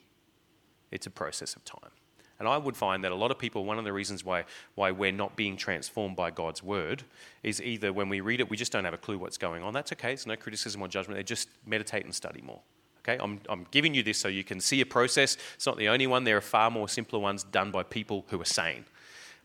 It's 0.91 1.07
a 1.07 1.11
process 1.11 1.55
of 1.55 1.65
time. 1.65 1.93
And 2.41 2.49
I 2.49 2.57
would 2.57 2.77
find 2.77 3.05
that 3.05 3.13
a 3.13 3.15
lot 3.15 3.31
of 3.31 3.39
people, 3.39 3.67
one 3.67 3.79
of 3.79 3.85
the 3.85 3.93
reasons 3.93 4.25
why, 4.25 4.45
why 4.75 4.91
we're 4.91 5.13
not 5.13 5.37
being 5.37 5.59
transformed 5.59 6.17
by 6.17 6.31
God's 6.31 6.63
word 6.63 7.05
is 7.43 7.61
either 7.61 7.93
when 7.93 8.09
we 8.09 8.21
read 8.23 8.41
it, 8.41 8.49
we 8.49 8.57
just 8.57 8.73
don't 8.73 8.87
have 8.87 8.95
a 8.95 8.99
clue 8.99 9.19
what's 9.19 9.37
going 9.37 9.63
on. 9.63 9.75
That's 9.75 9.93
okay, 9.93 10.15
it's 10.15 10.27
no 10.27 10.37
criticism 10.37 10.81
or 10.81 10.89
judgment. 10.89 11.19
They 11.19 11.23
just 11.23 11.51
meditate 11.67 12.07
and 12.07 12.15
study 12.15 12.41
more. 12.41 12.61
Okay, 13.01 13.23
I'm, 13.23 13.41
I'm 13.49 13.67
giving 13.71 13.95
you 13.95 14.03
this 14.03 14.19
so 14.19 14.29
you 14.29 14.43
can 14.43 14.59
see 14.59 14.81
a 14.81 14.87
process. 14.87 15.37
It's 15.55 15.67
not 15.67 15.77
the 15.77 15.89
only 15.89 16.07
one, 16.07 16.25
there 16.25 16.39
are 16.39 16.43
far 16.43 16.71
more 16.71 16.89
simpler 16.89 17.19
ones 17.19 17.45
done 17.45 17.71
by 17.71 17.83
people 17.83 18.25
who 18.31 18.41
are 18.41 18.47
sane. 18.47 18.87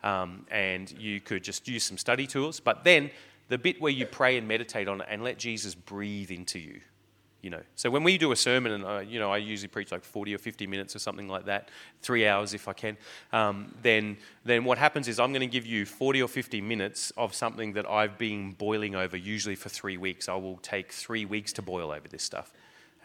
Um, 0.01 0.45
and 0.49 0.89
you 0.97 1.19
could 1.19 1.43
just 1.43 1.67
use 1.67 1.83
some 1.83 1.97
study 1.97 2.25
tools. 2.25 2.61
But 2.61 2.85
then 2.85 3.11
the 3.49 3.57
bit 3.57 3.81
where 3.81 3.91
you 3.91 4.05
pray 4.05 4.37
and 4.37 4.47
meditate 4.47 4.87
on 4.87 5.01
it 5.01 5.07
and 5.09 5.21
let 5.21 5.37
Jesus 5.37 5.75
breathe 5.75 6.31
into 6.31 6.59
you 6.59 6.79
you 7.45 7.51
know. 7.51 7.61
So 7.75 7.91
when 7.91 8.03
we 8.03 8.17
do 8.17 8.31
a 8.31 8.35
sermon, 8.35 8.71
and 8.71 8.83
uh, 8.83 8.97
you 9.07 9.19
know, 9.19 9.31
I 9.31 9.37
usually 9.37 9.67
preach 9.67 9.91
like 9.91 10.03
40 10.03 10.33
or 10.33 10.39
50 10.39 10.65
minutes 10.65 10.95
or 10.95 10.99
something 10.99 11.27
like 11.27 11.45
that, 11.45 11.69
three 12.01 12.27
hours 12.27 12.55
if 12.55 12.67
I 12.67 12.73
can. 12.73 12.97
Um, 13.31 13.71
then, 13.83 14.17
then 14.43 14.65
what 14.65 14.79
happens 14.79 15.07
is 15.07 15.19
I'm 15.19 15.31
going 15.31 15.41
to 15.41 15.53
give 15.53 15.63
you 15.63 15.85
40 15.85 16.23
or 16.23 16.27
50 16.27 16.59
minutes 16.61 17.13
of 17.15 17.35
something 17.35 17.73
that 17.73 17.87
I've 17.87 18.17
been 18.17 18.53
boiling 18.53 18.95
over, 18.95 19.15
usually 19.15 19.53
for 19.53 19.69
three 19.69 19.95
weeks. 19.95 20.27
I 20.27 20.33
will 20.33 20.57
take 20.57 20.91
three 20.91 21.23
weeks 21.23 21.53
to 21.53 21.61
boil 21.61 21.91
over 21.91 22.07
this 22.07 22.23
stuff 22.23 22.51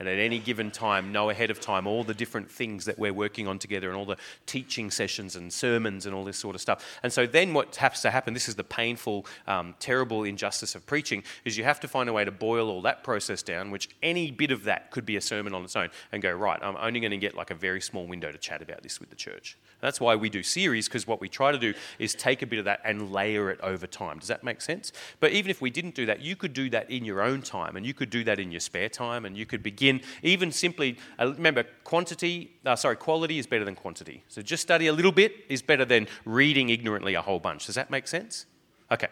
and 0.01 0.09
at 0.09 0.19
any 0.19 0.39
given 0.39 0.71
time 0.71 1.13
know 1.13 1.31
ahead 1.31 1.51
of 1.51 1.61
time 1.61 1.87
all 1.87 2.03
the 2.03 2.15
different 2.15 2.51
things 2.51 2.87
that 2.87 2.99
we're 2.99 3.13
working 3.13 3.47
on 3.47 3.59
together 3.59 3.89
and 3.89 3.97
all 3.97 4.07
the 4.07 4.17
teaching 4.47 4.91
sessions 4.91 5.37
and 5.37 5.53
sermons 5.53 6.07
and 6.07 6.15
all 6.15 6.25
this 6.25 6.39
sort 6.39 6.55
of 6.55 6.61
stuff. 6.61 6.85
And 7.03 7.13
so 7.13 7.27
then 7.27 7.55
what 7.55 7.77
has 7.77 8.01
to 8.03 8.11
happen, 8.11 8.35
this 8.35 8.49
is 8.49 8.55
the 8.55 8.65
painful, 8.65 9.27
um, 9.47 9.75
terrible 9.79 10.25
injustice 10.25 10.75
of 10.75 10.87
preaching, 10.87 11.23
is 11.45 11.59
you 11.59 11.65
have 11.65 11.79
to 11.81 11.89
find 11.89 12.09
a 12.09 12.13
way 12.13 12.25
to 12.25 12.31
boil 12.31 12.71
all 12.71 12.83
that 12.83 13.05
process 13.05 13.43
down, 13.43 13.71
which 13.71 13.91
any 14.03 14.31
bit 14.31 14.51
of 14.51 14.65
that 14.65 14.91
could 14.91 15.05
be 15.05 15.17
a 15.17 15.21
sermon 15.21 15.55
on 15.55 15.63
its 15.63 15.77
own, 15.77 15.91
and 16.13 16.23
go, 16.23 16.33
right, 16.33 16.59
I'm 16.63 16.77
only 16.77 17.01
going 17.01 17.11
to 17.11 17.19
get 17.19 17.37
like 17.37 17.51
a 17.51 17.55
very 17.55 17.83
small 17.83 18.07
window 18.07 18.33
to 18.33 18.39
chat 18.39 18.63
about 18.63 18.83
this 18.83 19.01
with 19.01 19.11
the 19.11 19.17
church. 19.17 19.59
And 19.81 19.87
that's 19.87 20.01
why 20.01 20.17
we 20.17 20.31
do 20.31 20.43
series, 20.43 20.89
because 20.89 21.07
what 21.07 21.21
we 21.21 21.29
try 21.29 21.53
to 21.53 21.59
do 21.59 21.75
is 21.99 22.15
take 22.15 22.41
a 22.41 22.47
bit 22.47 22.59
of 22.59 22.65
that 22.65 22.81
and 22.85 23.13
layer 23.13 23.51
it 23.51 23.61
over 23.61 23.87
time. 23.87 24.19
Does 24.19 24.29
that 24.29 24.43
make 24.43 24.63
sense? 24.63 24.93
But 25.21 25.33
even 25.33 25.51
if 25.51 25.61
we 25.61 25.69
didn't 25.69 25.95
do 25.95 26.07
that, 26.07 26.21
you 26.21 26.37
could 26.37 26.55
do 26.55 26.71
that 26.71 26.91
in 26.91 27.05
your 27.05 27.21
own 27.21 27.43
time, 27.43 27.77
and 27.77 27.85
you 27.85 27.93
could 27.93 28.11
do 28.11 28.25
that 28.25 28.39
in 28.39 28.51
your 28.51 28.61
spare 28.61 28.89
time, 28.89 29.27
and 29.27 29.37
you 29.37 29.45
could 29.45 29.63
begin 29.63 29.89
even 30.22 30.53
simply, 30.53 30.96
uh, 31.18 31.33
remember, 31.33 31.64
quantity, 31.85 32.53
uh, 32.64 32.76
sorry, 32.76 32.96
quality 32.96 33.38
is 33.38 33.46
better 33.46 33.64
than 33.64 33.74
quantity. 33.74 34.22
So 34.29 34.42
just 34.42 34.62
study 34.62 34.87
a 34.87 34.92
little 34.92 35.12
bit 35.12 35.33
is 35.48 35.62
better 35.62 35.85
than 35.85 36.07
reading 36.24 36.68
ignorantly 36.68 37.14
a 37.14 37.22
whole 37.22 37.40
bunch. 37.40 37.66
Does 37.66 37.74
that 37.74 37.90
make 37.90 38.07
sense? 38.07 38.46
Okay. 38.92 39.09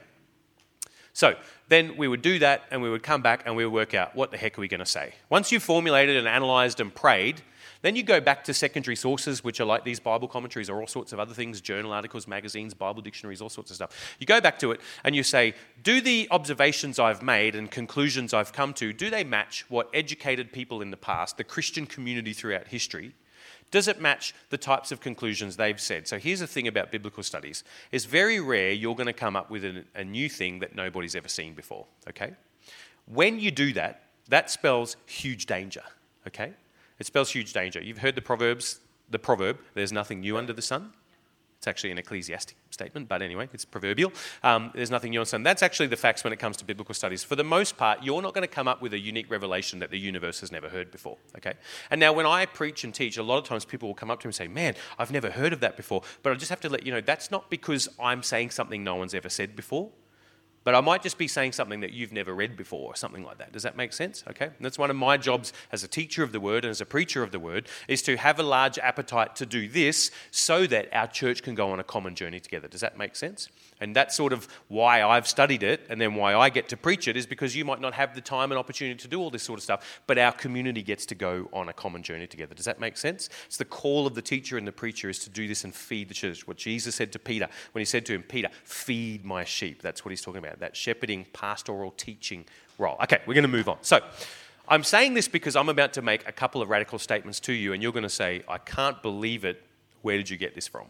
So 1.12 1.34
then 1.68 1.96
we 1.96 2.06
would 2.06 2.22
do 2.22 2.38
that 2.38 2.62
and 2.70 2.80
we 2.80 2.90
would 2.90 3.02
come 3.02 3.22
back 3.22 3.42
and 3.44 3.56
we 3.56 3.64
would 3.64 3.72
work 3.72 3.94
out 3.94 4.14
what 4.14 4.30
the 4.30 4.36
heck 4.36 4.56
are 4.56 4.60
we 4.60 4.68
going 4.68 4.78
to 4.78 4.86
say. 4.86 5.14
Once 5.28 5.50
you've 5.50 5.64
formulated 5.64 6.16
and 6.16 6.28
analysed 6.28 6.78
and 6.78 6.94
prayed, 6.94 7.42
then 7.82 7.94
you 7.94 8.02
go 8.02 8.20
back 8.20 8.44
to 8.44 8.54
secondary 8.54 8.96
sources, 8.96 9.44
which 9.44 9.60
are 9.60 9.64
like 9.64 9.84
these 9.84 10.00
Bible 10.00 10.26
commentaries 10.26 10.68
or 10.68 10.80
all 10.80 10.86
sorts 10.86 11.12
of 11.12 11.20
other 11.20 11.34
things 11.34 11.60
journal 11.60 11.92
articles, 11.92 12.26
magazines, 12.26 12.74
Bible 12.74 13.02
dictionaries, 13.02 13.40
all 13.40 13.48
sorts 13.48 13.70
of 13.70 13.76
stuff. 13.76 14.16
You 14.18 14.26
go 14.26 14.40
back 14.40 14.58
to 14.60 14.72
it 14.72 14.80
and 15.04 15.14
you 15.14 15.22
say, 15.22 15.54
Do 15.82 16.00
the 16.00 16.26
observations 16.30 16.98
I've 16.98 17.22
made 17.22 17.54
and 17.54 17.70
conclusions 17.70 18.34
I've 18.34 18.52
come 18.52 18.74
to, 18.74 18.92
do 18.92 19.10
they 19.10 19.24
match 19.24 19.64
what 19.68 19.88
educated 19.94 20.52
people 20.52 20.82
in 20.82 20.90
the 20.90 20.96
past, 20.96 21.36
the 21.36 21.44
Christian 21.44 21.86
community 21.86 22.32
throughout 22.32 22.68
history, 22.68 23.14
does 23.70 23.86
it 23.86 24.00
match 24.00 24.34
the 24.48 24.58
types 24.58 24.92
of 24.92 25.00
conclusions 25.00 25.56
they've 25.56 25.80
said? 25.80 26.08
So 26.08 26.18
here's 26.18 26.40
the 26.40 26.46
thing 26.46 26.68
about 26.68 26.90
biblical 26.90 27.22
studies. 27.22 27.64
It's 27.92 28.06
very 28.06 28.40
rare 28.40 28.72
you're 28.72 28.94
going 28.94 29.06
to 29.06 29.12
come 29.12 29.36
up 29.36 29.50
with 29.50 29.64
a, 29.64 29.84
a 29.94 30.04
new 30.04 30.28
thing 30.28 30.60
that 30.60 30.74
nobody's 30.74 31.14
ever 31.14 31.28
seen 31.28 31.54
before, 31.54 31.86
okay? 32.08 32.32
When 33.06 33.38
you 33.38 33.50
do 33.50 33.72
that, 33.74 34.04
that 34.28 34.50
spells 34.50 34.96
huge 35.06 35.46
danger, 35.46 35.82
okay? 36.26 36.52
It 36.98 37.06
spells 37.06 37.30
huge 37.30 37.52
danger. 37.52 37.80
You've 37.80 37.98
heard 37.98 38.14
the 38.14 38.22
proverbs, 38.22 38.80
the 39.11 39.18
proverb, 39.18 39.58
there's 39.74 39.92
nothing 39.92 40.20
new 40.20 40.37
under 40.37 40.52
the 40.52 40.62
sun. 40.62 40.92
It's 41.58 41.66
actually 41.66 41.90
an 41.90 41.98
ecclesiastic 41.98 42.56
statement, 42.70 43.08
but 43.08 43.20
anyway, 43.20 43.48
it's 43.52 43.64
proverbial. 43.64 44.12
Um, 44.44 44.70
there's 44.76 44.92
nothing 44.92 45.11
new 45.11 45.18
under 45.18 45.24
the 45.24 45.30
sun. 45.30 45.42
That's 45.42 45.61
actually 45.62 45.88
the 45.88 45.96
facts 45.96 46.22
when 46.22 46.32
it 46.32 46.38
comes 46.38 46.56
to 46.58 46.64
biblical 46.64 46.94
studies. 46.94 47.24
For 47.24 47.34
the 47.34 47.42
most 47.42 47.76
part, 47.76 48.04
you're 48.04 48.22
not 48.22 48.32
going 48.32 48.46
to 48.46 48.54
come 48.54 48.68
up 48.68 48.80
with 48.80 48.92
a 48.92 48.98
unique 48.98 49.28
revelation 49.28 49.80
that 49.80 49.90
the 49.90 49.98
universe 49.98 50.38
has 50.38 50.52
never 50.52 50.68
heard 50.68 50.92
before. 50.92 51.16
Okay. 51.37 51.54
And 51.90 51.98
now, 51.98 52.12
when 52.12 52.26
I 52.26 52.46
preach 52.46 52.84
and 52.84 52.94
teach, 52.94 53.16
a 53.16 53.24
lot 53.24 53.38
of 53.38 53.44
times 53.44 53.64
people 53.64 53.88
will 53.88 53.96
come 53.96 54.08
up 54.08 54.20
to 54.20 54.28
me 54.28 54.30
and 54.30 54.37
say, 54.37 54.46
"Man, 54.46 54.76
I've 55.00 55.11
never 55.11 55.30
heard 55.30 55.52
of 55.52 55.58
that 55.58 55.76
before." 55.76 56.02
But 56.22 56.32
I 56.32 56.37
just 56.37 56.50
have 56.50 56.61
to 56.61 56.68
let 56.68 56.87
you 56.87 56.92
know 56.92 57.00
that's 57.00 57.28
not 57.32 57.50
because 57.50 57.88
I'm 57.98 58.22
saying 58.22 58.50
something 58.50 58.84
no 58.84 58.94
one's 58.94 59.14
ever 59.14 59.28
said 59.28 59.56
before. 59.56 59.90
But 60.64 60.74
I 60.74 60.80
might 60.80 61.02
just 61.02 61.18
be 61.18 61.28
saying 61.28 61.52
something 61.52 61.80
that 61.80 61.92
you've 61.92 62.12
never 62.12 62.34
read 62.34 62.56
before 62.56 62.92
or 62.92 62.96
something 62.96 63.24
like 63.24 63.38
that. 63.38 63.52
Does 63.52 63.62
that 63.62 63.76
make 63.76 63.92
sense? 63.92 64.24
Okay. 64.28 64.46
And 64.46 64.54
that's 64.60 64.78
one 64.78 64.90
of 64.90 64.96
my 64.96 65.16
jobs 65.16 65.52
as 65.72 65.82
a 65.82 65.88
teacher 65.88 66.22
of 66.22 66.32
the 66.32 66.40
word 66.40 66.64
and 66.64 66.70
as 66.70 66.80
a 66.80 66.86
preacher 66.86 67.22
of 67.22 67.32
the 67.32 67.38
word 67.38 67.68
is 67.86 68.02
to 68.02 68.16
have 68.16 68.38
a 68.38 68.42
large 68.42 68.78
appetite 68.78 69.36
to 69.36 69.46
do 69.46 69.68
this 69.68 70.10
so 70.30 70.66
that 70.66 70.88
our 70.92 71.06
church 71.06 71.42
can 71.42 71.54
go 71.54 71.70
on 71.70 71.80
a 71.80 71.84
common 71.84 72.14
journey 72.14 72.40
together. 72.40 72.68
Does 72.68 72.80
that 72.80 72.98
make 72.98 73.16
sense? 73.16 73.48
And 73.80 73.94
that's 73.94 74.16
sort 74.16 74.32
of 74.32 74.48
why 74.68 75.02
I've 75.02 75.28
studied 75.28 75.62
it 75.62 75.86
and 75.88 76.00
then 76.00 76.14
why 76.14 76.34
I 76.34 76.50
get 76.50 76.68
to 76.70 76.76
preach 76.76 77.08
it 77.08 77.16
is 77.16 77.26
because 77.26 77.54
you 77.54 77.64
might 77.64 77.80
not 77.80 77.94
have 77.94 78.14
the 78.14 78.20
time 78.20 78.50
and 78.50 78.58
opportunity 78.58 79.00
to 79.00 79.08
do 79.08 79.20
all 79.20 79.30
this 79.30 79.42
sort 79.42 79.58
of 79.58 79.62
stuff, 79.62 80.00
but 80.06 80.18
our 80.18 80.32
community 80.32 80.82
gets 80.82 81.06
to 81.06 81.14
go 81.14 81.48
on 81.52 81.68
a 81.68 81.72
common 81.72 82.02
journey 82.02 82.26
together. 82.26 82.54
Does 82.54 82.64
that 82.64 82.80
make 82.80 82.96
sense? 82.96 83.28
It's 83.46 83.56
the 83.56 83.64
call 83.64 84.06
of 84.06 84.14
the 84.14 84.22
teacher 84.22 84.58
and 84.58 84.66
the 84.66 84.72
preacher 84.72 85.08
is 85.08 85.18
to 85.20 85.30
do 85.30 85.46
this 85.46 85.64
and 85.64 85.74
feed 85.74 86.08
the 86.08 86.14
church. 86.14 86.46
What 86.46 86.56
Jesus 86.56 86.94
said 86.94 87.12
to 87.12 87.18
Peter 87.18 87.48
when 87.72 87.80
he 87.80 87.84
said 87.84 88.04
to 88.06 88.14
him, 88.14 88.22
Peter, 88.22 88.48
feed 88.64 89.24
my 89.24 89.44
sheep. 89.44 89.82
That's 89.82 90.04
what 90.04 90.10
he's 90.10 90.22
talking 90.22 90.44
about, 90.44 90.58
that 90.60 90.76
shepherding, 90.76 91.26
pastoral, 91.32 91.92
teaching 91.92 92.44
role. 92.78 92.96
Okay, 93.02 93.20
we're 93.26 93.34
going 93.34 93.42
to 93.42 93.48
move 93.48 93.68
on. 93.68 93.78
So, 93.82 94.00
I'm 94.70 94.84
saying 94.84 95.14
this 95.14 95.28
because 95.28 95.56
I'm 95.56 95.70
about 95.70 95.94
to 95.94 96.02
make 96.02 96.28
a 96.28 96.32
couple 96.32 96.60
of 96.60 96.68
radical 96.68 96.98
statements 96.98 97.40
to 97.40 97.54
you, 97.54 97.72
and 97.72 97.82
you're 97.82 97.92
going 97.92 98.02
to 98.02 98.10
say, 98.10 98.42
I 98.46 98.58
can't 98.58 99.00
believe 99.02 99.44
it. 99.46 99.62
Where 100.03 100.18
did 100.18 100.28
you 100.28 100.36
get 100.36 100.55
this 100.55 100.68
from? 100.68 100.88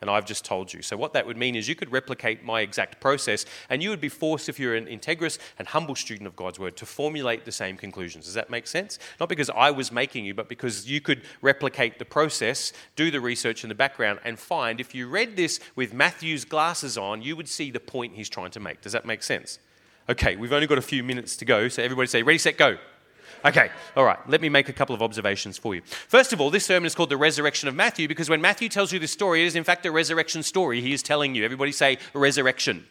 And 0.00 0.10
I've 0.10 0.26
just 0.26 0.44
told 0.44 0.72
you. 0.72 0.82
So, 0.82 0.96
what 0.96 1.12
that 1.12 1.26
would 1.26 1.36
mean 1.36 1.56
is 1.56 1.68
you 1.68 1.74
could 1.74 1.92
replicate 1.92 2.44
my 2.44 2.60
exact 2.60 3.00
process, 3.00 3.44
and 3.68 3.82
you 3.82 3.90
would 3.90 4.00
be 4.00 4.08
forced, 4.08 4.48
if 4.48 4.58
you're 4.58 4.74
an 4.74 4.86
integrous 4.86 5.38
and 5.58 5.68
humble 5.68 5.94
student 5.94 6.26
of 6.26 6.36
God's 6.36 6.58
word, 6.58 6.76
to 6.76 6.86
formulate 6.86 7.44
the 7.44 7.52
same 7.52 7.76
conclusions. 7.76 8.24
Does 8.24 8.34
that 8.34 8.50
make 8.50 8.66
sense? 8.66 8.98
Not 9.18 9.28
because 9.28 9.50
I 9.50 9.70
was 9.70 9.90
making 9.90 10.24
you, 10.24 10.34
but 10.34 10.48
because 10.48 10.88
you 10.90 11.00
could 11.00 11.22
replicate 11.42 11.98
the 11.98 12.04
process, 12.04 12.72
do 12.96 13.10
the 13.10 13.20
research 13.20 13.64
in 13.64 13.68
the 13.68 13.74
background, 13.74 14.20
and 14.24 14.38
find 14.38 14.80
if 14.80 14.94
you 14.94 15.08
read 15.08 15.36
this 15.36 15.60
with 15.74 15.92
Matthew's 15.92 16.44
glasses 16.44 16.96
on, 16.96 17.22
you 17.22 17.36
would 17.36 17.48
see 17.48 17.70
the 17.70 17.80
point 17.80 18.14
he's 18.14 18.28
trying 18.28 18.50
to 18.52 18.60
make. 18.60 18.80
Does 18.80 18.92
that 18.92 19.04
make 19.04 19.22
sense? 19.22 19.58
Okay, 20.08 20.36
we've 20.36 20.52
only 20.52 20.66
got 20.66 20.78
a 20.78 20.82
few 20.82 21.02
minutes 21.02 21.36
to 21.36 21.44
go, 21.44 21.68
so 21.68 21.82
everybody 21.82 22.08
say, 22.08 22.22
ready, 22.22 22.38
set, 22.38 22.56
go. 22.56 22.78
Okay, 23.44 23.70
all 23.96 24.04
right. 24.04 24.18
Let 24.28 24.40
me 24.40 24.48
make 24.48 24.68
a 24.68 24.72
couple 24.72 24.94
of 24.94 25.02
observations 25.02 25.56
for 25.56 25.74
you. 25.74 25.82
First 25.82 26.32
of 26.32 26.40
all, 26.40 26.50
this 26.50 26.66
sermon 26.66 26.86
is 26.86 26.94
called 26.94 27.10
The 27.10 27.16
Resurrection 27.16 27.68
of 27.68 27.74
Matthew 27.74 28.08
because 28.08 28.28
when 28.28 28.40
Matthew 28.40 28.68
tells 28.68 28.92
you 28.92 28.98
this 28.98 29.12
story, 29.12 29.42
it 29.42 29.46
is 29.46 29.56
in 29.56 29.64
fact 29.64 29.86
a 29.86 29.92
resurrection 29.92 30.42
story 30.42 30.80
he 30.80 30.92
is 30.92 31.02
telling 31.02 31.34
you. 31.34 31.44
Everybody 31.44 31.72
say 31.72 31.98
resurrection. 32.14 32.86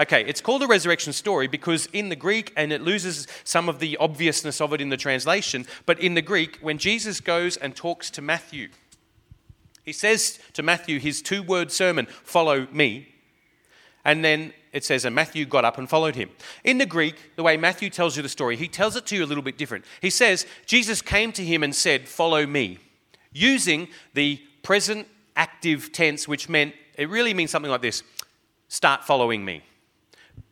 Okay, 0.00 0.24
it's 0.24 0.40
called 0.40 0.62
a 0.62 0.66
resurrection 0.66 1.12
story 1.12 1.46
because 1.46 1.86
in 1.92 2.08
the 2.08 2.16
Greek, 2.16 2.52
and 2.56 2.72
it 2.72 2.80
loses 2.80 3.26
some 3.44 3.68
of 3.68 3.78
the 3.78 3.96
obviousness 3.98 4.60
of 4.60 4.72
it 4.72 4.80
in 4.80 4.88
the 4.88 4.96
translation, 4.96 5.66
but 5.86 6.00
in 6.00 6.14
the 6.14 6.22
Greek, 6.22 6.58
when 6.60 6.78
Jesus 6.78 7.20
goes 7.20 7.56
and 7.56 7.76
talks 7.76 8.10
to 8.10 8.22
Matthew, 8.22 8.68
he 9.84 9.92
says 9.92 10.38
to 10.54 10.62
Matthew 10.62 10.98
his 10.98 11.22
two 11.22 11.42
word 11.42 11.70
sermon, 11.70 12.06
Follow 12.22 12.66
me. 12.72 13.14
And 14.08 14.24
then 14.24 14.54
it 14.72 14.86
says, 14.86 15.04
and 15.04 15.14
Matthew 15.14 15.44
got 15.44 15.66
up 15.66 15.76
and 15.76 15.86
followed 15.86 16.14
him. 16.14 16.30
In 16.64 16.78
the 16.78 16.86
Greek, 16.86 17.36
the 17.36 17.42
way 17.42 17.58
Matthew 17.58 17.90
tells 17.90 18.16
you 18.16 18.22
the 18.22 18.28
story, 18.30 18.56
he 18.56 18.66
tells 18.66 18.96
it 18.96 19.04
to 19.08 19.14
you 19.14 19.22
a 19.22 19.26
little 19.26 19.42
bit 19.42 19.58
different. 19.58 19.84
He 20.00 20.08
says, 20.08 20.46
Jesus 20.64 21.02
came 21.02 21.30
to 21.32 21.44
him 21.44 21.62
and 21.62 21.74
said, 21.74 22.08
Follow 22.08 22.46
me, 22.46 22.78
using 23.32 23.86
the 24.14 24.40
present 24.62 25.08
active 25.36 25.92
tense, 25.92 26.26
which 26.26 26.48
meant, 26.48 26.74
it 26.96 27.10
really 27.10 27.34
means 27.34 27.50
something 27.50 27.70
like 27.70 27.82
this 27.82 28.02
start 28.68 29.04
following 29.04 29.44
me, 29.44 29.62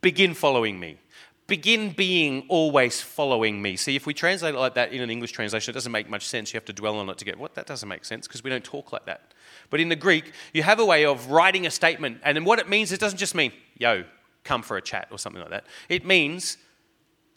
begin 0.02 0.34
following 0.34 0.78
me. 0.78 0.98
Begin 1.46 1.90
being 1.92 2.44
always 2.48 3.00
following 3.00 3.62
me. 3.62 3.76
See, 3.76 3.94
if 3.94 4.04
we 4.04 4.12
translate 4.12 4.56
it 4.56 4.58
like 4.58 4.74
that 4.74 4.92
in 4.92 5.00
an 5.00 5.10
English 5.10 5.30
translation, 5.30 5.72
it 5.72 5.74
doesn't 5.74 5.92
make 5.92 6.10
much 6.10 6.26
sense. 6.26 6.52
You 6.52 6.58
have 6.58 6.64
to 6.64 6.72
dwell 6.72 6.98
on 6.98 7.08
it 7.08 7.18
to 7.18 7.24
get 7.24 7.38
what 7.38 7.54
that 7.54 7.66
doesn't 7.66 7.88
make 7.88 8.04
sense 8.04 8.26
because 8.26 8.42
we 8.42 8.50
don't 8.50 8.64
talk 8.64 8.92
like 8.92 9.06
that. 9.06 9.32
But 9.70 9.80
in 9.80 9.88
the 9.88 9.96
Greek, 9.96 10.32
you 10.52 10.62
have 10.62 10.78
a 10.78 10.84
way 10.84 11.04
of 11.04 11.30
writing 11.30 11.66
a 11.66 11.70
statement, 11.70 12.20
and 12.22 12.36
then 12.36 12.44
what 12.44 12.58
it 12.58 12.68
means, 12.68 12.92
it 12.92 13.00
doesn't 13.00 13.18
just 13.18 13.34
mean, 13.34 13.52
yo, 13.78 14.04
come 14.44 14.62
for 14.62 14.76
a 14.76 14.82
chat 14.82 15.08
or 15.10 15.18
something 15.18 15.40
like 15.40 15.50
that. 15.50 15.66
It 15.88 16.04
means 16.04 16.58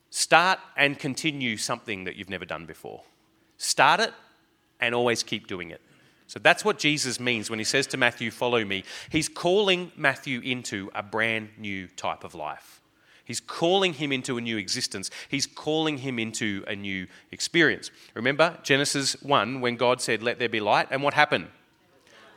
start 0.09 0.59
and 0.77 0.97
continue 0.97 1.57
something 1.57 2.05
that 2.05 2.15
you've 2.15 2.29
never 2.29 2.45
done 2.45 2.65
before. 2.65 3.03
Start 3.57 3.99
it 3.99 4.13
and 4.79 4.95
always 4.95 5.23
keep 5.23 5.47
doing 5.47 5.71
it. 5.71 5.81
So 6.27 6.39
that's 6.39 6.63
what 6.63 6.77
Jesus 6.77 7.19
means 7.19 7.49
when 7.49 7.57
he 7.57 7.65
says 7.65 7.87
to 7.87 7.97
Matthew, 7.97 8.29
Follow 8.29 8.63
me. 8.63 8.83
He's 9.09 9.27
calling 9.27 9.91
Matthew 9.97 10.39
into 10.41 10.91
a 10.93 11.01
brand 11.01 11.49
new 11.57 11.87
type 11.87 12.23
of 12.23 12.35
life. 12.35 12.81
He's 13.25 13.39
calling 13.39 13.93
him 13.93 14.11
into 14.11 14.37
a 14.37 14.41
new 14.41 14.57
existence. 14.57 15.11
He's 15.27 15.45
calling 15.45 15.99
him 15.99 16.17
into 16.17 16.63
a 16.67 16.75
new 16.75 17.07
experience. 17.31 17.91
Remember 18.13 18.57
Genesis 18.63 19.21
1 19.21 19.61
when 19.61 19.75
God 19.75 20.01
said, 20.01 20.23
Let 20.23 20.39
there 20.39 20.49
be 20.49 20.59
light, 20.59 20.87
and 20.91 21.03
what 21.03 21.13
happened? 21.15 21.47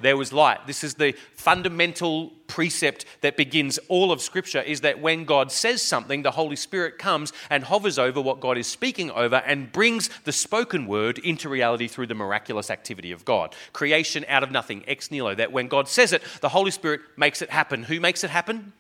There 0.03 0.17
was 0.17 0.33
light. 0.33 0.67
This 0.67 0.85
is 0.85 0.95
the 0.95 1.13
fundamental 1.35 2.33
precept 2.47 3.07
that 3.23 3.37
begins 3.37 3.79
all 3.89 4.13
of 4.13 4.21
Scripture 4.21 4.61
is 4.61 4.83
that 4.83 5.01
when 5.01 5.25
God 5.25 5.51
says 5.51 5.81
something, 5.81 6.23
the 6.23 6.33
Holy 6.33 6.57
Spirit 6.57 6.99
comes 6.99 7.33
and 7.49 7.65
hovers 7.65 7.99
over 7.99 8.21
what 8.21 8.41
God 8.41 8.59
is 8.59 8.67
speaking 8.67 9.11
over 9.11 9.37
and 9.37 9.73
brings 9.73 10.11
the 10.25 10.33
spoken 10.33 10.87
word 10.87 11.19
into 11.19 11.49
reality 11.49 11.89
through 11.89 12.09
the 12.09 12.15
miraculous 12.15 12.71
activity 12.71 13.13
of 13.13 13.25
God. 13.25 13.55
Creation 13.73 14.25
out 14.29 14.43
of 14.43 14.51
nothing, 14.51 14.85
ex 14.87 15.11
nihilo, 15.11 15.35
that 15.35 15.53
when 15.53 15.69
God 15.69 15.89
says 15.89 16.13
it, 16.13 16.23
the 16.41 16.51
Holy 16.51 16.71
Spirit 16.71 17.01
makes 17.17 17.41
it 17.41 17.51
happen. 17.51 17.85
Who 17.85 18.01
makes 18.01 18.23
it 18.23 18.31
happen? 18.31 18.73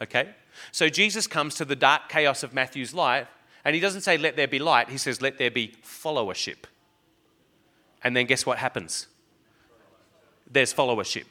Okay? 0.00 0.30
So 0.72 0.88
Jesus 0.88 1.26
comes 1.26 1.54
to 1.56 1.64
the 1.64 1.76
dark 1.76 2.08
chaos 2.08 2.42
of 2.42 2.54
Matthew's 2.54 2.94
life 2.94 3.28
and 3.64 3.74
he 3.74 3.80
doesn't 3.80 4.02
say, 4.02 4.16
let 4.16 4.36
there 4.36 4.48
be 4.48 4.58
light. 4.58 4.88
He 4.88 4.98
says, 4.98 5.20
let 5.20 5.36
there 5.36 5.50
be 5.50 5.74
followership. 5.84 6.64
And 8.02 8.16
then 8.16 8.26
guess 8.26 8.46
what 8.46 8.58
happens? 8.58 9.08
There's 10.50 10.72
followership. 10.72 11.26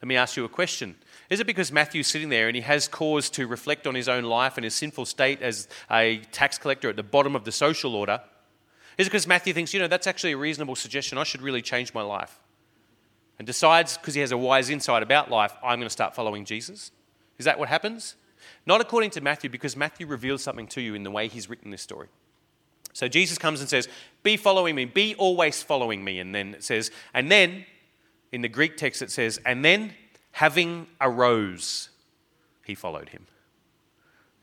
Let 0.00 0.08
me 0.08 0.16
ask 0.16 0.36
you 0.36 0.44
a 0.44 0.48
question. 0.48 0.96
Is 1.30 1.40
it 1.40 1.46
because 1.46 1.72
Matthew's 1.72 2.06
sitting 2.06 2.28
there 2.28 2.46
and 2.46 2.54
he 2.54 2.62
has 2.62 2.86
cause 2.86 3.30
to 3.30 3.46
reflect 3.46 3.86
on 3.86 3.94
his 3.94 4.08
own 4.08 4.24
life 4.24 4.58
and 4.58 4.64
his 4.64 4.74
sinful 4.74 5.06
state 5.06 5.40
as 5.40 5.66
a 5.90 6.18
tax 6.30 6.58
collector 6.58 6.90
at 6.90 6.96
the 6.96 7.02
bottom 7.02 7.34
of 7.34 7.44
the 7.44 7.52
social 7.52 7.94
order? 7.94 8.20
Is 8.98 9.06
it 9.06 9.10
because 9.10 9.26
Matthew 9.26 9.52
thinks, 9.52 9.72
you 9.72 9.80
know, 9.80 9.88
that's 9.88 10.06
actually 10.06 10.32
a 10.32 10.36
reasonable 10.36 10.76
suggestion, 10.76 11.18
I 11.18 11.24
should 11.24 11.42
really 11.42 11.62
change 11.62 11.94
my 11.94 12.02
life? 12.02 12.38
And 13.38 13.46
decides, 13.46 13.96
because 13.96 14.14
he 14.14 14.20
has 14.20 14.30
a 14.30 14.36
wise 14.36 14.70
insight 14.70 15.02
about 15.02 15.30
life, 15.30 15.52
I'm 15.62 15.78
going 15.78 15.86
to 15.86 15.90
start 15.90 16.14
following 16.14 16.44
Jesus? 16.44 16.92
Is 17.38 17.46
that 17.46 17.58
what 17.58 17.68
happens? 17.68 18.14
Not 18.66 18.80
according 18.80 19.10
to 19.10 19.20
Matthew, 19.20 19.50
because 19.50 19.76
Matthew 19.76 20.06
reveals 20.06 20.42
something 20.42 20.66
to 20.68 20.80
you 20.80 20.94
in 20.94 21.02
the 21.02 21.10
way 21.10 21.26
he's 21.26 21.50
written 21.50 21.70
this 21.70 21.82
story. 21.82 22.08
So 22.92 23.08
Jesus 23.08 23.38
comes 23.38 23.60
and 23.60 23.68
says, 23.68 23.88
Be 24.22 24.36
following 24.36 24.76
me, 24.76 24.84
be 24.84 25.16
always 25.16 25.62
following 25.62 26.04
me. 26.04 26.20
And 26.20 26.32
then 26.32 26.54
it 26.54 26.62
says, 26.62 26.92
And 27.12 27.30
then 27.30 27.66
in 28.34 28.42
the 28.42 28.48
Greek 28.48 28.76
text, 28.76 29.00
it 29.00 29.12
says, 29.12 29.40
and 29.46 29.64
then 29.64 29.92
having 30.32 30.88
arose, 31.00 31.90
he 32.64 32.74
followed 32.74 33.10
him. 33.10 33.26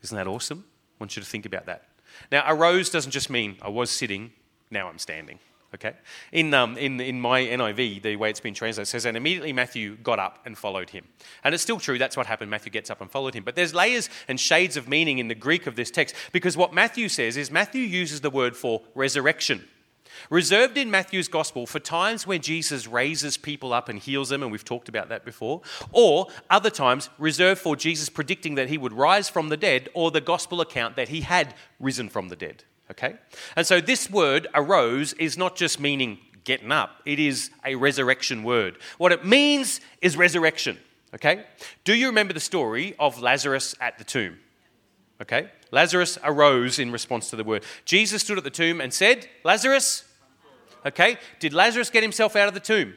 Isn't 0.02 0.16
that 0.16 0.26
awesome? 0.26 0.64
I 0.66 1.04
want 1.04 1.14
you 1.14 1.22
to 1.22 1.28
think 1.28 1.44
about 1.44 1.66
that. 1.66 1.84
Now, 2.30 2.42
arose 2.48 2.88
doesn't 2.88 3.12
just 3.12 3.28
mean 3.28 3.58
I 3.60 3.68
was 3.68 3.90
sitting, 3.90 4.32
now 4.70 4.88
I'm 4.88 4.98
standing. 4.98 5.38
Okay? 5.74 5.92
In, 6.32 6.54
um, 6.54 6.78
in, 6.78 7.00
in 7.00 7.20
my 7.20 7.42
NIV, 7.42 8.02
the 8.02 8.16
way 8.16 8.30
it's 8.30 8.40
been 8.40 8.54
translated 8.54 8.88
says, 8.88 9.04
and 9.04 9.14
immediately 9.14 9.52
Matthew 9.52 9.96
got 9.96 10.18
up 10.18 10.38
and 10.46 10.56
followed 10.56 10.88
him. 10.88 11.04
And 11.44 11.54
it's 11.54 11.62
still 11.62 11.78
true, 11.78 11.98
that's 11.98 12.16
what 12.16 12.26
happened. 12.26 12.50
Matthew 12.50 12.72
gets 12.72 12.90
up 12.90 13.02
and 13.02 13.10
followed 13.10 13.34
him. 13.34 13.44
But 13.44 13.56
there's 13.56 13.74
layers 13.74 14.08
and 14.26 14.40
shades 14.40 14.78
of 14.78 14.88
meaning 14.88 15.18
in 15.18 15.28
the 15.28 15.34
Greek 15.34 15.66
of 15.66 15.76
this 15.76 15.90
text 15.90 16.14
because 16.32 16.56
what 16.56 16.72
Matthew 16.72 17.10
says 17.10 17.36
is 17.36 17.50
Matthew 17.50 17.82
uses 17.82 18.22
the 18.22 18.30
word 18.30 18.56
for 18.56 18.80
resurrection 18.94 19.68
reserved 20.30 20.76
in 20.76 20.90
Matthew's 20.90 21.28
gospel 21.28 21.66
for 21.66 21.78
times 21.78 22.26
when 22.26 22.40
Jesus 22.40 22.86
raises 22.86 23.36
people 23.36 23.72
up 23.72 23.88
and 23.88 23.98
heals 23.98 24.28
them, 24.28 24.42
and 24.42 24.52
we've 24.52 24.64
talked 24.64 24.88
about 24.88 25.08
that 25.08 25.24
before, 25.24 25.62
or 25.90 26.26
other 26.50 26.70
times 26.70 27.10
reserved 27.18 27.60
for 27.60 27.76
Jesus 27.76 28.08
predicting 28.08 28.54
that 28.56 28.68
he 28.68 28.78
would 28.78 28.92
rise 28.92 29.28
from 29.28 29.48
the 29.48 29.56
dead, 29.56 29.88
or 29.94 30.10
the 30.10 30.20
gospel 30.20 30.60
account 30.60 30.96
that 30.96 31.08
he 31.08 31.22
had 31.22 31.54
risen 31.80 32.08
from 32.08 32.28
the 32.28 32.36
dead. 32.36 32.64
Okay? 32.90 33.14
And 33.56 33.66
so 33.66 33.80
this 33.80 34.10
word 34.10 34.46
arose 34.54 35.12
is 35.14 35.38
not 35.38 35.56
just 35.56 35.80
meaning 35.80 36.18
getting 36.44 36.72
up, 36.72 37.00
it 37.04 37.18
is 37.18 37.50
a 37.64 37.74
resurrection 37.76 38.42
word. 38.42 38.78
What 38.98 39.12
it 39.12 39.24
means 39.24 39.80
is 40.00 40.16
resurrection. 40.16 40.78
Okay? 41.14 41.44
Do 41.84 41.94
you 41.94 42.06
remember 42.06 42.32
the 42.32 42.40
story 42.40 42.94
of 42.98 43.20
Lazarus 43.20 43.74
at 43.80 43.98
the 43.98 44.04
tomb? 44.04 44.38
Okay? 45.22 45.48
Lazarus 45.70 46.18
arose 46.22 46.78
in 46.78 46.92
response 46.92 47.30
to 47.30 47.36
the 47.36 47.44
word. 47.44 47.64
Jesus 47.84 48.22
stood 48.22 48.36
at 48.38 48.44
the 48.44 48.50
tomb 48.50 48.80
and 48.80 48.92
said, 48.92 49.28
Lazarus, 49.44 50.04
Okay? 50.84 51.16
Did 51.38 51.52
Lazarus 51.52 51.90
get 51.90 52.02
himself 52.02 52.36
out 52.36 52.48
of 52.48 52.54
the 52.54 52.60
tomb? 52.60 52.94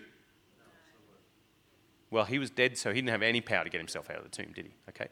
Well, 2.09 2.25
he 2.25 2.39
was 2.39 2.49
dead, 2.49 2.77
so 2.77 2.89
he 2.89 2.95
didn't 2.95 3.09
have 3.09 3.21
any 3.21 3.41
power 3.41 3.63
to 3.63 3.69
get 3.69 3.79
himself 3.79 4.09
out 4.09 4.17
of 4.17 4.23
the 4.23 4.29
tomb, 4.29 4.51
did 4.53 4.65
he? 4.65 4.71
Okay? 4.89 5.07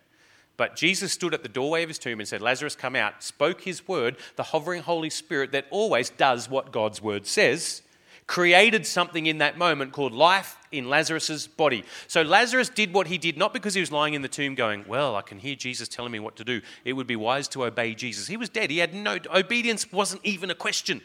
But 0.56 0.76
Jesus 0.76 1.12
stood 1.12 1.34
at 1.34 1.44
the 1.44 1.50
doorway 1.50 1.84
of 1.84 1.90
his 1.90 2.00
tomb 2.00 2.20
and 2.20 2.28
said, 2.28 2.42
Lazarus, 2.42 2.76
come 2.76 2.96
out, 2.96 3.24
spoke 3.24 3.62
his 3.62 3.88
word, 3.88 4.18
the 4.36 4.44
hovering 4.44 4.84
Holy 4.84 5.10
Spirit 5.10 5.52
that 5.52 5.66
always 5.72 6.10
does 6.12 6.50
what 6.50 6.72
God's 6.72 7.02
word 7.02 7.26
says, 7.26 7.82
created 8.28 8.86
something 8.86 9.26
in 9.26 9.40
that 9.40 9.58
moment 9.58 9.92
called 9.92 10.14
life 10.14 10.58
in 10.72 10.90
Lazarus's 10.90 11.48
body. 11.48 11.84
So 12.08 12.22
Lazarus 12.22 12.70
did 12.70 12.94
what 12.94 13.08
he 13.08 13.18
did 13.18 13.38
not 13.38 13.54
because 13.54 13.74
he 13.74 13.80
was 13.80 13.92
lying 13.92 14.14
in 14.14 14.22
the 14.22 14.28
tomb 14.28 14.56
going, 14.56 14.86
Well, 14.88 15.16
I 15.16 15.22
can 15.22 15.40
hear 15.40 15.56
Jesus 15.56 15.88
telling 15.88 16.12
me 16.12 16.20
what 16.20 16.36
to 16.38 16.44
do. 16.44 16.62
It 16.86 16.94
would 16.94 17.08
be 17.08 17.16
wise 17.16 17.48
to 17.50 17.66
obey 17.66 17.96
Jesus. 17.96 18.28
He 18.28 18.38
was 18.38 18.50
dead. 18.50 18.70
He 18.70 18.78
had 18.78 18.94
no 18.94 19.18
obedience 19.34 19.92
wasn't 19.92 20.26
even 20.26 20.50
a 20.50 20.56
question. 20.56 21.02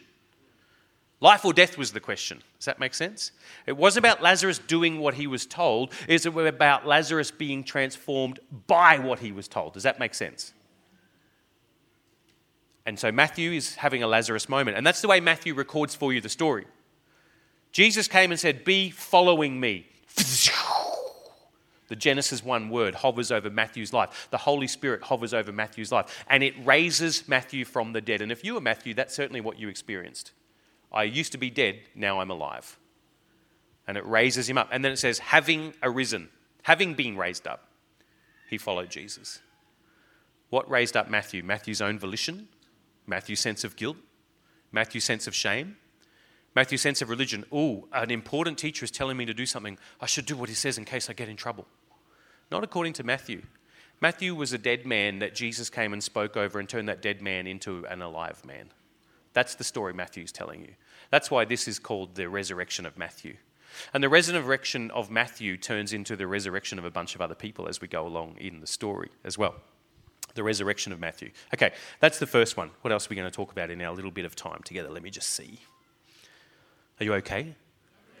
Life 1.21 1.43
or 1.43 1.51
death 1.51 1.77
was 1.77 1.91
the 1.91 1.99
question. 1.99 2.41
Does 2.57 2.65
that 2.65 2.79
make 2.79 2.93
sense? 2.93 3.33
It 3.65 3.75
wasn't 3.75 4.05
about 4.05 4.21
Lazarus 4.21 4.57
doing 4.57 4.99
what 4.99 5.15
he 5.15 5.27
was 5.27 5.45
told, 5.45 5.91
it 6.07 6.25
was 6.25 6.47
about 6.47 6.87
Lazarus 6.87 7.29
being 7.29 7.63
transformed 7.63 8.39
by 8.67 8.99
what 8.99 9.19
he 9.19 9.33
was 9.33 9.47
told. 9.47 9.73
Does 9.73 9.83
that 9.83 9.99
make 9.99 10.13
sense? 10.13 10.53
And 12.85 12.97
so 12.97 13.11
Matthew 13.11 13.51
is 13.51 13.75
having 13.75 14.01
a 14.01 14.07
Lazarus 14.07 14.47
moment. 14.47 14.77
And 14.77 14.87
that's 14.87 15.01
the 15.01 15.09
way 15.09 15.19
Matthew 15.19 15.53
records 15.53 15.93
for 15.93 16.13
you 16.13 16.21
the 16.21 16.29
story. 16.29 16.65
Jesus 17.71 18.07
came 18.07 18.31
and 18.31 18.39
said, 18.39 18.63
Be 18.63 18.89
following 18.89 19.59
me. 19.59 19.87
The 21.89 21.95
Genesis 21.95 22.43
1 22.43 22.69
word 22.69 22.95
hovers 22.95 23.31
over 23.31 23.49
Matthew's 23.49 23.91
life. 23.91 24.27
The 24.29 24.37
Holy 24.37 24.67
Spirit 24.67 25.01
hovers 25.01 25.33
over 25.33 25.51
Matthew's 25.51 25.91
life. 25.91 26.23
And 26.29 26.43
it 26.43 26.53
raises 26.63 27.27
Matthew 27.27 27.65
from 27.65 27.93
the 27.93 28.01
dead. 28.01 28.21
And 28.21 28.31
if 28.31 28.43
you 28.43 28.53
were 28.53 28.61
Matthew, 28.61 28.93
that's 28.93 29.15
certainly 29.15 29.41
what 29.41 29.59
you 29.59 29.69
experienced. 29.69 30.31
I 30.93 31.03
used 31.03 31.31
to 31.31 31.39
be 31.39 31.49
dead, 31.49 31.79
now 31.95 32.19
I'm 32.19 32.29
alive. 32.29 32.77
And 33.87 33.97
it 33.97 34.05
raises 34.05 34.47
him 34.47 34.57
up. 34.57 34.69
And 34.71 34.85
then 34.85 34.91
it 34.91 34.99
says, 34.99 35.17
having 35.17 35.73
arisen, 35.81 36.29
having 36.61 36.93
been 36.93 37.17
raised 37.17 37.47
up, 37.47 37.67
he 38.51 38.59
followed 38.59 38.91
Jesus. 38.91 39.39
What 40.51 40.69
raised 40.69 40.95
up 40.95 41.09
Matthew? 41.09 41.41
Matthew's 41.41 41.81
own 41.81 41.97
volition, 41.97 42.49
Matthew's 43.07 43.39
sense 43.39 43.63
of 43.63 43.75
guilt, 43.75 43.97
Matthew's 44.71 45.05
sense 45.05 45.25
of 45.25 45.33
shame, 45.33 45.77
Matthew's 46.59 46.81
sense 46.81 47.01
of 47.01 47.07
religion. 47.07 47.45
Oh, 47.53 47.87
an 47.93 48.11
important 48.11 48.57
teacher 48.57 48.83
is 48.83 48.91
telling 48.91 49.15
me 49.15 49.23
to 49.23 49.33
do 49.33 49.45
something. 49.45 49.77
I 50.01 50.07
should 50.07 50.25
do 50.25 50.35
what 50.35 50.49
he 50.49 50.55
says 50.55 50.77
in 50.77 50.83
case 50.83 51.09
I 51.09 51.13
get 51.13 51.29
in 51.29 51.37
trouble. 51.37 51.65
Not 52.51 52.65
according 52.65 52.91
to 52.95 53.03
Matthew. 53.05 53.43
Matthew 54.01 54.35
was 54.35 54.51
a 54.51 54.57
dead 54.57 54.85
man 54.85 55.19
that 55.19 55.33
Jesus 55.33 55.69
came 55.69 55.93
and 55.93 56.03
spoke 56.03 56.35
over 56.35 56.59
and 56.59 56.67
turned 56.67 56.89
that 56.89 57.01
dead 57.01 57.21
man 57.21 57.47
into 57.47 57.85
an 57.85 58.01
alive 58.01 58.43
man. 58.45 58.71
That's 59.31 59.55
the 59.55 59.63
story 59.63 59.93
Matthew's 59.93 60.33
telling 60.33 60.59
you. 60.59 60.73
That's 61.11 61.31
why 61.31 61.45
this 61.45 61.65
is 61.65 61.79
called 61.79 62.15
the 62.15 62.27
resurrection 62.27 62.85
of 62.85 62.97
Matthew. 62.97 63.37
And 63.93 64.03
the 64.03 64.09
resurrection 64.09 64.91
of 64.91 65.09
Matthew 65.09 65.55
turns 65.55 65.93
into 65.93 66.17
the 66.17 66.27
resurrection 66.27 66.77
of 66.77 66.83
a 66.83 66.91
bunch 66.91 67.15
of 67.15 67.21
other 67.21 67.35
people 67.35 67.69
as 67.69 67.79
we 67.79 67.87
go 67.87 68.05
along 68.05 68.35
in 68.37 68.59
the 68.59 68.67
story 68.67 69.11
as 69.23 69.37
well. 69.37 69.55
The 70.35 70.43
resurrection 70.43 70.91
of 70.91 70.99
Matthew. 70.99 71.31
Okay, 71.53 71.71
that's 72.01 72.19
the 72.19 72.27
first 72.27 72.57
one. 72.57 72.71
What 72.81 72.91
else 72.91 73.07
are 73.07 73.11
we 73.11 73.15
going 73.15 73.31
to 73.31 73.33
talk 73.33 73.53
about 73.53 73.69
in 73.69 73.81
our 73.81 73.95
little 73.95 74.11
bit 74.11 74.25
of 74.25 74.35
time 74.35 74.59
together? 74.65 74.89
Let 74.89 75.03
me 75.03 75.09
just 75.09 75.29
see. 75.29 75.61
Are 76.99 77.03
you 77.03 77.13
okay? 77.15 77.55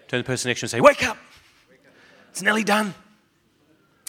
Turn 0.07 0.17
to 0.19 0.23
the 0.23 0.23
person 0.23 0.49
next 0.49 0.61
to 0.61 0.63
you 0.63 0.65
and 0.65 0.71
say, 0.71 0.81
Wake 0.81 1.03
up! 1.03 1.17
It's 2.31 2.41
nearly 2.41 2.63
done. 2.63 2.93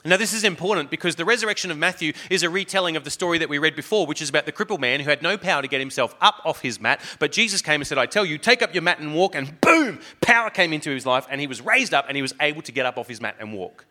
Now, 0.03 0.17
this 0.17 0.33
is 0.33 0.45
important 0.45 0.91
because 0.91 1.17
the 1.17 1.27
resurrection 1.27 1.71
of 1.71 1.77
Matthew 1.77 2.15
is 2.31 2.43
a 2.43 2.49
retelling 2.49 2.97
of 2.97 3.05
the 3.05 3.11
story 3.11 3.37
that 3.37 3.51
we 3.51 3.59
read 3.59 3.77
before, 3.77 4.07
which 4.07 4.23
is 4.23 4.31
about 4.31 4.47
the 4.47 4.53
crippled 4.53 4.81
man 4.81 5.01
who 5.01 5.11
had 5.11 5.21
no 5.21 5.37
power 5.37 5.61
to 5.61 5.69
get 5.69 5.79
himself 5.79 6.15
up 6.23 6.41
off 6.43 6.63
his 6.63 6.81
mat. 6.81 7.03
But 7.19 7.33
Jesus 7.33 7.61
came 7.61 7.83
and 7.83 7.87
said, 7.87 7.99
I 7.99 8.07
tell 8.07 8.25
you, 8.25 8.39
take 8.39 8.63
up 8.63 8.73
your 8.73 8.83
mat 8.83 8.99
and 8.99 9.15
walk, 9.15 9.35
and 9.35 9.61
boom, 9.61 10.01
power 10.23 10.49
came 10.49 10.73
into 10.73 10.91
his 10.91 11.05
life, 11.05 11.27
and 11.29 11.39
he 11.39 11.47
was 11.47 11.61
raised 11.61 11.93
up 11.93 12.07
and 12.09 12.17
he 12.17 12.23
was 12.23 12.33
able 12.41 12.63
to 12.63 12.73
get 12.73 12.87
up 12.87 12.97
off 12.97 13.09
his 13.09 13.21
mat 13.21 13.37
and 13.39 13.53
walk. 13.53 13.85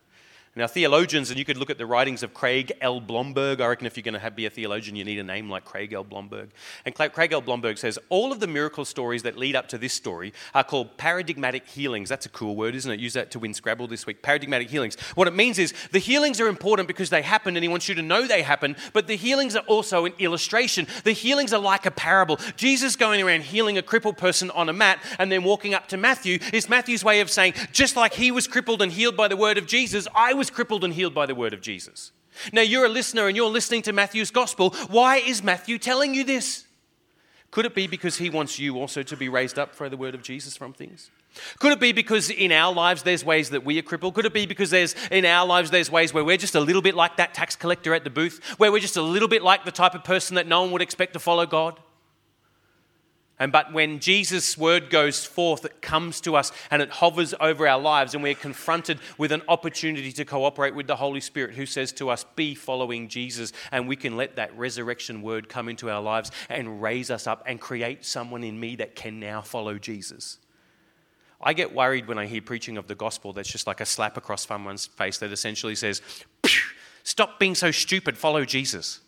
Now, 0.59 0.67
theologians, 0.67 1.29
and 1.29 1.39
you 1.39 1.45
could 1.45 1.55
look 1.55 1.69
at 1.69 1.77
the 1.77 1.85
writings 1.85 2.21
of 2.21 2.33
Craig 2.33 2.73
L. 2.81 2.99
Blomberg. 2.99 3.61
I 3.61 3.67
reckon 3.67 3.87
if 3.87 3.95
you're 3.95 4.03
going 4.03 4.19
to 4.19 4.29
be 4.31 4.45
a 4.45 4.49
theologian, 4.49 4.97
you 4.97 5.05
need 5.05 5.17
a 5.17 5.23
name 5.23 5.49
like 5.49 5.63
Craig 5.63 5.93
L. 5.93 6.03
Blomberg. 6.03 6.49
And 6.83 6.93
Craig 6.93 7.31
L. 7.31 7.39
Blomberg 7.39 7.77
says 7.77 7.97
all 8.09 8.33
of 8.33 8.41
the 8.41 8.47
miracle 8.47 8.83
stories 8.83 9.23
that 9.23 9.37
lead 9.37 9.55
up 9.55 9.69
to 9.69 9.77
this 9.77 9.93
story 9.93 10.33
are 10.53 10.65
called 10.65 10.97
paradigmatic 10.97 11.65
healings. 11.65 12.09
That's 12.09 12.25
a 12.25 12.29
cool 12.29 12.57
word, 12.57 12.75
isn't 12.75 12.91
it? 12.91 12.99
Use 12.99 13.13
that 13.13 13.31
to 13.31 13.39
win 13.39 13.53
Scrabble 13.53 13.87
this 13.87 14.05
week. 14.05 14.21
Paradigmatic 14.21 14.69
healings. 14.69 14.99
What 15.15 15.29
it 15.29 15.33
means 15.33 15.59
is 15.59 15.73
the 15.93 15.99
healings 15.99 16.41
are 16.41 16.47
important 16.49 16.89
because 16.89 17.09
they 17.09 17.21
happen 17.21 17.55
and 17.55 17.63
he 17.63 17.69
wants 17.69 17.87
you 17.87 17.95
to 17.95 18.01
know 18.01 18.27
they 18.27 18.41
happen, 18.41 18.75
but 18.91 19.07
the 19.07 19.15
healings 19.15 19.55
are 19.55 19.63
also 19.65 20.03
an 20.03 20.13
illustration. 20.19 20.87
The 21.05 21.13
healings 21.13 21.53
are 21.53 21.61
like 21.61 21.85
a 21.85 21.91
parable. 21.91 22.37
Jesus 22.57 22.97
going 22.97 23.21
around 23.21 23.43
healing 23.43 23.77
a 23.77 23.81
crippled 23.81 24.17
person 24.17 24.51
on 24.51 24.67
a 24.67 24.73
mat 24.73 25.01
and 25.19 25.31
then 25.31 25.45
walking 25.45 25.73
up 25.73 25.87
to 25.87 25.95
Matthew 25.95 26.37
is 26.51 26.67
Matthew's 26.67 27.01
way 27.05 27.21
of 27.21 27.31
saying, 27.31 27.53
just 27.71 27.95
like 27.95 28.15
he 28.15 28.29
was 28.29 28.45
crippled 28.45 28.81
and 28.81 28.91
healed 28.91 29.15
by 29.15 29.29
the 29.29 29.37
word 29.37 29.57
of 29.57 29.65
Jesus, 29.65 30.05
I 30.13 30.33
was 30.33 30.48
crippled 30.49 30.83
and 30.83 30.93
healed 30.93 31.13
by 31.13 31.25
the 31.25 31.35
word 31.35 31.53
of 31.53 31.61
Jesus. 31.61 32.11
Now, 32.53 32.61
you're 32.61 32.85
a 32.85 32.89
listener 32.89 33.27
and 33.27 33.35
you're 33.35 33.49
listening 33.49 33.81
to 33.83 33.93
Matthew's 33.93 34.31
gospel. 34.31 34.71
Why 34.89 35.17
is 35.17 35.43
Matthew 35.43 35.77
telling 35.77 36.13
you 36.13 36.23
this? 36.23 36.65
Could 37.51 37.65
it 37.65 37.73
be 37.73 37.87
because 37.87 38.17
he 38.17 38.29
wants 38.29 38.59
you 38.59 38.77
also 38.77 39.01
to 39.03 39.17
be 39.17 39.27
raised 39.27 39.57
up 39.57 39.73
for 39.73 39.89
the 39.89 39.97
word 39.97 40.13
of 40.13 40.21
Jesus 40.21 40.55
from 40.55 40.73
things? 40.73 41.09
Could 41.59 41.71
it 41.71 41.79
be 41.79 41.91
because 41.91 42.29
in 42.29 42.51
our 42.51 42.73
lives 42.73 43.03
there's 43.03 43.25
ways 43.25 43.49
that 43.51 43.63
we 43.65 43.79
are 43.79 43.83
crippled? 43.83 44.13
Could 44.13 44.25
it 44.25 44.33
be 44.33 44.45
because 44.45 44.69
there's 44.69 44.95
in 45.11 45.25
our 45.25 45.45
lives 45.45 45.71
there's 45.71 45.91
ways 45.91 46.13
where 46.13 46.23
we're 46.23 46.37
just 46.37 46.55
a 46.55 46.59
little 46.59 46.81
bit 46.81 46.95
like 46.95 47.17
that 47.17 47.33
tax 47.33 47.55
collector 47.55 47.93
at 47.93 48.03
the 48.03 48.09
booth, 48.09 48.43
where 48.57 48.71
we're 48.71 48.79
just 48.79 48.97
a 48.97 49.01
little 49.01 49.27
bit 49.27 49.43
like 49.43 49.65
the 49.65 49.71
type 49.71 49.95
of 49.95 50.03
person 50.03 50.35
that 50.35 50.47
no 50.47 50.61
one 50.61 50.71
would 50.71 50.81
expect 50.81 51.13
to 51.13 51.19
follow 51.19 51.45
God? 51.45 51.79
And 53.39 53.53
but 53.53 53.71
when 53.71 53.99
Jesus' 53.99 54.57
word 54.57 54.89
goes 54.89 55.25
forth, 55.25 55.63
it 55.63 55.81
comes 55.81 56.19
to 56.21 56.35
us 56.35 56.51
and 56.69 56.81
it 56.81 56.89
hovers 56.89 57.33
over 57.39 57.65
our 57.67 57.79
lives, 57.79 58.13
and 58.13 58.21
we're 58.21 58.35
confronted 58.35 58.99
with 59.17 59.31
an 59.31 59.41
opportunity 59.47 60.11
to 60.11 60.25
cooperate 60.25 60.75
with 60.75 60.87
the 60.87 60.97
Holy 60.97 61.21
Spirit 61.21 61.55
who 61.55 61.65
says 61.65 61.93
to 61.93 62.09
us, 62.09 62.25
Be 62.35 62.53
following 62.53 63.07
Jesus. 63.07 63.53
And 63.71 63.87
we 63.87 63.95
can 63.95 64.17
let 64.17 64.35
that 64.35 64.55
resurrection 64.57 65.21
word 65.21 65.47
come 65.47 65.69
into 65.69 65.89
our 65.89 66.01
lives 66.01 66.31
and 66.49 66.81
raise 66.81 67.09
us 67.09 67.27
up 67.27 67.43
and 67.45 67.61
create 67.61 68.03
someone 68.03 68.43
in 68.43 68.59
me 68.59 68.75
that 68.75 68.95
can 68.95 69.21
now 69.21 69.41
follow 69.41 69.77
Jesus. 69.77 70.37
I 71.41 71.53
get 71.53 71.73
worried 71.73 72.07
when 72.07 72.17
I 72.17 72.25
hear 72.25 72.41
preaching 72.41 72.75
of 72.75 72.87
the 72.87 72.95
gospel 72.95 73.31
that's 73.31 73.49
just 73.49 73.67
like 73.67 73.79
a 73.79 73.85
slap 73.85 74.17
across 74.17 74.45
someone's 74.45 74.85
face 74.85 75.17
that 75.19 75.31
essentially 75.31 75.75
says, 75.75 76.01
Stop 77.03 77.39
being 77.39 77.55
so 77.55 77.71
stupid, 77.71 78.17
follow 78.17 78.43
Jesus. 78.43 78.99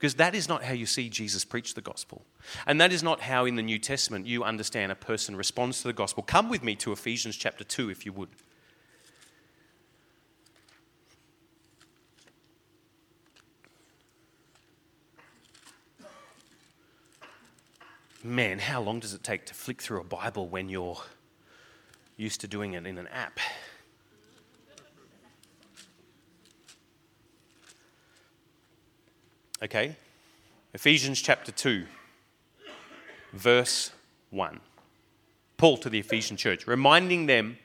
Because 0.00 0.14
that 0.14 0.34
is 0.34 0.48
not 0.48 0.64
how 0.64 0.72
you 0.72 0.86
see 0.86 1.10
Jesus 1.10 1.44
preach 1.44 1.74
the 1.74 1.82
gospel. 1.82 2.24
And 2.66 2.80
that 2.80 2.90
is 2.90 3.02
not 3.02 3.20
how 3.20 3.44
in 3.44 3.56
the 3.56 3.62
New 3.62 3.78
Testament 3.78 4.26
you 4.26 4.42
understand 4.42 4.90
a 4.90 4.94
person 4.94 5.36
responds 5.36 5.82
to 5.82 5.88
the 5.88 5.92
gospel. 5.92 6.22
Come 6.22 6.48
with 6.48 6.62
me 6.62 6.74
to 6.76 6.92
Ephesians 6.92 7.36
chapter 7.36 7.64
2 7.64 7.90
if 7.90 8.06
you 8.06 8.14
would. 8.14 8.30
Man, 18.24 18.58
how 18.58 18.80
long 18.80 19.00
does 19.00 19.12
it 19.12 19.22
take 19.22 19.44
to 19.46 19.54
flick 19.54 19.82
through 19.82 20.00
a 20.00 20.04
Bible 20.04 20.48
when 20.48 20.70
you're 20.70 21.02
used 22.16 22.40
to 22.40 22.48
doing 22.48 22.72
it 22.72 22.86
in 22.86 22.96
an 22.96 23.08
app? 23.08 23.38
Okay? 29.62 29.96
Ephesians 30.72 31.20
chapter 31.20 31.52
2, 31.52 31.84
verse 33.32 33.92
1. 34.30 34.60
Paul 35.56 35.76
to 35.78 35.90
the 35.90 35.98
Ephesian 35.98 36.36
church, 36.36 36.66
reminding 36.66 37.26
them 37.26 37.58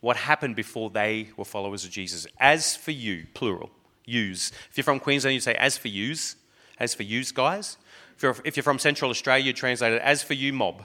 what 0.00 0.16
happened 0.16 0.56
before 0.56 0.90
they 0.90 1.30
were 1.36 1.44
followers 1.44 1.84
of 1.84 1.90
Jesus. 1.90 2.26
As 2.38 2.76
for 2.76 2.92
you, 2.92 3.26
plural, 3.34 3.70
yous. 4.04 4.52
If 4.70 4.76
you're 4.76 4.84
from 4.84 5.00
Queensland, 5.00 5.34
you 5.34 5.40
say, 5.40 5.54
as 5.54 5.76
for 5.76 5.88
yous. 5.88 6.36
As 6.78 6.94
for 6.94 7.02
yous, 7.02 7.32
guys. 7.32 7.76
If 8.16 8.22
you're, 8.22 8.36
if 8.44 8.56
you're 8.56 8.64
from 8.64 8.78
Central 8.78 9.10
Australia, 9.10 9.46
you 9.46 9.52
translate 9.52 9.92
it, 9.92 10.02
as 10.02 10.22
for 10.22 10.34
you, 10.34 10.52
mob. 10.52 10.84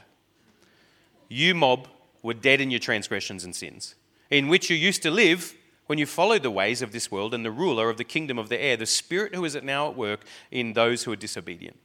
You, 1.30 1.54
mob, 1.56 1.88
were 2.24 2.34
dead 2.34 2.60
in 2.60 2.72
your 2.72 2.80
transgressions 2.80 3.44
and 3.44 3.56
sins, 3.56 3.96
in 4.30 4.48
which 4.48 4.70
you 4.70 4.76
used 4.76 5.04
to 5.04 5.12
live 5.12 5.54
when 5.88 6.00
you 6.00 6.06
follow 6.06 6.40
the 6.40 6.52
ways 6.52 6.82
of 6.82 6.92
this 6.92 7.12
world 7.12 7.34
and 7.34 7.46
the 7.46 7.52
ruler 7.52 7.90
of 7.90 7.98
the 7.98 8.04
kingdom 8.04 8.40
of 8.40 8.50
the 8.50 8.62
air, 8.62 8.76
the 8.76 8.86
spirit 8.86 9.36
who 9.36 9.46
is 9.46 9.56
now 9.62 9.90
at 9.90 9.96
work 9.96 10.26
in 10.52 10.74
those 10.74 11.04
who 11.04 11.12
are 11.12 11.18
disobedient. 11.18 11.78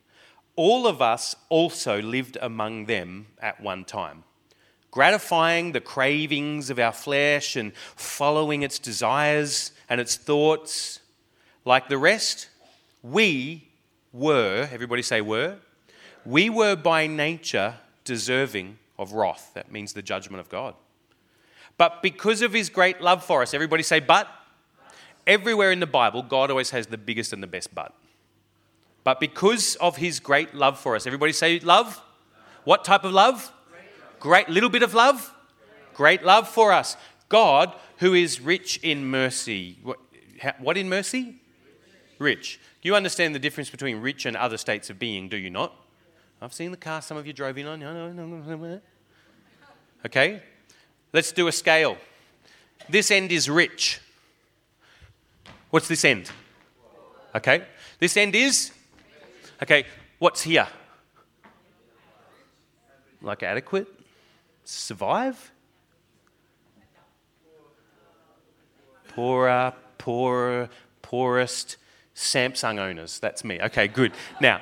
All 0.56 0.86
of 0.86 1.00
us 1.02 1.36
also 1.48 2.00
lived 2.00 2.36
among 2.40 2.86
them 2.86 3.26
at 3.40 3.60
one 3.60 3.84
time, 3.84 4.24
gratifying 4.90 5.72
the 5.72 5.80
cravings 5.80 6.70
of 6.70 6.78
our 6.78 6.92
flesh 6.92 7.56
and 7.56 7.74
following 7.96 8.62
its 8.62 8.78
desires 8.78 9.72
and 9.88 10.00
its 10.00 10.16
thoughts. 10.16 11.00
Like 11.64 11.88
the 11.88 11.98
rest, 11.98 12.48
we 13.02 13.68
were, 14.12 14.68
everybody 14.72 15.02
say 15.02 15.20
were, 15.20 15.58
we 16.24 16.50
were 16.50 16.76
by 16.76 17.06
nature 17.06 17.76
deserving 18.04 18.78
of 18.98 19.12
wrath. 19.12 19.52
That 19.54 19.72
means 19.72 19.92
the 19.92 20.02
judgment 20.02 20.40
of 20.40 20.48
God. 20.48 20.74
But 21.80 22.02
because 22.02 22.42
of 22.42 22.52
his 22.52 22.68
great 22.68 23.00
love 23.00 23.24
for 23.24 23.40
us, 23.40 23.54
everybody 23.54 23.82
say, 23.82 24.00
but. 24.00 24.28
Everywhere 25.26 25.72
in 25.72 25.80
the 25.80 25.86
Bible, 25.86 26.22
God 26.22 26.50
always 26.50 26.68
has 26.72 26.88
the 26.88 26.98
biggest 26.98 27.32
and 27.32 27.42
the 27.42 27.46
best 27.46 27.74
but. 27.74 27.94
But 29.02 29.18
because 29.18 29.76
of 29.76 29.96
his 29.96 30.20
great 30.20 30.54
love 30.54 30.78
for 30.78 30.94
us, 30.94 31.06
everybody 31.06 31.32
say 31.32 31.58
love. 31.60 31.98
What 32.64 32.84
type 32.84 33.04
of 33.04 33.12
love? 33.12 33.50
Great, 34.18 34.50
little 34.50 34.68
bit 34.68 34.82
of 34.82 34.92
love? 34.92 35.34
Great 35.94 36.22
love 36.22 36.46
for 36.46 36.70
us. 36.70 36.98
God, 37.30 37.74
who 37.96 38.12
is 38.12 38.42
rich 38.42 38.78
in 38.82 39.06
mercy. 39.06 39.78
What, 39.82 40.00
what 40.58 40.76
in 40.76 40.86
mercy? 40.86 41.36
Rich. 42.18 42.60
You 42.82 42.94
understand 42.94 43.34
the 43.34 43.38
difference 43.38 43.70
between 43.70 44.02
rich 44.02 44.26
and 44.26 44.36
other 44.36 44.58
states 44.58 44.90
of 44.90 44.98
being, 44.98 45.30
do 45.30 45.38
you 45.38 45.48
not? 45.48 45.74
I've 46.42 46.52
seen 46.52 46.72
the 46.72 46.76
car 46.76 47.00
some 47.00 47.16
of 47.16 47.26
you 47.26 47.32
drove 47.32 47.56
in 47.56 47.66
on. 47.66 48.82
Okay? 50.04 50.42
Let's 51.12 51.32
do 51.32 51.48
a 51.48 51.52
scale. 51.52 51.96
This 52.88 53.10
end 53.10 53.32
is 53.32 53.48
rich. 53.48 54.00
What's 55.70 55.88
this 55.88 56.04
end? 56.04 56.30
Okay. 57.34 57.64
This 57.98 58.16
end 58.16 58.34
is? 58.34 58.72
Okay. 59.62 59.84
What's 60.18 60.42
here? 60.42 60.68
Like 63.22 63.42
adequate? 63.42 63.88
Survive? 64.64 65.52
Poorer, 69.08 69.74
poorer, 69.98 70.68
poorest 71.02 71.76
Samsung 72.14 72.78
owners. 72.78 73.18
That's 73.18 73.44
me. 73.44 73.60
Okay, 73.60 73.88
good. 73.88 74.12
Now, 74.40 74.60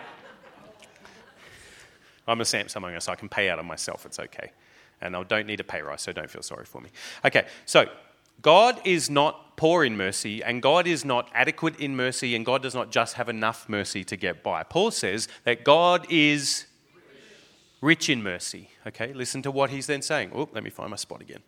I'm 2.27 2.41
a 2.41 2.45
Samsung 2.45 2.85
owner, 2.85 3.01
so 3.01 3.13
I 3.13 3.17
can 3.17 3.29
pay 3.29 3.51
out 3.51 3.59
on 3.59 3.67
myself. 3.67 4.07
It's 4.07 4.19
okay 4.19 4.53
and 5.01 5.17
I 5.17 5.23
don't 5.23 5.47
need 5.47 5.61
a 5.61 5.65
pay 5.65 5.83
rise, 5.83 6.03
so 6.03 6.13
don't 6.13 6.31
feel 6.31 6.43
sorry 6.43 6.65
for 6.65 6.81
me. 6.81 6.91
Okay, 7.25 7.47
so 7.67 7.87
God 8.43 8.81
is 8.85 9.11
not 9.11 9.57
poor 9.57 9.85
in 9.85 9.97
mercy, 9.97 10.43
and 10.43 10.63
God 10.63 10.87
is 10.87 11.05
not 11.05 11.29
adequate 11.35 11.79
in 11.81 11.97
mercy, 11.97 12.37
and 12.37 12.47
God 12.47 12.63
does 12.63 12.75
not 12.75 12.91
just 12.91 13.15
have 13.15 13.29
enough 13.29 13.69
mercy 13.69 14.05
to 14.05 14.17
get 14.17 14.43
by. 14.43 14.63
Paul 14.63 14.91
says 14.91 15.29
that 15.45 15.65
God 15.65 16.07
is 16.09 16.67
rich 17.81 18.09
in 18.09 18.23
mercy. 18.23 18.71
Okay, 18.87 19.13
listen 19.13 19.43
to 19.43 19.51
what 19.51 19.71
he's 19.71 19.87
then 19.87 20.03
saying. 20.03 20.31
Oh, 20.35 20.49
let 20.53 20.63
me 20.63 20.71
find 20.71 20.91
my 20.91 20.97
spot 20.97 21.21
again. 21.21 21.41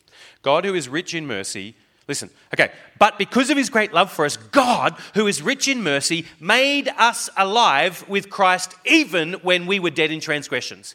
God, 0.42 0.64
who 0.64 0.74
is 0.74 0.88
rich 0.88 1.14
in 1.14 1.26
mercy, 1.26 1.74
listen. 2.08 2.30
Okay, 2.52 2.72
but 2.98 3.18
because 3.18 3.50
of 3.50 3.56
his 3.56 3.70
great 3.70 3.92
love 3.92 4.12
for 4.12 4.24
us, 4.24 4.36
God, 4.36 4.96
who 5.14 5.26
is 5.26 5.42
rich 5.42 5.68
in 5.68 5.82
mercy, 5.82 6.26
made 6.40 6.88
us 6.98 7.30
alive 7.36 8.04
with 8.08 8.30
Christ 8.30 8.74
even 8.84 9.34
when 9.34 9.66
we 9.66 9.78
were 9.78 9.90
dead 9.90 10.10
in 10.10 10.20
transgressions. 10.20 10.94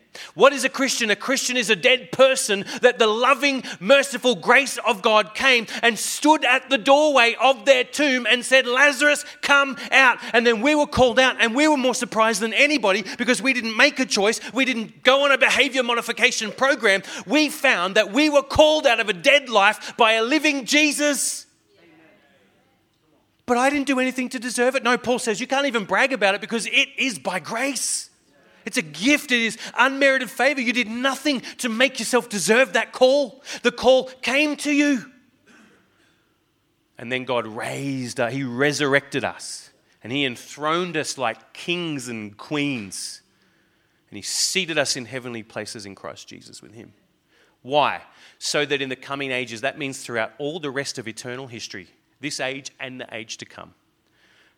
What 0.33 0.51
is 0.51 0.65
a 0.65 0.69
Christian? 0.69 1.09
A 1.09 1.15
Christian 1.15 1.55
is 1.55 1.69
a 1.69 1.75
dead 1.75 2.11
person 2.11 2.65
that 2.81 2.99
the 2.99 3.07
loving, 3.07 3.63
merciful 3.79 4.35
grace 4.35 4.77
of 4.85 5.01
God 5.01 5.33
came 5.33 5.67
and 5.81 5.97
stood 5.97 6.43
at 6.43 6.69
the 6.69 6.77
doorway 6.77 7.35
of 7.41 7.65
their 7.65 7.83
tomb 7.85 8.27
and 8.29 8.43
said, 8.43 8.67
Lazarus, 8.67 9.25
come 9.41 9.77
out. 9.89 10.17
And 10.33 10.45
then 10.45 10.61
we 10.61 10.75
were 10.75 10.87
called 10.87 11.17
out, 11.17 11.37
and 11.39 11.55
we 11.55 11.67
were 11.67 11.77
more 11.77 11.95
surprised 11.95 12.41
than 12.41 12.53
anybody 12.53 13.03
because 13.17 13.41
we 13.41 13.53
didn't 13.53 13.77
make 13.77 13.99
a 13.99 14.05
choice. 14.05 14.39
We 14.53 14.65
didn't 14.65 15.03
go 15.03 15.23
on 15.25 15.31
a 15.31 15.37
behavior 15.37 15.83
modification 15.83 16.51
program. 16.51 17.03
We 17.25 17.49
found 17.49 17.95
that 17.95 18.11
we 18.11 18.29
were 18.29 18.43
called 18.43 18.85
out 18.85 18.99
of 18.99 19.09
a 19.09 19.13
dead 19.13 19.49
life 19.49 19.95
by 19.97 20.13
a 20.13 20.23
living 20.23 20.65
Jesus. 20.65 21.45
But 23.45 23.57
I 23.57 23.69
didn't 23.69 23.87
do 23.87 23.99
anything 23.99 24.29
to 24.29 24.39
deserve 24.39 24.75
it. 24.75 24.83
No, 24.83 24.97
Paul 24.97 25.19
says 25.19 25.41
you 25.41 25.47
can't 25.47 25.65
even 25.65 25.85
brag 25.85 26.13
about 26.13 26.35
it 26.35 26.41
because 26.41 26.67
it 26.67 26.89
is 26.97 27.17
by 27.17 27.39
grace. 27.39 28.10
It's 28.65 28.77
a 28.77 28.81
gift. 28.81 29.31
It 29.31 29.41
is 29.41 29.57
unmerited 29.77 30.29
favor. 30.29 30.61
You 30.61 30.73
did 30.73 30.87
nothing 30.87 31.41
to 31.57 31.69
make 31.69 31.99
yourself 31.99 32.29
deserve 32.29 32.73
that 32.73 32.91
call. 32.91 33.43
The 33.63 33.71
call 33.71 34.05
came 34.21 34.55
to 34.57 34.71
you. 34.71 35.05
And 36.97 37.11
then 37.11 37.25
God 37.25 37.47
raised 37.47 38.19
us, 38.19 38.31
He 38.31 38.43
resurrected 38.43 39.23
us, 39.23 39.71
and 40.03 40.13
He 40.13 40.23
enthroned 40.23 40.95
us 40.95 41.17
like 41.17 41.51
kings 41.51 42.07
and 42.07 42.37
queens. 42.37 43.23
And 44.11 44.17
He 44.17 44.21
seated 44.21 44.77
us 44.77 44.95
in 44.95 45.05
heavenly 45.05 45.41
places 45.41 45.87
in 45.87 45.95
Christ 45.95 46.27
Jesus 46.27 46.61
with 46.61 46.75
Him. 46.75 46.93
Why? 47.63 48.01
So 48.37 48.65
that 48.65 48.81
in 48.81 48.89
the 48.89 48.95
coming 48.95 49.31
ages, 49.31 49.61
that 49.61 49.79
means 49.79 50.03
throughout 50.03 50.33
all 50.37 50.59
the 50.59 50.69
rest 50.69 50.99
of 50.99 51.07
eternal 51.07 51.47
history, 51.47 51.87
this 52.19 52.39
age 52.39 52.71
and 52.79 53.01
the 53.01 53.07
age 53.11 53.37
to 53.37 53.45
come, 53.45 53.73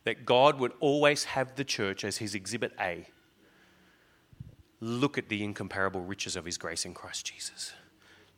that 0.04 0.26
God 0.26 0.60
would 0.60 0.74
always 0.82 1.24
have 1.26 1.56
the 1.56 1.64
church 1.64 2.04
as 2.04 2.18
His 2.18 2.36
exhibit 2.36 2.74
A 2.78 3.06
Look 4.84 5.18
at 5.18 5.30
the 5.30 5.42
incomparable 5.42 6.02
riches 6.02 6.36
of 6.36 6.44
His 6.44 6.58
grace 6.58 6.84
in 6.84 6.94
Christ 6.94 7.26
Jesus. 7.26 7.72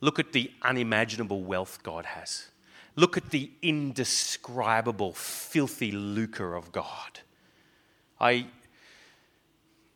Look 0.00 0.20
at 0.20 0.32
the 0.32 0.48
unimaginable 0.62 1.42
wealth 1.42 1.80
God 1.82 2.04
has. 2.04 2.46
Look 2.94 3.16
at 3.16 3.30
the 3.30 3.50
indescribable, 3.62 5.12
filthy 5.12 5.90
lucre 5.90 6.54
of 6.54 6.70
God. 6.70 7.18
I'm 8.20 8.46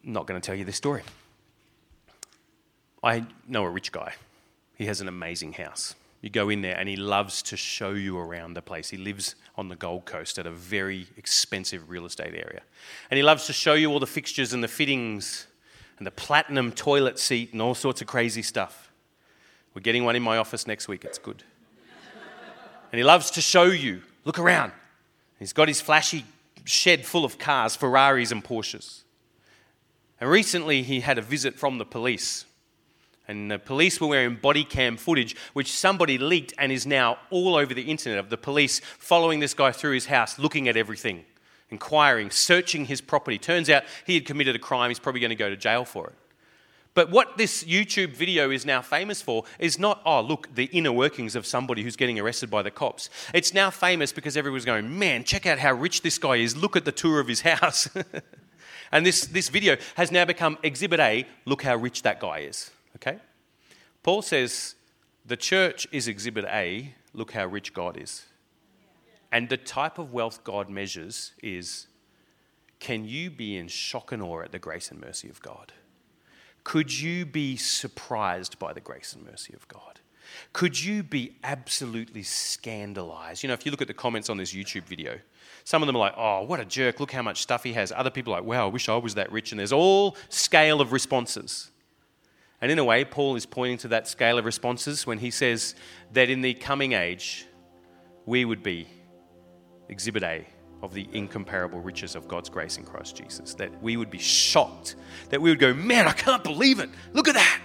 not 0.02 0.26
going 0.26 0.40
to 0.40 0.44
tell 0.44 0.56
you 0.56 0.64
this 0.64 0.74
story. 0.74 1.04
I 3.00 3.26
know 3.46 3.62
a 3.62 3.70
rich 3.70 3.92
guy. 3.92 4.14
He 4.76 4.86
has 4.86 5.00
an 5.00 5.06
amazing 5.06 5.52
house. 5.52 5.94
You 6.20 6.30
go 6.30 6.48
in 6.48 6.62
there 6.62 6.76
and 6.76 6.88
he 6.88 6.96
loves 6.96 7.42
to 7.42 7.56
show 7.56 7.92
you 7.92 8.18
around 8.18 8.54
the 8.54 8.62
place. 8.62 8.90
He 8.90 8.96
lives 8.96 9.36
on 9.56 9.68
the 9.68 9.76
Gold 9.76 10.04
Coast 10.04 10.36
at 10.36 10.48
a 10.48 10.50
very 10.50 11.06
expensive 11.16 11.88
real 11.88 12.06
estate 12.06 12.34
area. 12.34 12.62
And 13.08 13.16
he 13.18 13.22
loves 13.22 13.46
to 13.46 13.52
show 13.52 13.74
you 13.74 13.92
all 13.92 14.00
the 14.00 14.06
fixtures 14.08 14.52
and 14.52 14.64
the 14.64 14.68
fittings 14.68 15.46
and 16.00 16.06
the 16.06 16.10
platinum 16.10 16.72
toilet 16.72 17.18
seat 17.18 17.52
and 17.52 17.60
all 17.60 17.74
sorts 17.74 18.00
of 18.00 18.06
crazy 18.06 18.40
stuff. 18.40 18.90
We're 19.74 19.82
getting 19.82 20.02
one 20.02 20.16
in 20.16 20.22
my 20.22 20.38
office 20.38 20.66
next 20.66 20.88
week. 20.88 21.04
It's 21.04 21.18
good. 21.18 21.44
and 22.90 22.98
he 22.98 23.04
loves 23.04 23.30
to 23.32 23.42
show 23.42 23.64
you. 23.64 24.00
Look 24.24 24.38
around. 24.38 24.72
He's 25.38 25.52
got 25.52 25.68
his 25.68 25.82
flashy 25.82 26.24
shed 26.64 27.04
full 27.04 27.26
of 27.26 27.36
cars, 27.36 27.76
Ferraris 27.76 28.32
and 28.32 28.42
Porsches. 28.42 29.02
And 30.18 30.30
recently 30.30 30.82
he 30.82 31.00
had 31.00 31.18
a 31.18 31.22
visit 31.22 31.58
from 31.58 31.76
the 31.76 31.84
police. 31.84 32.46
And 33.28 33.50
the 33.50 33.58
police 33.58 34.00
were 34.00 34.08
wearing 34.08 34.36
body 34.36 34.64
cam 34.64 34.96
footage, 34.96 35.36
which 35.52 35.70
somebody 35.70 36.16
leaked 36.16 36.54
and 36.56 36.72
is 36.72 36.86
now 36.86 37.18
all 37.28 37.56
over 37.56 37.74
the 37.74 37.82
internet 37.82 38.18
of 38.18 38.30
the 38.30 38.38
police 38.38 38.80
following 38.98 39.40
this 39.40 39.52
guy 39.52 39.70
through 39.70 39.92
his 39.92 40.06
house, 40.06 40.38
looking 40.38 40.66
at 40.66 40.78
everything 40.78 41.26
inquiring, 41.70 42.30
searching 42.30 42.86
his 42.86 43.00
property. 43.00 43.38
Turns 43.38 43.70
out 43.70 43.84
he 44.06 44.14
had 44.14 44.24
committed 44.24 44.56
a 44.56 44.58
crime, 44.58 44.90
he's 44.90 44.98
probably 44.98 45.20
going 45.20 45.30
to 45.30 45.36
go 45.36 45.48
to 45.48 45.56
jail 45.56 45.84
for 45.84 46.08
it. 46.08 46.14
But 46.92 47.10
what 47.10 47.38
this 47.38 47.62
YouTube 47.64 48.16
video 48.16 48.50
is 48.50 48.66
now 48.66 48.82
famous 48.82 49.22
for 49.22 49.44
is 49.60 49.78
not, 49.78 50.02
oh, 50.04 50.20
look, 50.20 50.52
the 50.54 50.64
inner 50.64 50.90
workings 50.90 51.36
of 51.36 51.46
somebody 51.46 51.84
who's 51.84 51.94
getting 51.94 52.18
arrested 52.18 52.50
by 52.50 52.62
the 52.62 52.70
cops. 52.70 53.08
It's 53.32 53.54
now 53.54 53.70
famous 53.70 54.12
because 54.12 54.36
everyone's 54.36 54.64
going, 54.64 54.98
man, 54.98 55.22
check 55.22 55.46
out 55.46 55.60
how 55.60 55.72
rich 55.72 56.02
this 56.02 56.18
guy 56.18 56.36
is. 56.36 56.56
Look 56.56 56.76
at 56.76 56.84
the 56.84 56.92
tour 56.92 57.20
of 57.20 57.28
his 57.28 57.42
house. 57.42 57.88
and 58.92 59.06
this, 59.06 59.24
this 59.26 59.48
video 59.48 59.76
has 59.94 60.10
now 60.10 60.24
become 60.24 60.58
Exhibit 60.64 60.98
A 60.98 61.26
look 61.44 61.62
how 61.62 61.76
rich 61.76 62.02
that 62.02 62.18
guy 62.18 62.40
is. 62.40 62.72
Okay? 62.96 63.18
Paul 64.02 64.22
says, 64.22 64.74
the 65.24 65.36
church 65.36 65.86
is 65.92 66.08
Exhibit 66.08 66.44
A 66.46 66.92
look 67.14 67.32
how 67.32 67.46
rich 67.46 67.72
God 67.72 67.96
is. 67.96 68.26
And 69.32 69.48
the 69.48 69.56
type 69.56 69.98
of 69.98 70.12
wealth 70.12 70.42
God 70.44 70.68
measures 70.68 71.32
is 71.42 71.86
can 72.80 73.04
you 73.04 73.30
be 73.30 73.56
in 73.56 73.68
shock 73.68 74.10
and 74.10 74.22
awe 74.22 74.40
at 74.40 74.52
the 74.52 74.58
grace 74.58 74.90
and 74.90 75.00
mercy 75.00 75.28
of 75.28 75.40
God? 75.42 75.72
Could 76.64 76.98
you 76.98 77.26
be 77.26 77.56
surprised 77.56 78.58
by 78.58 78.72
the 78.72 78.80
grace 78.80 79.12
and 79.12 79.24
mercy 79.24 79.54
of 79.54 79.68
God? 79.68 80.00
Could 80.52 80.82
you 80.82 81.02
be 81.02 81.36
absolutely 81.44 82.22
scandalized? 82.22 83.42
You 83.42 83.48
know, 83.48 83.54
if 83.54 83.64
you 83.64 83.70
look 83.70 83.82
at 83.82 83.88
the 83.88 83.94
comments 83.94 84.30
on 84.30 84.36
this 84.36 84.52
YouTube 84.52 84.84
video, 84.84 85.18
some 85.64 85.82
of 85.82 85.86
them 85.86 85.96
are 85.96 86.00
like, 86.00 86.14
oh, 86.16 86.42
what 86.42 86.60
a 86.60 86.64
jerk, 86.64 87.00
look 87.00 87.12
how 87.12 87.22
much 87.22 87.42
stuff 87.42 87.64
he 87.64 87.72
has. 87.74 87.92
Other 87.92 88.10
people 88.10 88.32
are 88.32 88.40
like, 88.40 88.48
wow, 88.48 88.66
I 88.66 88.70
wish 88.70 88.88
I 88.88 88.96
was 88.96 89.14
that 89.16 89.30
rich. 89.32 89.52
And 89.52 89.58
there's 89.58 89.72
all 89.72 90.16
scale 90.28 90.80
of 90.80 90.92
responses. 90.92 91.70
And 92.60 92.70
in 92.70 92.78
a 92.78 92.84
way, 92.84 93.04
Paul 93.04 93.36
is 93.36 93.46
pointing 93.46 93.78
to 93.78 93.88
that 93.88 94.06
scale 94.06 94.38
of 94.38 94.44
responses 94.44 95.06
when 95.06 95.18
he 95.18 95.30
says 95.30 95.74
that 96.12 96.30
in 96.30 96.42
the 96.42 96.54
coming 96.54 96.92
age, 96.92 97.46
we 98.26 98.44
would 98.44 98.62
be 98.62 98.86
exhibit 99.90 100.22
A 100.22 100.46
of 100.82 100.94
the 100.94 101.06
incomparable 101.12 101.80
riches 101.80 102.14
of 102.14 102.26
God's 102.26 102.48
grace 102.48 102.78
in 102.78 102.84
Christ 102.84 103.16
Jesus. 103.16 103.54
That 103.54 103.82
we 103.82 103.96
would 103.96 104.10
be 104.10 104.18
shocked, 104.18 104.96
that 105.28 105.40
we 105.40 105.50
would 105.50 105.58
go, 105.58 105.74
man, 105.74 106.06
I 106.06 106.12
can't 106.12 106.42
believe 106.42 106.80
it. 106.80 106.88
Look 107.12 107.28
at 107.28 107.34
that. 107.34 107.60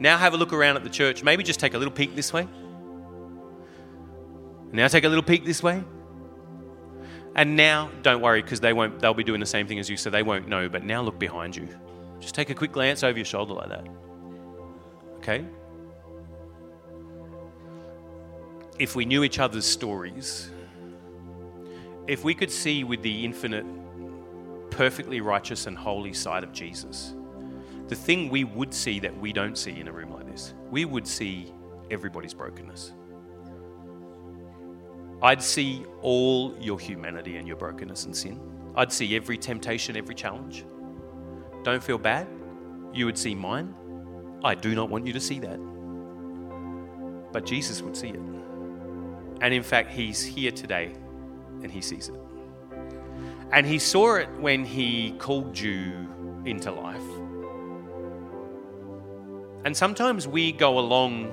Now 0.00 0.18
have 0.18 0.34
a 0.34 0.36
look 0.36 0.52
around 0.52 0.76
at 0.76 0.82
the 0.82 0.90
church. 0.90 1.22
Maybe 1.22 1.44
just 1.44 1.60
take 1.60 1.74
a 1.74 1.78
little 1.78 1.94
peek 1.94 2.16
this 2.16 2.32
way. 2.32 2.48
Now 4.72 4.88
take 4.88 5.04
a 5.04 5.08
little 5.08 5.22
peek 5.22 5.44
this 5.44 5.62
way. 5.62 5.84
And 7.36 7.56
now, 7.56 7.90
don't 8.02 8.20
worry, 8.20 8.42
because 8.42 8.60
they 8.60 8.72
won't 8.72 9.00
they'll 9.00 9.14
be 9.14 9.24
doing 9.24 9.40
the 9.40 9.46
same 9.46 9.66
thing 9.66 9.80
as 9.80 9.90
you, 9.90 9.96
so 9.96 10.08
they 10.08 10.22
won't 10.22 10.48
know. 10.48 10.68
But 10.68 10.84
now 10.84 11.02
look 11.02 11.18
behind 11.18 11.56
you. 11.56 11.68
Just 12.20 12.34
take 12.34 12.50
a 12.50 12.54
quick 12.54 12.72
glance 12.72 13.02
over 13.02 13.18
your 13.18 13.24
shoulder 13.24 13.54
like 13.54 13.68
that. 13.68 13.86
Okay? 15.18 15.44
If 18.78 18.94
we 18.96 19.04
knew 19.04 19.24
each 19.24 19.38
other's 19.38 19.64
stories, 19.64 20.50
if 22.06 22.24
we 22.24 22.34
could 22.34 22.50
see 22.50 22.84
with 22.84 23.02
the 23.02 23.24
infinite, 23.24 23.64
perfectly 24.70 25.20
righteous 25.20 25.66
and 25.66 25.76
holy 25.76 26.12
side 26.12 26.44
of 26.44 26.52
Jesus, 26.52 27.14
the 27.88 27.94
thing 27.94 28.28
we 28.28 28.44
would 28.44 28.74
see 28.74 28.98
that 29.00 29.16
we 29.18 29.32
don't 29.32 29.56
see 29.56 29.78
in 29.80 29.88
a 29.88 29.92
room 29.92 30.12
like 30.12 30.26
this, 30.26 30.54
we 30.70 30.84
would 30.84 31.06
see 31.06 31.52
everybody's 31.90 32.34
brokenness. 32.34 32.92
I'd 35.22 35.42
see 35.42 35.84
all 36.02 36.54
your 36.60 36.78
humanity 36.78 37.36
and 37.36 37.48
your 37.48 37.56
brokenness 37.56 38.04
and 38.04 38.14
sin. 38.14 38.40
I'd 38.76 38.92
see 38.92 39.16
every 39.16 39.38
temptation, 39.38 39.96
every 39.96 40.14
challenge. 40.14 40.66
Don't 41.62 41.82
feel 41.82 41.96
bad. 41.96 42.26
You 42.92 43.06
would 43.06 43.16
see 43.16 43.34
mine. 43.34 43.74
I 44.42 44.54
do 44.54 44.74
not 44.74 44.90
want 44.90 45.06
you 45.06 45.14
to 45.14 45.20
see 45.20 45.38
that. 45.38 45.58
But 47.32 47.46
Jesus 47.46 47.80
would 47.80 47.96
see 47.96 48.08
it. 48.08 48.20
And 49.40 49.54
in 49.54 49.62
fact, 49.62 49.90
He's 49.90 50.22
here 50.22 50.50
today 50.50 50.94
and 51.64 51.72
he 51.72 51.80
sees 51.80 52.08
it. 52.08 52.14
And 53.50 53.66
he 53.66 53.80
saw 53.80 54.16
it 54.16 54.28
when 54.38 54.64
he 54.64 55.12
called 55.18 55.58
you 55.58 55.92
into 56.44 56.70
life. 56.70 57.02
And 59.64 59.76
sometimes 59.76 60.28
we 60.28 60.52
go 60.52 60.78
along 60.78 61.32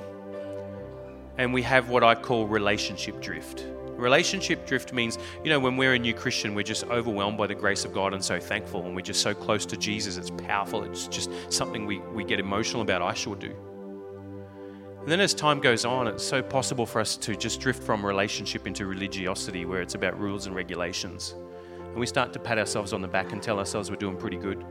and 1.37 1.53
we 1.53 1.61
have 1.63 1.89
what 1.89 2.03
I 2.03 2.15
call 2.15 2.47
relationship 2.47 3.21
drift. 3.21 3.65
Relationship 3.97 4.65
drift 4.65 4.93
means, 4.93 5.19
you 5.43 5.49
know, 5.49 5.59
when 5.59 5.77
we're 5.77 5.93
a 5.93 5.99
new 5.99 6.13
Christian, 6.13 6.55
we're 6.55 6.63
just 6.63 6.85
overwhelmed 6.85 7.37
by 7.37 7.45
the 7.45 7.55
grace 7.55 7.83
of 7.85 7.93
God 7.93 8.13
and 8.13 8.23
so 8.23 8.39
thankful, 8.39 8.85
and 8.85 8.95
we're 8.95 9.01
just 9.01 9.21
so 9.21 9.33
close 9.33 9.65
to 9.67 9.77
Jesus. 9.77 10.17
It's 10.17 10.31
powerful. 10.31 10.83
It's 10.83 11.07
just 11.07 11.29
something 11.49 11.85
we, 11.85 11.99
we 11.99 12.23
get 12.23 12.39
emotional 12.39 12.81
about. 12.81 13.01
I 13.01 13.13
sure 13.13 13.35
do. 13.35 13.53
And 15.01 15.09
then 15.09 15.19
as 15.19 15.33
time 15.33 15.59
goes 15.59 15.83
on, 15.83 16.07
it's 16.07 16.23
so 16.23 16.43
possible 16.43 16.85
for 16.85 17.01
us 17.01 17.17
to 17.17 17.35
just 17.35 17.59
drift 17.59 17.81
from 17.81 18.05
relationship 18.05 18.67
into 18.67 18.85
religiosity 18.85 19.65
where 19.65 19.81
it's 19.81 19.95
about 19.95 20.19
rules 20.19 20.45
and 20.45 20.55
regulations. 20.55 21.33
And 21.79 21.95
we 21.95 22.05
start 22.05 22.31
to 22.33 22.39
pat 22.39 22.59
ourselves 22.59 22.93
on 22.93 23.01
the 23.01 23.07
back 23.07 23.31
and 23.31 23.41
tell 23.41 23.57
ourselves 23.57 23.89
we're 23.89 23.95
doing 23.95 24.15
pretty 24.15 24.37
good. 24.37 24.63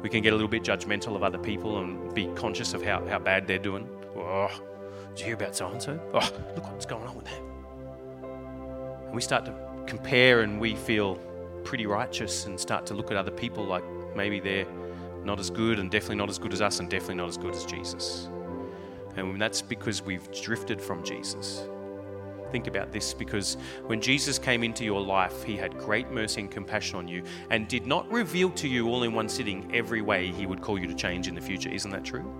We 0.00 0.08
can 0.08 0.22
get 0.22 0.32
a 0.32 0.36
little 0.36 0.48
bit 0.48 0.62
judgmental 0.62 1.14
of 1.16 1.22
other 1.22 1.36
people 1.36 1.80
and 1.80 2.14
be 2.14 2.28
conscious 2.34 2.72
of 2.72 2.82
how, 2.82 3.06
how 3.06 3.18
bad 3.18 3.46
they're 3.46 3.58
doing. 3.58 3.86
Oh, 4.16 4.48
did 5.10 5.20
you 5.20 5.26
hear 5.26 5.34
about 5.34 5.54
so 5.54 5.68
and 5.68 5.82
so? 5.82 6.00
Oh, 6.14 6.30
look 6.56 6.64
what's 6.72 6.86
going 6.86 7.06
on 7.06 7.14
with 7.14 7.26
them. 7.26 7.44
And 9.04 9.14
we 9.14 9.20
start 9.20 9.44
to 9.44 9.54
compare 9.86 10.40
and 10.40 10.58
we 10.58 10.76
feel 10.76 11.16
pretty 11.62 11.84
righteous 11.84 12.46
and 12.46 12.58
start 12.58 12.86
to 12.86 12.94
look 12.94 13.10
at 13.10 13.18
other 13.18 13.30
people 13.30 13.66
like 13.66 13.84
maybe 14.16 14.40
they're 14.40 14.66
not 15.24 15.38
as 15.38 15.50
good 15.50 15.78
and 15.78 15.90
definitely 15.90 16.16
not 16.16 16.30
as 16.30 16.38
good 16.38 16.54
as 16.54 16.62
us 16.62 16.80
and 16.80 16.88
definitely 16.88 17.16
not 17.16 17.28
as 17.28 17.36
good 17.36 17.54
as 17.54 17.66
Jesus. 17.66 18.28
And 19.16 19.40
that's 19.40 19.62
because 19.62 20.02
we've 20.02 20.30
drifted 20.32 20.80
from 20.80 21.04
Jesus. 21.04 21.66
Think 22.50 22.66
about 22.66 22.92
this 22.92 23.14
because 23.14 23.56
when 23.86 24.00
Jesus 24.00 24.38
came 24.38 24.62
into 24.62 24.84
your 24.84 25.00
life, 25.00 25.42
he 25.42 25.56
had 25.56 25.76
great 25.78 26.10
mercy 26.10 26.42
and 26.42 26.50
compassion 26.50 26.96
on 26.96 27.08
you 27.08 27.22
and 27.50 27.66
did 27.66 27.86
not 27.86 28.10
reveal 28.12 28.50
to 28.50 28.68
you 28.68 28.88
all 28.88 29.04
in 29.04 29.14
one 29.14 29.28
sitting 29.28 29.74
every 29.74 30.02
way 30.02 30.30
he 30.30 30.46
would 30.46 30.60
call 30.60 30.78
you 30.78 30.86
to 30.86 30.94
change 30.94 31.28
in 31.28 31.34
the 31.34 31.40
future. 31.40 31.70
Isn't 31.70 31.90
that 31.92 32.04
true? 32.04 32.30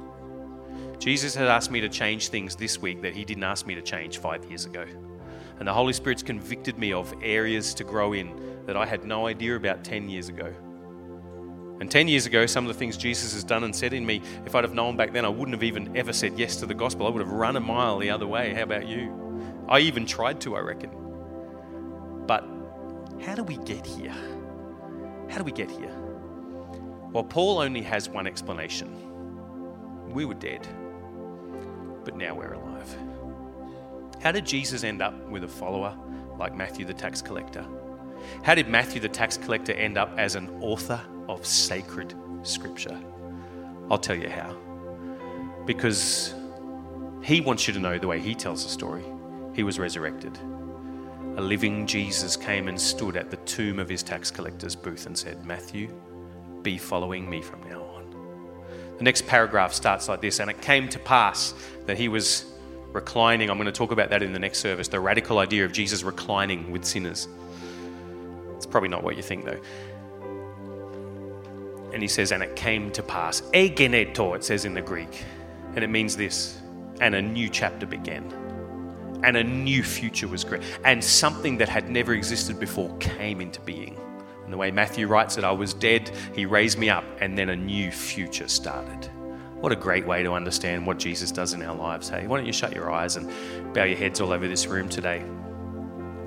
Jesus 0.98 1.34
had 1.34 1.48
asked 1.48 1.70
me 1.70 1.80
to 1.80 1.88
change 1.88 2.28
things 2.28 2.54
this 2.54 2.78
week 2.78 3.02
that 3.02 3.14
he 3.16 3.24
didn't 3.24 3.42
ask 3.42 3.66
me 3.66 3.74
to 3.74 3.82
change 3.82 4.18
five 4.18 4.44
years 4.44 4.66
ago. 4.66 4.86
And 5.58 5.66
the 5.66 5.72
Holy 5.72 5.92
Spirit's 5.92 6.22
convicted 6.22 6.78
me 6.78 6.92
of 6.92 7.12
areas 7.22 7.72
to 7.74 7.84
grow 7.84 8.12
in 8.12 8.64
that 8.66 8.76
I 8.76 8.86
had 8.86 9.04
no 9.04 9.26
idea 9.26 9.56
about 9.56 9.82
10 9.82 10.08
years 10.08 10.28
ago. 10.28 10.52
And 11.82 11.90
10 11.90 12.06
years 12.06 12.26
ago, 12.26 12.46
some 12.46 12.64
of 12.64 12.68
the 12.72 12.78
things 12.78 12.96
Jesus 12.96 13.32
has 13.32 13.42
done 13.42 13.64
and 13.64 13.74
said 13.74 13.92
in 13.92 14.06
me, 14.06 14.22
if 14.46 14.54
I'd 14.54 14.62
have 14.62 14.72
known 14.72 14.96
back 14.96 15.12
then, 15.12 15.24
I 15.24 15.28
wouldn't 15.28 15.52
have 15.52 15.64
even 15.64 15.96
ever 15.96 16.12
said 16.12 16.38
yes 16.38 16.54
to 16.58 16.66
the 16.66 16.74
gospel. 16.74 17.08
I 17.08 17.10
would 17.10 17.18
have 17.18 17.32
run 17.32 17.56
a 17.56 17.60
mile 17.60 17.98
the 17.98 18.08
other 18.08 18.24
way. 18.24 18.54
How 18.54 18.62
about 18.62 18.86
you? 18.86 19.64
I 19.68 19.80
even 19.80 20.06
tried 20.06 20.40
to, 20.42 20.54
I 20.54 20.60
reckon. 20.60 20.92
But 22.24 22.44
how 23.20 23.34
do 23.34 23.42
we 23.42 23.56
get 23.56 23.84
here? 23.84 24.14
How 25.28 25.38
do 25.38 25.42
we 25.42 25.50
get 25.50 25.72
here? 25.72 25.92
Well, 27.10 27.24
Paul 27.24 27.58
only 27.58 27.82
has 27.82 28.08
one 28.08 28.28
explanation 28.28 28.96
we 30.08 30.24
were 30.24 30.34
dead, 30.34 30.64
but 32.04 32.14
now 32.16 32.32
we're 32.32 32.52
alive. 32.52 32.96
How 34.22 34.30
did 34.30 34.46
Jesus 34.46 34.84
end 34.84 35.02
up 35.02 35.20
with 35.28 35.42
a 35.42 35.48
follower 35.48 35.98
like 36.38 36.54
Matthew 36.54 36.84
the 36.84 36.94
tax 36.94 37.20
collector? 37.20 37.66
How 38.44 38.54
did 38.54 38.68
Matthew 38.68 39.00
the 39.00 39.08
tax 39.08 39.36
collector 39.36 39.72
end 39.72 39.98
up 39.98 40.14
as 40.16 40.36
an 40.36 40.48
author 40.60 41.00
of 41.28 41.46
sacred 41.46 42.14
scripture? 42.42 42.98
I'll 43.90 43.98
tell 43.98 44.16
you 44.16 44.28
how. 44.28 44.56
Because 45.66 46.34
he 47.22 47.40
wants 47.40 47.68
you 47.68 47.74
to 47.74 47.80
know 47.80 47.98
the 47.98 48.08
way 48.08 48.20
he 48.20 48.34
tells 48.34 48.64
the 48.64 48.70
story. 48.70 49.04
He 49.54 49.62
was 49.62 49.78
resurrected. 49.78 50.36
A 51.36 51.40
living 51.40 51.86
Jesus 51.86 52.36
came 52.36 52.68
and 52.68 52.80
stood 52.80 53.16
at 53.16 53.30
the 53.30 53.36
tomb 53.38 53.78
of 53.78 53.88
his 53.88 54.02
tax 54.02 54.30
collector's 54.30 54.74
booth 54.74 55.06
and 55.06 55.16
said, 55.16 55.44
Matthew, 55.46 55.94
be 56.62 56.78
following 56.78 57.28
me 57.28 57.40
from 57.40 57.62
now 57.68 57.82
on. 57.82 58.02
The 58.98 59.04
next 59.04 59.26
paragraph 59.26 59.72
starts 59.72 60.08
like 60.08 60.20
this 60.20 60.40
And 60.40 60.50
it 60.50 60.60
came 60.60 60.88
to 60.90 60.98
pass 60.98 61.54
that 61.86 61.96
he 61.96 62.08
was 62.08 62.44
reclining. 62.92 63.50
I'm 63.50 63.56
going 63.56 63.66
to 63.66 63.72
talk 63.72 63.92
about 63.92 64.10
that 64.10 64.22
in 64.22 64.32
the 64.32 64.38
next 64.38 64.58
service 64.58 64.88
the 64.88 65.00
radical 65.00 65.38
idea 65.38 65.64
of 65.64 65.72
Jesus 65.72 66.02
reclining 66.02 66.70
with 66.70 66.84
sinners. 66.84 67.28
It's 68.56 68.66
probably 68.66 68.90
not 68.90 69.02
what 69.02 69.16
you 69.16 69.22
think, 69.22 69.44
though. 69.44 69.60
And 71.92 72.02
he 72.02 72.08
says, 72.08 72.32
And 72.32 72.42
it 72.42 72.56
came 72.56 72.90
to 72.92 73.02
pass. 73.02 73.42
Egeneto, 73.52 74.36
it 74.36 74.44
says 74.44 74.64
in 74.64 74.74
the 74.74 74.82
Greek. 74.82 75.24
And 75.74 75.84
it 75.84 75.88
means 75.88 76.16
this. 76.16 76.60
And 77.00 77.14
a 77.14 77.22
new 77.22 77.48
chapter 77.48 77.86
began 77.86 78.32
and 79.24 79.36
a 79.36 79.44
new 79.44 79.82
future 79.82 80.28
was 80.28 80.44
created. 80.44 80.68
And 80.84 81.02
something 81.02 81.56
that 81.58 81.68
had 81.68 81.88
never 81.88 82.14
existed 82.14 82.58
before 82.58 82.96
came 82.98 83.40
into 83.40 83.60
being. 83.60 83.96
And 84.44 84.52
the 84.52 84.56
way 84.56 84.70
Matthew 84.70 85.06
writes 85.06 85.38
it, 85.38 85.44
I 85.44 85.52
was 85.52 85.74
dead, 85.74 86.10
he 86.34 86.46
raised 86.46 86.78
me 86.78 86.90
up, 86.90 87.04
and 87.20 87.38
then 87.38 87.50
a 87.50 87.56
new 87.56 87.90
future 87.90 88.48
started. 88.48 89.08
What 89.60 89.70
a 89.70 89.76
great 89.76 90.04
way 90.06 90.24
to 90.24 90.32
understand 90.32 90.84
what 90.86 90.98
Jesus 90.98 91.30
does 91.30 91.52
in 91.52 91.62
our 91.62 91.74
lives, 91.74 92.08
hey? 92.08 92.26
Why 92.26 92.38
don't 92.38 92.46
you 92.46 92.52
shut 92.52 92.74
your 92.74 92.90
eyes 92.90 93.16
and 93.16 93.30
bow 93.72 93.84
your 93.84 93.96
heads 93.96 94.20
all 94.20 94.32
over 94.32 94.48
this 94.48 94.66
room 94.66 94.88
today? 94.88 95.22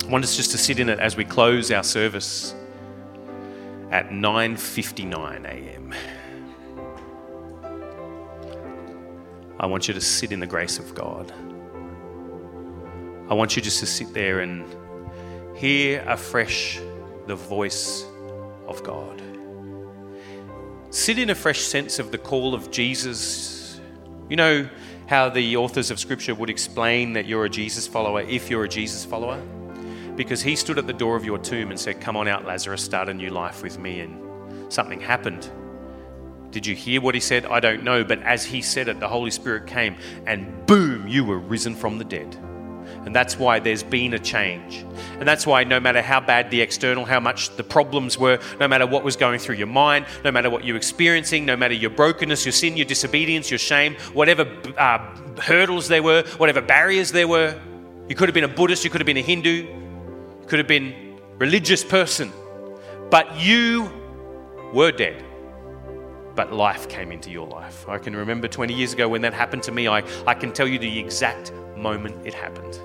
I 0.03 0.07
want 0.07 0.24
us 0.24 0.38
just 0.38 0.51
to 0.51 0.57
sit 0.57 0.80
in 0.80 0.88
it 0.88 0.99
as 0.99 1.18
we 1.18 1.26
close 1.26 1.72
our 1.72 1.84
service 1.84 2.55
at 3.91 4.09
9:59 4.09 5.45
a.m. 5.45 5.93
I 9.59 9.65
want 9.67 9.88
you 9.88 9.93
to 9.93 10.01
sit 10.01 10.31
in 10.31 10.39
the 10.39 10.47
grace 10.47 10.79
of 10.79 10.93
God. 10.93 11.31
I 13.29 13.33
want 13.33 13.55
you 13.55 13.61
just 13.61 13.79
to 13.79 13.86
sit 13.86 14.13
there 14.13 14.41
and 14.41 14.65
hear 15.55 16.03
afresh 16.07 16.79
the 17.27 17.36
voice 17.36 18.05
of 18.67 18.83
God. 18.83 19.21
Sit 20.89 21.17
in 21.17 21.29
a 21.29 21.36
fresh 21.36 21.61
sense 21.61 21.99
of 21.99 22.11
the 22.11 22.17
call 22.17 22.53
of 22.53 22.69
Jesus. 22.71 23.79
You 24.29 24.36
know 24.36 24.69
how 25.07 25.29
the 25.29 25.57
authors 25.57 25.91
of 25.91 25.99
Scripture 25.99 26.36
would 26.36 26.49
explain 26.49 27.13
that 27.13 27.25
you're 27.25 27.45
a 27.45 27.49
Jesus 27.49 27.88
follower 27.88 28.21
if 28.21 28.49
you're 28.49 28.63
a 28.65 28.69
Jesus 28.69 29.05
follower? 29.05 29.41
Because 30.16 30.41
he 30.41 30.55
stood 30.55 30.78
at 30.78 30.88
the 30.88 30.93
door 30.93 31.16
of 31.16 31.26
your 31.26 31.38
tomb 31.38 31.72
and 31.72 31.80
said, 31.80 31.99
Come 31.99 32.16
on 32.16 32.28
out, 32.28 32.45
Lazarus, 32.45 32.84
start 32.84 33.09
a 33.09 33.13
new 33.13 33.30
life 33.30 33.63
with 33.63 33.78
me. 33.78 33.99
And 33.99 34.72
something 34.72 34.99
happened. 34.99 35.49
Did 36.51 36.66
you 36.66 36.74
hear 36.74 37.01
what 37.01 37.16
he 37.16 37.22
said? 37.22 37.45
I 37.45 37.59
don't 37.59 37.84
know. 37.84 38.03
But 38.03 38.22
as 38.24 38.45
he 38.45 38.61
said 38.61 38.88
it, 38.88 38.99
the 38.99 39.09
Holy 39.09 39.32
Spirit 39.32 39.68
came 39.68 39.97
and 40.26 40.66
boom, 40.66 41.07
you 41.07 41.26
were 41.26 41.38
risen 41.38 41.76
from 41.76 41.97
the 41.97 42.05
dead. 42.05 42.34
And 43.05 43.16
that's 43.16 43.38
why 43.38 43.59
there's 43.59 43.84
been 43.84 44.13
a 44.13 44.20
change. 44.20 44.86
And 45.20 45.28
that's 45.28 45.45
why 45.45 45.63
no 45.63 45.80
matter 45.80 46.01
how 46.01 46.20
bad 46.20 46.49
the 46.49 46.61
external, 46.61 47.05
how 47.05 47.20
much 47.20 47.55
the 47.55 47.63
problems 47.63 48.18
were, 48.18 48.39
no 48.59 48.68
matter 48.68 48.88
what 48.88 49.03
was 49.03 49.16
going 49.16 49.39
through 49.39 49.55
your 49.55 49.68
mind, 49.68 50.05
no 50.24 50.32
matter 50.32 50.49
what 50.49 50.63
you're 50.63 50.78
experiencing, 50.78 51.45
no 51.45 51.55
matter 51.55 51.74
your 51.74 51.89
brokenness, 51.91 52.45
your 52.45 52.53
sin, 52.53 52.78
your 52.78 52.86
disobedience, 52.86 53.51
your 53.51 53.59
shame, 53.59 53.95
whatever 54.13 54.47
uh, 54.78 54.97
hurdles 55.41 55.88
there 55.88 56.01
were, 56.01 56.24
whatever 56.38 56.61
barriers 56.61 57.11
there 57.11 57.28
were, 57.28 57.59
you 58.07 58.16
could 58.16 58.30
have 58.30 58.34
been 58.34 58.43
a 58.43 58.47
Buddhist, 58.47 58.84
you 58.84 58.89
could 58.89 59.01
have 59.01 59.05
been 59.05 59.18
a 59.18 59.22
Hindu, 59.22 59.68
could 60.48 60.60
have 60.60 60.68
been 60.68 61.20
religious 61.38 61.84
person, 61.84 62.32
but 63.10 63.39
you 63.39 63.89
were 64.74 64.91
dead 64.91 65.24
but 66.36 66.52
life 66.52 66.89
came 66.89 67.12
into 67.12 67.32
your 67.32 67.48
life. 67.48 67.88
I 67.88 67.98
can 67.98 68.16
remember 68.16 68.48
20 68.48 68.74
years 68.74 68.93
ago 68.93 69.08
when 69.08 69.22
that 69.22 69.34
happened 69.34 69.64
to 69.64 69.72
me. 69.72 69.88
I, 69.88 70.04
I 70.28 70.34
can 70.34 70.52
tell 70.52 70.68
you 70.68 70.78
the 70.78 71.00
exact 71.00 71.54
moment 71.78 72.28
it 72.28 72.34
happened. 72.34 72.76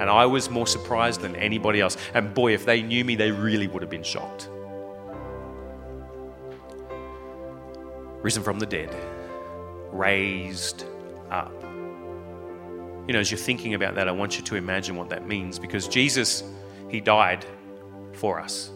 And 0.00 0.10
I 0.10 0.26
was 0.26 0.50
more 0.50 0.66
surprised 0.66 1.20
than 1.20 1.36
anybody 1.36 1.80
else. 1.80 1.96
And 2.14 2.34
boy, 2.34 2.52
if 2.52 2.66
they 2.66 2.82
knew 2.82 3.04
me, 3.04 3.14
they 3.14 3.30
really 3.30 3.68
would 3.68 3.80
have 3.80 3.90
been 3.90 4.02
shocked. 4.02 4.48
Risen 8.22 8.42
from 8.42 8.58
the 8.58 8.66
dead, 8.66 8.94
raised 9.92 10.84
up. 11.30 11.52
You 13.06 13.12
know, 13.12 13.20
as 13.20 13.30
you're 13.30 13.38
thinking 13.38 13.74
about 13.74 13.94
that, 13.94 14.08
I 14.08 14.12
want 14.12 14.36
you 14.36 14.42
to 14.44 14.56
imagine 14.56 14.96
what 14.96 15.10
that 15.10 15.28
means 15.28 15.58
because 15.58 15.86
Jesus, 15.86 16.42
He 16.94 17.00
died 17.00 17.44
for 18.12 18.38
us. 18.38 18.70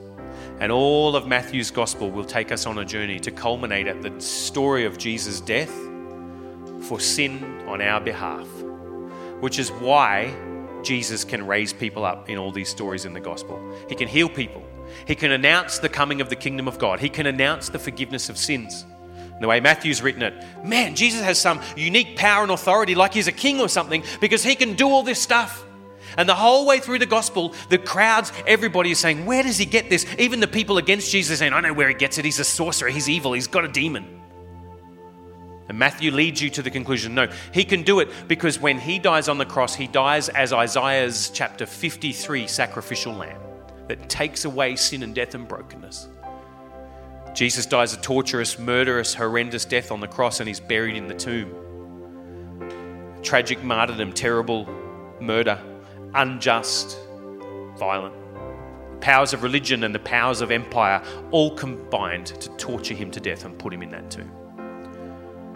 And 0.59 0.73
all 0.73 1.15
of 1.15 1.29
Matthew's 1.29 1.71
gospel 1.71 2.11
will 2.11 2.25
take 2.25 2.51
us 2.51 2.67
on 2.67 2.79
a 2.79 2.85
journey 2.85 3.21
to 3.21 3.31
culminate 3.31 3.87
at 3.87 4.03
the 4.03 4.21
story 4.21 4.87
of 4.87 4.99
Jesus' 4.99 5.41
death 5.41 5.73
for 6.81 6.99
sin 6.99 7.63
on 7.69 7.81
our 7.81 8.01
behalf, 8.01 8.49
which 9.39 9.61
is 9.61 9.71
why 9.71 10.35
Jesus 10.83 11.23
can 11.23 11.47
raise 11.47 11.73
people 11.73 12.05
up 12.05 12.29
in 12.29 12.39
all 12.39 12.51
these 12.51 12.69
stories 12.69 13.05
in 13.05 13.13
the 13.13 13.21
gospel. 13.21 13.63
He 13.89 13.95
can 13.95 14.09
heal 14.09 14.29
people. 14.29 14.65
He 15.07 15.15
can 15.15 15.31
announce 15.31 15.79
the 15.79 15.89
coming 15.89 16.21
of 16.21 16.29
the 16.29 16.35
kingdom 16.35 16.67
of 16.67 16.77
God. 16.81 16.99
He 16.99 17.09
can 17.09 17.27
announce 17.27 17.69
the 17.69 17.79
forgiveness 17.79 18.29
of 18.29 18.37
sins. 18.37 18.85
And 19.15 19.41
the 19.41 19.47
way 19.47 19.61
Matthew's 19.61 20.03
written 20.03 20.23
it, 20.23 20.35
man, 20.65 20.97
Jesus 20.97 21.23
has 21.23 21.41
some 21.41 21.61
unique 21.77 22.17
power 22.17 22.43
and 22.43 22.51
authority, 22.51 22.97
like 22.97 23.15
he's 23.15 23.29
a 23.29 23.33
king 23.33 23.61
or 23.61 23.69
something, 23.69 24.03
because 24.21 24.43
he 24.43 24.57
can 24.57 24.75
do 24.75 24.89
all 24.89 25.05
this 25.05 25.23
stuff. 25.23 25.65
And 26.17 26.29
the 26.29 26.35
whole 26.35 26.67
way 26.67 26.81
through 26.81 26.99
the 26.99 27.07
gospel, 27.07 27.55
the 27.69 27.79
crowds, 27.79 28.33
everybody 28.47 28.91
is 28.91 28.99
saying, 28.99 29.27
Where 29.27 29.43
does 29.43 29.59
he 29.59 29.65
get 29.65 29.91
this? 29.91 30.07
Even 30.19 30.41
the 30.41 30.49
people 30.49 30.79
against 30.79 31.11
Jesus 31.11 31.39
saying, 31.39 31.53
I 31.53 31.61
know 31.61 31.73
where 31.73 31.89
he 31.89 31.95
gets 31.95 32.19
it. 32.19 32.25
He's 32.25 32.39
a 32.39 32.45
sorcerer. 32.45 32.89
He's 32.89 33.09
evil. 33.09 33.33
He's 33.33 33.47
got 33.47 33.65
a 33.65 33.69
demon. 33.69 34.19
And 35.69 35.79
Matthew 35.79 36.11
leads 36.11 36.41
you 36.41 36.49
to 36.51 36.63
the 36.63 36.71
conclusion 36.71 37.15
no, 37.15 37.29
he 37.53 37.65
can 37.65 37.83
do 37.83 38.01
it 38.01 38.09
because 38.27 38.59
when 38.59 38.79
he 38.79 38.99
dies 38.99 39.29
on 39.29 39.37
the 39.37 39.45
cross, 39.45 39.75
he 39.75 39.87
dies 39.87 40.31
as 40.31 40.53
Isaiah's 40.53 41.31
chapter 41.31 41.67
53 41.67 42.47
sacrificial 42.47 43.13
lamb 43.13 43.41
that 43.87 44.09
takes 44.09 44.47
away 44.47 44.77
sin 44.77 45.03
and 45.03 45.15
death 45.15 45.35
and 45.35 45.47
brokenness. 45.47 46.09
Jesus 47.35 47.67
dies 47.67 47.93
a 47.93 48.01
torturous, 48.01 48.59
murderous, 48.59 49.15
horrendous 49.15 49.67
death 49.67 49.93
on 49.93 50.01
the 50.01 50.09
cross 50.09 50.41
and 50.41 50.49
he's 50.49 50.61
buried 50.61 50.97
in 50.97 51.07
the 51.07 51.15
tomb. 51.15 51.55
Tragic 53.23 53.63
martyrdom, 53.63 54.15
terrible 54.15 54.67
murder, 55.21 55.61
unjust, 56.19 56.99
violent. 57.77 58.15
Powers 59.01 59.33
of 59.33 59.45
religion 59.45 59.85
and 59.85 59.95
the 59.95 60.01
powers 60.01 60.41
of 60.41 60.51
empire 60.51 61.01
all 61.31 61.55
combined 61.55 62.27
to 62.27 62.49
torture 62.57 62.95
him 62.95 63.13
to 63.13 63.21
death 63.21 63.45
and 63.45 63.57
put 63.57 63.73
him 63.73 63.83
in 63.83 63.91
that 63.91 64.11
tomb. 64.11 64.31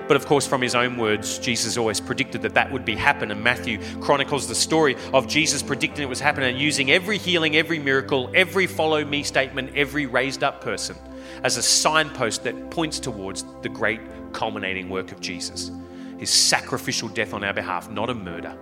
But 0.07 0.17
of 0.17 0.27
course, 0.27 0.47
from 0.47 0.63
his 0.63 0.77
own 0.77 0.97
words, 0.99 1.39
Jesus 1.39 1.77
always 1.77 2.01
predicted 2.01 2.43
that 2.43 2.55
that 2.55 2.71
would 2.71 2.85
be 2.85 2.95
happen. 2.95 3.33
And 3.33 3.43
Matthew 3.43 3.81
chronicles 4.01 4.47
the 4.47 4.55
story 4.55 4.97
of 5.13 5.27
Jesus 5.27 5.63
predicting 5.63 6.05
it 6.05 6.09
was 6.09 6.21
happening 6.21 6.51
and 6.51 6.61
using 6.61 6.93
every 6.93 7.19
healing, 7.19 7.57
every 7.57 7.81
miracle, 7.81 8.31
every 8.33 8.67
follow 8.67 9.05
me 9.05 9.23
statement, 9.25 9.77
every 9.77 10.07
raised 10.07 10.45
up 10.45 10.61
person 10.61 10.97
as 11.43 11.57
a 11.57 11.63
signpost 11.63 12.45
that 12.45 12.71
points 12.71 13.01
towards 13.01 13.45
the 13.63 13.69
great 13.69 14.01
culminating 14.33 14.89
work 14.89 15.11
of 15.11 15.21
Jesus. 15.21 15.73
His 16.19 16.31
sacrificial 16.31 17.09
death 17.09 17.35
on 17.35 17.43
our 17.43 17.53
behalf, 17.53 17.91
not 17.91 18.11
a 18.11 18.15
murder, 18.15 18.57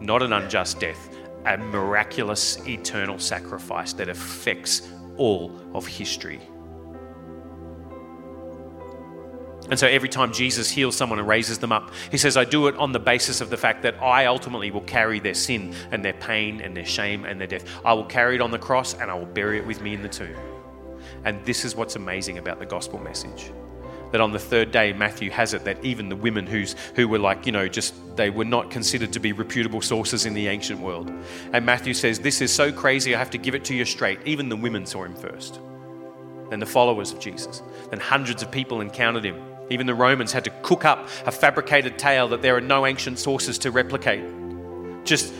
not 0.00 0.22
an 0.22 0.32
unjust 0.32 0.80
death, 0.80 1.08
a 1.46 1.58
miraculous 1.58 2.58
eternal 2.66 3.18
sacrifice 3.18 3.92
that 3.94 4.08
affects 4.08 4.88
all 5.16 5.58
of 5.74 5.86
history 5.86 6.40
And 9.72 9.78
so 9.78 9.86
every 9.86 10.08
time 10.10 10.32
Jesus 10.32 10.70
heals 10.70 10.96
someone 10.96 11.18
and 11.18 11.26
raises 11.26 11.58
them 11.58 11.72
up, 11.72 11.92
he 12.10 12.18
says, 12.18 12.36
I 12.36 12.44
do 12.44 12.66
it 12.66 12.76
on 12.76 12.92
the 12.92 12.98
basis 12.98 13.40
of 13.40 13.48
the 13.48 13.56
fact 13.56 13.82
that 13.84 13.94
I 14.02 14.26
ultimately 14.26 14.70
will 14.70 14.82
carry 14.82 15.20
their 15.20 15.34
sin 15.34 15.74
and 15.92 16.04
their 16.04 16.12
pain 16.12 16.60
and 16.60 16.76
their 16.76 16.84
shame 16.84 17.24
and 17.24 17.40
their 17.40 17.46
death. 17.46 17.64
I 17.84 17.92
will 17.94 18.04
carry 18.04 18.34
it 18.34 18.40
on 18.40 18.50
the 18.50 18.58
cross 18.58 18.92
and 18.92 19.10
I 19.10 19.14
will 19.14 19.24
bury 19.24 19.58
it 19.58 19.66
with 19.66 19.80
me 19.80 19.94
in 19.94 20.02
the 20.02 20.10
tomb. 20.10 20.36
And 21.24 21.42
this 21.46 21.64
is 21.64 21.76
what's 21.76 21.96
amazing 21.96 22.38
about 22.38 22.58
the 22.58 22.66
gospel 22.66 22.98
message. 22.98 23.50
That 24.12 24.20
on 24.20 24.32
the 24.32 24.38
third 24.38 24.70
day, 24.70 24.92
Matthew 24.92 25.30
has 25.30 25.54
it 25.54 25.64
that 25.64 25.82
even 25.84 26.08
the 26.08 26.16
women 26.16 26.46
who's, 26.46 26.76
who 26.94 27.08
were 27.08 27.18
like, 27.18 27.46
you 27.46 27.52
know, 27.52 27.66
just 27.66 27.94
they 28.16 28.30
were 28.30 28.44
not 28.44 28.70
considered 28.70 29.12
to 29.14 29.20
be 29.20 29.32
reputable 29.32 29.80
sources 29.80 30.26
in 30.26 30.34
the 30.34 30.48
ancient 30.48 30.80
world. 30.80 31.10
And 31.52 31.66
Matthew 31.66 31.94
says, 31.94 32.20
This 32.20 32.40
is 32.40 32.52
so 32.52 32.70
crazy, 32.72 33.14
I 33.14 33.18
have 33.18 33.30
to 33.30 33.38
give 33.38 33.54
it 33.54 33.64
to 33.66 33.74
you 33.74 33.84
straight. 33.84 34.20
Even 34.24 34.48
the 34.48 34.56
women 34.56 34.86
saw 34.86 35.04
him 35.04 35.14
first. 35.14 35.60
Then 36.50 36.60
the 36.60 36.66
followers 36.66 37.12
of 37.12 37.18
Jesus. 37.18 37.62
Then 37.90 38.00
hundreds 38.00 38.42
of 38.42 38.50
people 38.50 38.80
encountered 38.80 39.24
him 39.24 39.42
even 39.72 39.86
the 39.86 39.94
Romans 39.94 40.32
had 40.32 40.44
to 40.44 40.50
cook 40.62 40.84
up 40.84 41.08
a 41.24 41.32
fabricated 41.32 41.98
tale 41.98 42.28
that 42.28 42.42
there 42.42 42.54
are 42.56 42.60
no 42.60 42.84
ancient 42.84 43.18
sources 43.18 43.58
to 43.58 43.70
replicate. 43.70 44.22
Just 45.04 45.32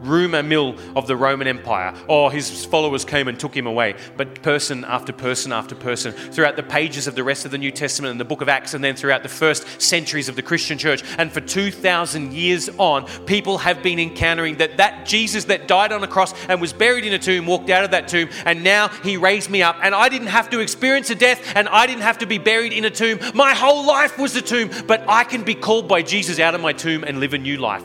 rumor 0.00 0.42
mill 0.42 0.76
of 0.94 1.06
the 1.06 1.16
Roman 1.16 1.46
Empire. 1.46 1.94
Oh, 2.08 2.28
his 2.28 2.64
followers 2.64 3.04
came 3.04 3.28
and 3.28 3.38
took 3.38 3.56
him 3.56 3.66
away. 3.66 3.96
But 4.16 4.42
person 4.42 4.84
after 4.84 5.12
person 5.12 5.52
after 5.52 5.74
person, 5.74 6.12
throughout 6.12 6.56
the 6.56 6.62
pages 6.62 7.06
of 7.06 7.14
the 7.14 7.24
rest 7.24 7.44
of 7.44 7.50
the 7.50 7.58
New 7.58 7.70
Testament 7.70 8.10
and 8.10 8.20
the 8.20 8.24
book 8.24 8.40
of 8.40 8.48
Acts, 8.48 8.74
and 8.74 8.82
then 8.82 8.96
throughout 8.96 9.22
the 9.22 9.28
first 9.28 9.80
centuries 9.80 10.28
of 10.28 10.36
the 10.36 10.42
Christian 10.42 10.78
church, 10.78 11.02
and 11.18 11.32
for 11.32 11.40
2,000 11.40 12.32
years 12.32 12.68
on, 12.78 13.06
people 13.24 13.58
have 13.58 13.82
been 13.82 13.98
encountering 13.98 14.56
that 14.56 14.76
that 14.76 15.06
Jesus 15.06 15.44
that 15.44 15.68
died 15.68 15.92
on 15.92 16.02
a 16.02 16.08
cross 16.08 16.34
and 16.48 16.60
was 16.60 16.72
buried 16.72 17.04
in 17.04 17.12
a 17.12 17.18
tomb 17.18 17.46
walked 17.46 17.70
out 17.70 17.84
of 17.84 17.90
that 17.92 18.08
tomb, 18.08 18.28
and 18.44 18.62
now 18.62 18.88
he 18.88 19.16
raised 19.16 19.50
me 19.50 19.62
up. 19.62 19.76
And 19.82 19.94
I 19.94 20.08
didn't 20.08 20.28
have 20.28 20.50
to 20.50 20.60
experience 20.60 21.10
a 21.10 21.14
death, 21.14 21.40
and 21.54 21.68
I 21.68 21.86
didn't 21.86 22.02
have 22.02 22.18
to 22.18 22.26
be 22.26 22.38
buried 22.38 22.72
in 22.72 22.84
a 22.84 22.90
tomb. 22.90 23.18
My 23.34 23.54
whole 23.54 23.86
life 23.86 24.18
was 24.18 24.36
a 24.36 24.42
tomb, 24.42 24.70
but 24.86 25.04
I 25.08 25.24
can 25.24 25.42
be 25.42 25.54
called 25.54 25.88
by 25.88 26.02
Jesus 26.02 26.38
out 26.38 26.54
of 26.54 26.60
my 26.60 26.72
tomb 26.72 27.04
and 27.04 27.20
live 27.20 27.34
a 27.34 27.38
new 27.38 27.56
life 27.56 27.84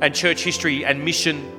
and 0.00 0.14
church 0.14 0.42
history 0.42 0.84
and 0.84 1.04
mission 1.04 1.52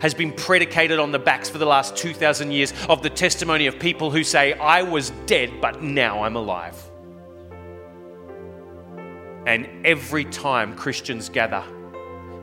has 0.00 0.14
been 0.14 0.32
predicated 0.32 0.98
on 0.98 1.12
the 1.12 1.18
backs 1.18 1.48
for 1.48 1.58
the 1.58 1.66
last 1.66 1.96
2,000 1.96 2.52
years 2.52 2.72
of 2.88 3.02
the 3.02 3.10
testimony 3.10 3.66
of 3.66 3.78
people 3.78 4.10
who 4.10 4.22
say, 4.22 4.52
I 4.54 4.82
was 4.82 5.10
dead, 5.26 5.60
but 5.60 5.82
now 5.82 6.22
I'm 6.22 6.36
alive. 6.36 6.76
And 9.46 9.86
every 9.86 10.24
time 10.24 10.76
Christians 10.76 11.28
gather, 11.28 11.64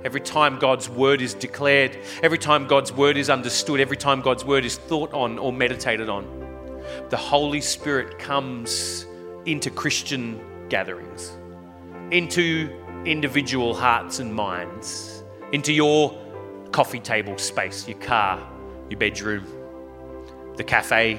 every 0.04 0.22
time 0.22 0.58
God's 0.58 0.90
word 0.90 1.22
is 1.22 1.34
declared, 1.34 1.98
every 2.24 2.38
time 2.38 2.68
God's 2.68 2.92
word 2.92 3.18
is 3.18 3.30
understood, 3.30 3.80
every 3.80 3.98
time 3.98 4.22
God's 4.22 4.44
word 4.44 4.66
is 4.66 4.78
thought 4.78 5.14
on 5.14 5.38
or 5.38 5.54
meditated 5.54 6.10
on, 6.10 6.26
the 7.10 7.18
Holy 7.18 7.62
Spirit 7.62 8.18
comes 8.18 9.06
into 9.46 9.70
Christian 9.70 10.42
gatherings, 10.70 11.38
into 12.12 12.70
individual 13.06 13.76
hearts 13.76 14.20
and 14.20 14.34
minds 14.34 15.15
into 15.56 15.72
your 15.72 16.14
coffee 16.74 17.00
table 17.00 17.38
space, 17.38 17.88
your 17.88 17.98
car, 18.00 18.46
your 18.90 19.00
bedroom, 19.00 19.48
the 20.58 20.64
cafe, 20.66 21.18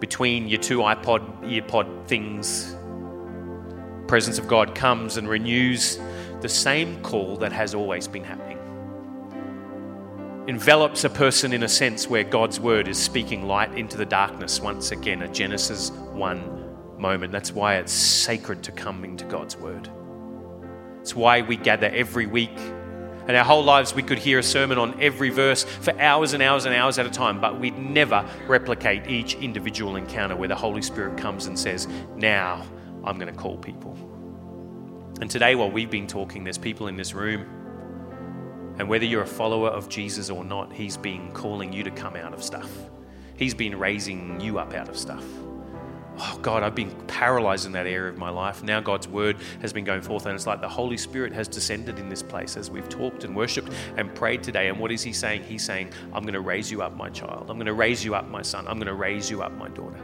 between 0.00 0.48
your 0.48 0.58
two 0.58 0.78
iPod, 0.78 1.20
earpod 1.42 2.08
things. 2.08 2.74
Presence 4.08 4.38
of 4.38 4.48
God 4.48 4.74
comes 4.74 5.18
and 5.18 5.28
renews 5.28 6.00
the 6.40 6.48
same 6.48 7.02
call 7.02 7.36
that 7.36 7.52
has 7.52 7.74
always 7.74 8.08
been 8.08 8.24
happening. 8.24 8.58
Envelops 10.48 11.04
a 11.04 11.10
person 11.10 11.52
in 11.52 11.64
a 11.64 11.68
sense 11.68 12.08
where 12.08 12.24
God's 12.24 12.58
word 12.58 12.88
is 12.88 12.96
speaking 12.96 13.46
light 13.46 13.76
into 13.76 13.98
the 13.98 14.06
darkness 14.06 14.58
once 14.58 14.90
again, 14.90 15.20
a 15.20 15.28
Genesis 15.28 15.90
1 15.90 16.98
moment. 16.98 17.30
That's 17.30 17.52
why 17.52 17.76
it's 17.76 17.92
sacred 17.92 18.62
to 18.62 18.72
come 18.72 19.04
into 19.04 19.26
God's 19.26 19.58
word. 19.58 19.86
It's 21.02 21.14
why 21.14 21.42
we 21.42 21.58
gather 21.58 21.88
every 21.88 22.24
week 22.24 22.58
and 23.26 23.36
our 23.36 23.44
whole 23.44 23.64
lives, 23.64 23.94
we 23.94 24.02
could 24.02 24.18
hear 24.18 24.38
a 24.38 24.42
sermon 24.42 24.78
on 24.78 25.00
every 25.00 25.30
verse 25.30 25.64
for 25.64 25.98
hours 26.00 26.32
and 26.32 26.42
hours 26.42 26.64
and 26.64 26.74
hours 26.74 26.98
at 26.98 27.06
a 27.06 27.10
time, 27.10 27.40
but 27.40 27.58
we'd 27.58 27.78
never 27.78 28.24
replicate 28.46 29.08
each 29.08 29.34
individual 29.34 29.96
encounter 29.96 30.36
where 30.36 30.48
the 30.48 30.54
Holy 30.54 30.82
Spirit 30.82 31.18
comes 31.18 31.46
and 31.46 31.58
says, 31.58 31.88
Now 32.14 32.64
I'm 33.04 33.18
going 33.18 33.32
to 33.32 33.38
call 33.38 33.56
people. 33.58 33.96
And 35.20 35.30
today, 35.30 35.54
while 35.54 35.70
we've 35.70 35.90
been 35.90 36.06
talking, 36.06 36.44
there's 36.44 36.58
people 36.58 36.86
in 36.88 36.96
this 36.96 37.14
room, 37.14 37.46
and 38.78 38.88
whether 38.88 39.04
you're 39.04 39.22
a 39.22 39.26
follower 39.26 39.70
of 39.70 39.88
Jesus 39.88 40.30
or 40.30 40.44
not, 40.44 40.72
He's 40.72 40.96
been 40.96 41.32
calling 41.32 41.72
you 41.72 41.82
to 41.82 41.90
come 41.90 42.14
out 42.14 42.32
of 42.32 42.44
stuff. 42.44 42.70
He's 43.36 43.54
been 43.54 43.78
raising 43.78 44.40
you 44.40 44.58
up 44.58 44.72
out 44.72 44.88
of 44.88 44.96
stuff 44.96 45.24
oh 46.18 46.38
God, 46.42 46.62
I've 46.62 46.74
been 46.74 46.90
paralyzed 47.06 47.66
in 47.66 47.72
that 47.72 47.86
area 47.86 48.10
of 48.10 48.18
my 48.18 48.30
life. 48.30 48.62
Now 48.62 48.80
God's 48.80 49.08
word 49.08 49.36
has 49.60 49.72
been 49.72 49.84
going 49.84 50.02
forth, 50.02 50.26
and 50.26 50.34
it's 50.34 50.46
like 50.46 50.60
the 50.60 50.68
Holy 50.68 50.96
Spirit 50.96 51.32
has 51.32 51.48
descended 51.48 51.98
in 51.98 52.08
this 52.08 52.22
place 52.22 52.56
as 52.56 52.70
we've 52.70 52.88
talked 52.88 53.24
and 53.24 53.36
worshiped 53.36 53.72
and 53.96 54.14
prayed 54.14 54.42
today. 54.42 54.68
And 54.68 54.78
what 54.78 54.90
is 54.90 55.02
He 55.02 55.12
saying? 55.12 55.44
He's 55.44 55.64
saying, 55.64 55.92
I'm 56.12 56.22
going 56.22 56.34
to 56.34 56.40
raise 56.40 56.70
you 56.70 56.82
up, 56.82 56.96
my 56.96 57.10
child. 57.10 57.50
I'm 57.50 57.56
going 57.56 57.66
to 57.66 57.74
raise 57.74 58.04
you 58.04 58.14
up, 58.14 58.28
my 58.28 58.42
son. 58.42 58.66
I'm 58.66 58.78
going 58.78 58.86
to 58.86 58.94
raise 58.94 59.30
you 59.30 59.42
up, 59.42 59.52
my 59.52 59.68
daughter. 59.68 60.00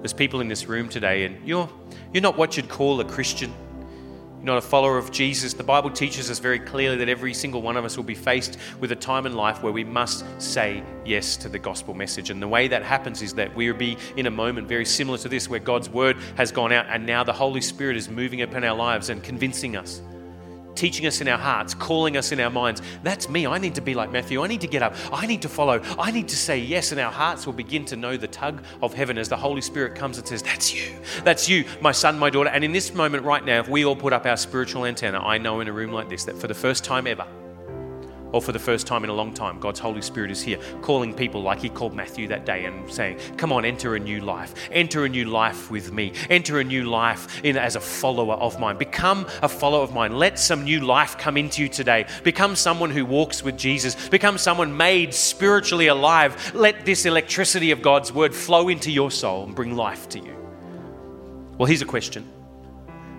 There's 0.00 0.12
people 0.12 0.40
in 0.40 0.48
this 0.48 0.66
room 0.66 0.88
today, 0.88 1.24
and 1.24 1.46
you're, 1.46 1.68
you're 2.12 2.22
not 2.22 2.36
what 2.36 2.56
you'd 2.56 2.68
call 2.68 3.00
a 3.00 3.04
Christian 3.04 3.54
not 4.42 4.58
a 4.58 4.62
follower 4.62 4.98
of 4.98 5.10
Jesus, 5.10 5.54
the 5.54 5.62
Bible 5.62 5.90
teaches 5.90 6.30
us 6.30 6.38
very 6.38 6.58
clearly 6.58 6.96
that 6.96 7.08
every 7.08 7.34
single 7.34 7.62
one 7.62 7.76
of 7.76 7.84
us 7.84 7.96
will 7.96 8.04
be 8.04 8.14
faced 8.14 8.58
with 8.80 8.92
a 8.92 8.96
time 8.96 9.26
in 9.26 9.34
life 9.34 9.62
where 9.62 9.72
we 9.72 9.84
must 9.84 10.24
say 10.40 10.82
yes 11.04 11.36
to 11.38 11.48
the 11.48 11.58
gospel 11.58 11.94
message. 11.94 12.30
And 12.30 12.42
the 12.42 12.48
way 12.48 12.68
that 12.68 12.82
happens 12.82 13.22
is 13.22 13.34
that 13.34 13.54
we'll 13.54 13.74
be 13.74 13.96
in 14.16 14.26
a 14.26 14.30
moment 14.30 14.68
very 14.68 14.84
similar 14.84 15.18
to 15.18 15.28
this, 15.28 15.48
where 15.48 15.60
God's 15.60 15.88
word 15.88 16.16
has 16.36 16.50
gone 16.52 16.72
out 16.72 16.86
and 16.88 17.06
now 17.06 17.24
the 17.24 17.32
Holy 17.32 17.60
Spirit 17.60 17.96
is 17.96 18.08
moving 18.08 18.42
upon 18.42 18.64
our 18.64 18.76
lives 18.76 19.10
and 19.10 19.22
convincing 19.22 19.76
us 19.76 20.02
teaching 20.74 21.06
us 21.06 21.20
in 21.20 21.28
our 21.28 21.38
hearts, 21.38 21.74
calling 21.74 22.16
us 22.16 22.32
in 22.32 22.40
our 22.40 22.50
minds. 22.50 22.82
That's 23.02 23.28
me. 23.28 23.46
I 23.46 23.58
need 23.58 23.74
to 23.74 23.80
be 23.80 23.94
like 23.94 24.10
Matthew. 24.10 24.42
I 24.42 24.46
need 24.46 24.60
to 24.62 24.66
get 24.66 24.82
up. 24.82 24.94
I 25.12 25.26
need 25.26 25.42
to 25.42 25.48
follow. 25.48 25.80
I 25.98 26.10
need 26.10 26.28
to 26.28 26.36
say 26.36 26.58
yes. 26.58 26.92
And 26.92 27.00
our 27.00 27.12
hearts 27.12 27.46
will 27.46 27.52
begin 27.52 27.84
to 27.86 27.96
know 27.96 28.16
the 28.16 28.28
tug 28.28 28.62
of 28.82 28.94
heaven 28.94 29.18
as 29.18 29.28
the 29.28 29.36
Holy 29.36 29.60
Spirit 29.60 29.94
comes 29.94 30.18
and 30.18 30.26
says, 30.26 30.42
That's 30.42 30.74
you. 30.74 30.94
That's 31.24 31.48
you, 31.48 31.64
my 31.80 31.92
son, 31.92 32.18
my 32.18 32.30
daughter. 32.30 32.50
And 32.50 32.64
in 32.64 32.72
this 32.72 32.94
moment 32.94 33.24
right 33.24 33.44
now, 33.44 33.60
if 33.60 33.68
we 33.68 33.84
all 33.84 33.96
put 33.96 34.12
up 34.12 34.26
our 34.26 34.36
spiritual 34.36 34.86
antenna, 34.86 35.20
I 35.20 35.38
know 35.38 35.60
in 35.60 35.68
a 35.68 35.72
room 35.72 35.92
like 35.92 36.08
this 36.08 36.24
that 36.24 36.36
for 36.36 36.48
the 36.48 36.54
first 36.54 36.84
time 36.84 37.06
ever, 37.06 37.26
or 38.32 38.40
for 38.42 38.52
the 38.52 38.58
first 38.58 38.86
time 38.86 39.04
in 39.04 39.10
a 39.10 39.14
long 39.14 39.32
time, 39.32 39.60
God's 39.60 39.78
Holy 39.78 40.02
Spirit 40.02 40.30
is 40.30 40.42
here, 40.42 40.58
calling 40.80 41.14
people 41.14 41.42
like 41.42 41.60
He 41.60 41.68
called 41.68 41.94
Matthew 41.94 42.28
that 42.28 42.46
day 42.46 42.64
and 42.64 42.90
saying, 42.90 43.18
Come 43.36 43.52
on, 43.52 43.64
enter 43.64 43.94
a 43.94 44.00
new 44.00 44.20
life. 44.20 44.54
Enter 44.70 45.04
a 45.04 45.08
new 45.08 45.26
life 45.26 45.70
with 45.70 45.92
me. 45.92 46.12
Enter 46.30 46.58
a 46.60 46.64
new 46.64 46.84
life 46.84 47.44
in, 47.44 47.56
as 47.56 47.76
a 47.76 47.80
follower 47.80 48.34
of 48.34 48.58
mine. 48.58 48.78
Become 48.78 49.26
a 49.42 49.48
follower 49.48 49.82
of 49.82 49.92
mine. 49.92 50.16
Let 50.16 50.38
some 50.38 50.64
new 50.64 50.80
life 50.80 51.18
come 51.18 51.36
into 51.36 51.62
you 51.62 51.68
today. 51.68 52.06
Become 52.24 52.56
someone 52.56 52.90
who 52.90 53.04
walks 53.04 53.42
with 53.42 53.58
Jesus. 53.58 54.08
Become 54.08 54.38
someone 54.38 54.76
made 54.76 55.12
spiritually 55.12 55.88
alive. 55.88 56.54
Let 56.54 56.84
this 56.84 57.04
electricity 57.04 57.70
of 57.70 57.82
God's 57.82 58.12
word 58.12 58.34
flow 58.34 58.68
into 58.68 58.90
your 58.90 59.10
soul 59.10 59.44
and 59.44 59.54
bring 59.54 59.76
life 59.76 60.08
to 60.10 60.18
you. 60.18 60.36
Well, 61.58 61.66
here's 61.66 61.82
a 61.82 61.86
question 61.86 62.31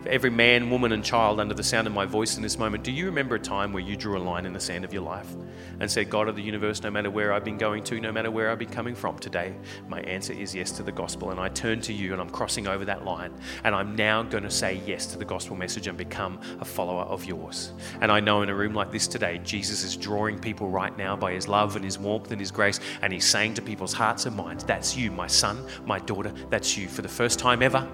for 0.03 0.09
every 0.09 0.29
man, 0.29 0.69
woman, 0.69 0.91
and 0.91 1.01
child 1.01 1.39
under 1.39 1.53
the 1.53 1.63
sound 1.63 1.87
of 1.87 1.93
my 1.93 2.05
voice 2.05 2.35
in 2.35 2.43
this 2.43 2.59
moment, 2.59 2.83
do 2.83 2.91
you 2.91 3.05
remember 3.05 3.35
a 3.35 3.39
time 3.39 3.71
where 3.71 3.81
you 3.81 3.95
drew 3.95 4.17
a 4.17 4.19
line 4.19 4.45
in 4.45 4.51
the 4.51 4.59
sand 4.59 4.83
of 4.83 4.91
your 4.91 5.01
life 5.01 5.33
and 5.79 5.89
said, 5.89 6.09
God 6.09 6.27
of 6.27 6.35
the 6.35 6.41
universe, 6.41 6.83
no 6.83 6.91
matter 6.91 7.09
where 7.09 7.31
I've 7.31 7.45
been 7.45 7.57
going 7.57 7.85
to, 7.85 8.01
no 8.01 8.11
matter 8.11 8.29
where 8.29 8.51
I've 8.51 8.59
been 8.59 8.67
coming 8.69 8.95
from 8.95 9.17
today, 9.17 9.55
my 9.87 10.01
answer 10.01 10.33
is 10.33 10.53
yes 10.53 10.73
to 10.73 10.83
the 10.83 10.91
gospel. 10.91 11.31
And 11.31 11.39
I 11.39 11.47
turn 11.47 11.79
to 11.81 11.93
you 11.93 12.11
and 12.11 12.21
I'm 12.21 12.29
crossing 12.29 12.67
over 12.67 12.83
that 12.83 13.05
line. 13.05 13.33
And 13.63 13.73
I'm 13.73 13.95
now 13.95 14.23
going 14.23 14.43
to 14.43 14.51
say 14.51 14.81
yes 14.85 15.05
to 15.07 15.17
the 15.17 15.23
gospel 15.23 15.55
message 15.55 15.87
and 15.87 15.97
become 15.97 16.37
a 16.59 16.65
follower 16.65 17.03
of 17.03 17.23
yours. 17.23 17.71
And 18.01 18.11
I 18.11 18.19
know 18.19 18.41
in 18.41 18.49
a 18.49 18.55
room 18.55 18.73
like 18.73 18.91
this 18.91 19.07
today, 19.07 19.39
Jesus 19.45 19.85
is 19.85 19.95
drawing 19.95 20.37
people 20.37 20.67
right 20.67 20.95
now 20.97 21.15
by 21.15 21.31
his 21.31 21.47
love 21.47 21.77
and 21.77 21.85
his 21.85 21.97
warmth 21.97 22.29
and 22.31 22.41
his 22.41 22.51
grace. 22.51 22.81
And 23.01 23.13
he's 23.13 23.25
saying 23.25 23.53
to 23.53 23.61
people's 23.61 23.93
hearts 23.93 24.25
and 24.25 24.35
minds, 24.35 24.65
That's 24.65 24.97
you, 24.97 25.11
my 25.11 25.27
son, 25.27 25.65
my 25.85 25.99
daughter, 25.99 26.33
that's 26.49 26.77
you. 26.77 26.89
For 26.89 27.03
the 27.03 27.07
first 27.07 27.39
time 27.39 27.63
ever, 27.63 27.89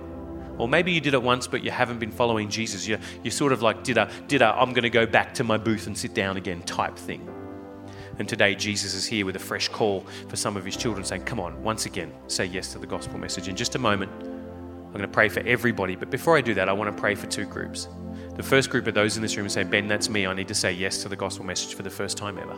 or 0.60 0.68
maybe 0.68 0.92
you 0.92 1.02
did 1.02 1.14
it 1.14 1.24
once, 1.24 1.48
but 1.48 1.64
you 1.64 1.72
haven't 1.72 2.00
been 2.00 2.12
following 2.12 2.50
Jesus. 2.50 2.86
You, 2.86 3.00
you 3.24 3.32
sort 3.32 3.54
of 3.54 3.62
like 3.62 3.84
did 3.84 3.98
a, 3.98 4.12
did 4.28 4.42
a, 4.42 4.54
I'm 4.54 4.74
going 4.74 4.84
to 4.84 4.90
go 4.90 5.06
back 5.06 5.34
to 5.36 5.44
my 5.44 5.58
booth 5.58 5.88
and 5.88 5.98
sit 5.98 6.14
down 6.14 6.38
again 6.38 6.62
type 6.64 6.98
thing. 6.98 7.28
And 8.20 8.28
today, 8.28 8.54
Jesus 8.54 8.94
is 8.94 9.06
here 9.06 9.26
with 9.26 9.38
a 9.38 9.40
fresh 9.40 9.70
call 9.70 10.06
for 10.28 10.36
some 10.36 10.58
of 10.58 10.66
his 10.66 10.76
children 10.76 11.06
saying, 11.06 11.24
Come 11.24 11.40
on, 11.40 11.64
once 11.64 11.86
again, 11.86 12.12
say 12.28 12.46
yes 12.46 12.74
to 12.74 12.80
the 12.80 12.86
gospel 12.86 13.18
message. 13.18 13.48
In 13.48 13.56
just 13.56 13.76
a 13.76 13.80
moment, 13.80 14.12
I'm 14.22 14.92
going 14.92 15.02
to 15.02 15.08
pray 15.08 15.30
for 15.30 15.40
everybody. 15.42 15.96
But 15.96 16.10
before 16.10 16.38
I 16.38 16.42
do 16.42 16.54
that, 16.56 16.68
I 16.68 16.74
want 16.74 16.94
to 16.94 17.02
pray 17.02 17.16
for 17.16 17.28
two 17.28 17.46
groups. 17.46 17.88
The 18.36 18.44
first 18.44 18.70
group 18.70 18.88
are 18.88 18.92
those 18.92 19.16
in 19.16 19.22
this 19.22 19.38
room 19.38 19.46
who 19.46 19.50
say, 19.50 19.64
Ben, 19.64 19.88
that's 19.88 20.10
me. 20.10 20.28
I 20.28 20.34
need 20.34 20.50
to 20.50 20.56
say 20.56 20.74
yes 20.74 21.02
to 21.04 21.10
the 21.10 21.16
gospel 21.16 21.46
message 21.46 21.76
for 21.76 21.84
the 21.84 21.90
first 21.90 22.18
time 22.18 22.38
ever. 22.38 22.58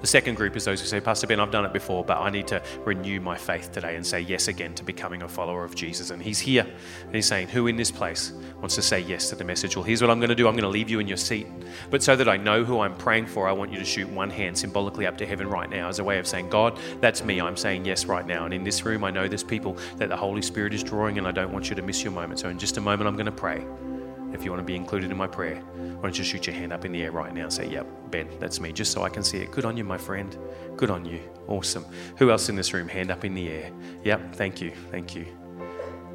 The 0.00 0.06
second 0.06 0.34
group 0.36 0.56
is 0.56 0.64
those 0.64 0.80
who 0.80 0.86
say, 0.86 1.00
Pastor 1.00 1.26
Ben, 1.26 1.40
I've 1.40 1.50
done 1.50 1.64
it 1.64 1.72
before, 1.72 2.04
but 2.04 2.18
I 2.18 2.30
need 2.30 2.46
to 2.48 2.62
renew 2.84 3.20
my 3.20 3.36
faith 3.36 3.72
today 3.72 3.96
and 3.96 4.06
say 4.06 4.20
yes 4.20 4.48
again 4.48 4.74
to 4.74 4.84
becoming 4.84 5.22
a 5.22 5.28
follower 5.28 5.64
of 5.64 5.74
Jesus. 5.74 6.10
And 6.10 6.22
He's 6.22 6.38
here. 6.38 6.66
And 7.04 7.14
He's 7.14 7.26
saying, 7.26 7.48
Who 7.48 7.66
in 7.66 7.76
this 7.76 7.90
place 7.90 8.32
wants 8.58 8.74
to 8.76 8.82
say 8.82 9.00
yes 9.00 9.28
to 9.30 9.36
the 9.36 9.44
message? 9.44 9.76
Well, 9.76 9.84
here's 9.84 10.02
what 10.02 10.10
I'm 10.10 10.18
going 10.18 10.30
to 10.30 10.34
do 10.34 10.48
I'm 10.48 10.54
going 10.54 10.62
to 10.62 10.68
leave 10.68 10.90
you 10.90 11.00
in 11.00 11.08
your 11.08 11.16
seat. 11.16 11.46
But 11.90 12.02
so 12.02 12.16
that 12.16 12.28
I 12.28 12.36
know 12.36 12.64
who 12.64 12.80
I'm 12.80 12.96
praying 12.96 13.26
for, 13.26 13.48
I 13.48 13.52
want 13.52 13.72
you 13.72 13.78
to 13.78 13.84
shoot 13.84 14.08
one 14.08 14.30
hand 14.30 14.56
symbolically 14.56 15.06
up 15.06 15.18
to 15.18 15.26
heaven 15.26 15.48
right 15.48 15.68
now 15.68 15.88
as 15.88 15.98
a 15.98 16.04
way 16.04 16.18
of 16.18 16.26
saying, 16.26 16.50
God, 16.50 16.78
that's 17.00 17.24
me. 17.24 17.40
I'm 17.40 17.56
saying 17.56 17.84
yes 17.84 18.06
right 18.06 18.26
now. 18.26 18.44
And 18.44 18.54
in 18.54 18.64
this 18.64 18.84
room, 18.84 19.04
I 19.04 19.10
know 19.10 19.28
there's 19.28 19.44
people 19.44 19.76
that 19.96 20.08
the 20.08 20.16
Holy 20.16 20.42
Spirit 20.42 20.74
is 20.74 20.82
drawing, 20.82 21.18
and 21.18 21.26
I 21.26 21.32
don't 21.32 21.52
want 21.52 21.70
you 21.70 21.76
to 21.76 21.82
miss 21.82 22.02
your 22.02 22.12
moment. 22.12 22.40
So 22.40 22.48
in 22.48 22.58
just 22.58 22.76
a 22.76 22.80
moment, 22.80 23.08
I'm 23.08 23.16
going 23.16 23.26
to 23.26 23.32
pray. 23.32 23.64
If 24.32 24.44
you 24.44 24.50
want 24.50 24.60
to 24.60 24.64
be 24.66 24.76
included 24.76 25.10
in 25.10 25.16
my 25.16 25.26
prayer, 25.26 25.56
why 25.56 26.02
don't 26.02 26.18
you 26.18 26.24
shoot 26.24 26.46
your 26.46 26.54
hand 26.54 26.72
up 26.72 26.84
in 26.84 26.92
the 26.92 27.02
air 27.02 27.12
right 27.12 27.32
now 27.32 27.44
and 27.44 27.52
say, 27.52 27.68
Yep, 27.68 27.86
Ben, 28.10 28.28
that's 28.38 28.60
me, 28.60 28.72
just 28.72 28.92
so 28.92 29.02
I 29.02 29.08
can 29.08 29.22
see 29.22 29.38
it. 29.38 29.50
Good 29.50 29.64
on 29.64 29.76
you, 29.76 29.84
my 29.84 29.98
friend. 29.98 30.36
Good 30.76 30.90
on 30.90 31.04
you. 31.04 31.20
Awesome. 31.48 31.84
Who 32.18 32.30
else 32.30 32.48
in 32.48 32.56
this 32.56 32.72
room? 32.72 32.88
Hand 32.88 33.10
up 33.10 33.24
in 33.24 33.34
the 33.34 33.48
air. 33.48 33.70
Yep, 34.04 34.34
thank 34.34 34.60
you. 34.60 34.72
Thank 34.90 35.14
you. 35.14 35.26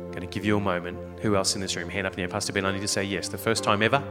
Going 0.09 0.21
to 0.21 0.27
give 0.27 0.45
you 0.45 0.57
a 0.57 0.59
moment. 0.59 0.97
Who 1.21 1.35
else 1.35 1.55
in 1.55 1.61
this 1.61 1.75
room? 1.75 1.89
Hand 1.89 2.05
up 2.05 2.13
in 2.13 2.17
the 2.17 2.23
air. 2.23 2.27
Pastor 2.27 2.51
Ben, 2.51 2.65
I 2.65 2.71
need 2.73 2.81
to 2.81 2.87
say 2.87 3.03
yes. 3.03 3.29
The 3.29 3.37
first 3.37 3.63
time 3.63 3.81
ever 3.81 4.03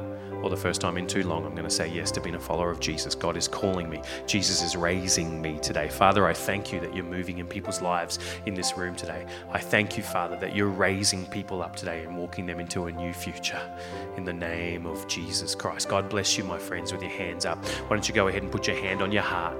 or 0.43 0.51
the 0.51 0.57
first 0.57 0.81
time 0.81 0.97
in 0.97 1.07
too 1.07 1.23
long, 1.23 1.45
I'm 1.45 1.53
going 1.53 1.65
to 1.65 1.71
say 1.71 1.89
yes 1.89 2.11
to 2.13 2.21
being 2.21 2.35
a 2.35 2.41
follower 2.41 2.71
of 2.71 2.81
Jesus. 2.81 3.15
God 3.15 3.37
is 3.37 3.49
calling 3.49 3.89
me. 3.89 4.03
Jesus 4.27 4.63
is 4.63 4.77
raising 4.77 5.41
me 5.41 5.59
today. 5.59 5.89
Father, 5.89 6.27
I 6.27 6.33
thank 6.33 6.73
you 6.73 6.81
that 6.81 6.95
you're 6.95 7.05
moving 7.05 7.39
in 7.39 7.47
people's 7.47 7.83
lives 7.83 8.19
in 8.47 8.55
this 8.55 8.77
room 8.77 8.95
today. 8.97 9.27
I 9.51 9.59
thank 9.59 9.97
you, 9.97 10.03
Father, 10.03 10.37
that 10.37 10.55
you're 10.55 10.69
raising 10.69 11.27
people 11.27 11.63
up 11.63 11.77
today 11.77 12.05
and 12.05 12.17
walking 12.17 12.47
them 12.47 12.61
into 12.61 12.87
a 12.87 12.93
new 12.93 13.13
future 13.13 13.61
in 14.17 14.25
the 14.25 14.33
name 14.33 14.87
of 14.87 15.07
Jesus 15.09 15.55
Christ. 15.55 15.89
God 15.89 16.09
bless 16.09 16.37
you, 16.39 16.45
my 16.45 16.59
friends, 16.59 16.93
with 16.93 17.03
your 17.03 17.11
hands 17.11 17.45
up. 17.45 17.65
Why 17.65 17.97
don't 17.97 18.09
you 18.09 18.15
go 18.15 18.29
ahead 18.29 18.43
and 18.43 18.51
put 18.51 18.67
your 18.67 18.77
hand 18.77 19.03
on 19.03 19.13
your 19.13 19.23
heart? 19.23 19.57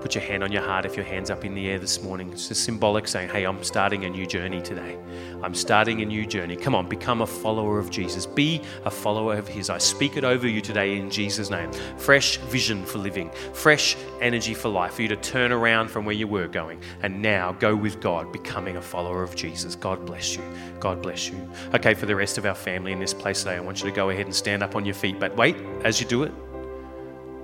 Put 0.00 0.14
your 0.14 0.22
hand 0.22 0.44
on 0.44 0.52
your 0.52 0.62
heart 0.62 0.84
if 0.84 0.94
your 0.94 1.04
hand's 1.04 1.30
up 1.30 1.44
in 1.44 1.54
the 1.54 1.68
air 1.68 1.78
this 1.78 2.02
morning. 2.02 2.30
It's 2.30 2.48
just 2.48 2.64
symbolic 2.64 3.08
saying, 3.08 3.30
hey, 3.30 3.44
I'm 3.44 3.64
starting 3.64 4.04
a 4.04 4.10
new 4.10 4.26
journey 4.26 4.60
today. 4.60 4.98
I'm 5.42 5.54
starting 5.54 6.02
a 6.02 6.04
new 6.04 6.26
journey. 6.26 6.54
Come 6.54 6.74
on, 6.74 6.88
become 6.88 7.22
a 7.22 7.26
follower 7.26 7.78
of 7.78 7.90
Jesus. 7.90 8.26
Be 8.26 8.60
a 8.84 8.90
follower 8.90 9.36
of 9.36 9.48
His. 9.48 9.70
I 9.70 9.78
speak 9.78 10.16
it 10.16 10.24
over 10.24 10.46
you 10.46 10.60
today 10.60 10.96
in 10.96 11.10
Jesus' 11.10 11.50
name. 11.50 11.72
Fresh 11.96 12.36
vision 12.38 12.84
for 12.84 12.98
living, 12.98 13.30
fresh 13.52 13.96
energy 14.20 14.54
for 14.54 14.68
life, 14.68 14.94
for 14.94 15.02
you 15.02 15.08
to 15.08 15.16
turn 15.16 15.50
around 15.50 15.90
from 15.90 16.04
where 16.04 16.14
you 16.14 16.28
were 16.28 16.46
going 16.46 16.80
and 17.02 17.20
now 17.20 17.52
go 17.52 17.74
with 17.74 18.00
God, 18.00 18.30
becoming 18.32 18.76
a 18.76 18.82
follower 18.82 19.22
of 19.22 19.34
Jesus. 19.34 19.74
God 19.74 20.04
bless 20.04 20.36
you. 20.36 20.42
God 20.78 21.02
bless 21.02 21.28
you. 21.28 21.50
Okay, 21.74 21.94
for 21.94 22.06
the 22.06 22.14
rest 22.16 22.38
of 22.38 22.46
our 22.46 22.54
family 22.54 22.92
in 22.92 23.00
this 23.00 23.14
place 23.14 23.40
today, 23.40 23.56
I 23.56 23.60
want 23.60 23.82
you 23.82 23.88
to 23.88 23.96
go 23.96 24.10
ahead 24.10 24.26
and 24.26 24.34
stand 24.34 24.62
up 24.62 24.76
on 24.76 24.84
your 24.84 24.94
feet. 24.94 25.18
But 25.18 25.34
wait, 25.36 25.56
as 25.84 26.00
you 26.00 26.06
do 26.06 26.22
it, 26.22 26.32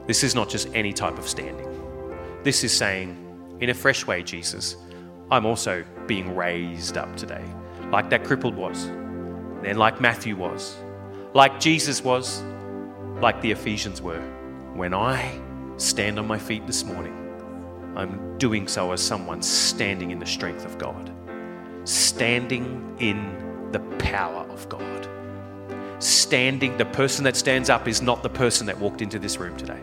this 0.07 0.23
is 0.23 0.35
not 0.35 0.49
just 0.49 0.69
any 0.75 0.93
type 0.93 1.19
of 1.19 1.27
standing. 1.29 1.72
This 2.43 2.65
is 2.65 2.73
saying, 2.73 3.17
in 3.61 3.71
a 3.71 3.75
fresh 3.75 4.05
way, 4.07 4.23
Jesus, 4.25 4.77
I'm 5.31 5.47
also 5.47 5.85
being 6.07 6.35
raised 6.35 6.99
up 6.99 7.17
today, 7.17 7.45
like 7.91 8.11
that 8.11 8.25
crippled 8.25 8.57
was, 8.57 8.87
then 9.63 9.77
like 9.77 10.01
Matthew 10.01 10.35
was, 10.35 10.77
like 11.35 11.61
Jesus 11.61 12.03
was, 12.03 12.43
like 13.21 13.41
the 13.43 13.53
Ephesians 13.53 14.03
were. 14.03 14.21
When 14.75 14.93
I 14.93 15.41
stand 15.77 16.19
on 16.19 16.27
my 16.27 16.39
feet 16.39 16.67
this 16.67 16.85
morning, 16.85 17.17
I'm 17.97 18.37
doing 18.39 18.67
so 18.67 18.91
as 18.91 19.01
someone 19.01 19.41
standing 19.41 20.11
in 20.11 20.19
the 20.19 20.27
strength 20.27 20.65
of 20.65 20.79
God, 20.79 21.13
standing 21.85 22.97
in 22.99 23.71
the 23.71 23.81
power 23.99 24.45
of 24.51 24.69
God. 24.69 25.09
Standing, 26.03 26.77
the 26.77 26.87
person 26.87 27.23
that 27.23 27.37
stands 27.37 27.71
up 27.71 27.87
is 27.87 28.03
not 28.03 28.25
the 28.25 28.29
person 28.29 28.67
that 28.67 28.77
walked 28.79 29.01
into 29.01 29.21
this 29.21 29.37
room 29.39 29.57
today. 29.57 29.81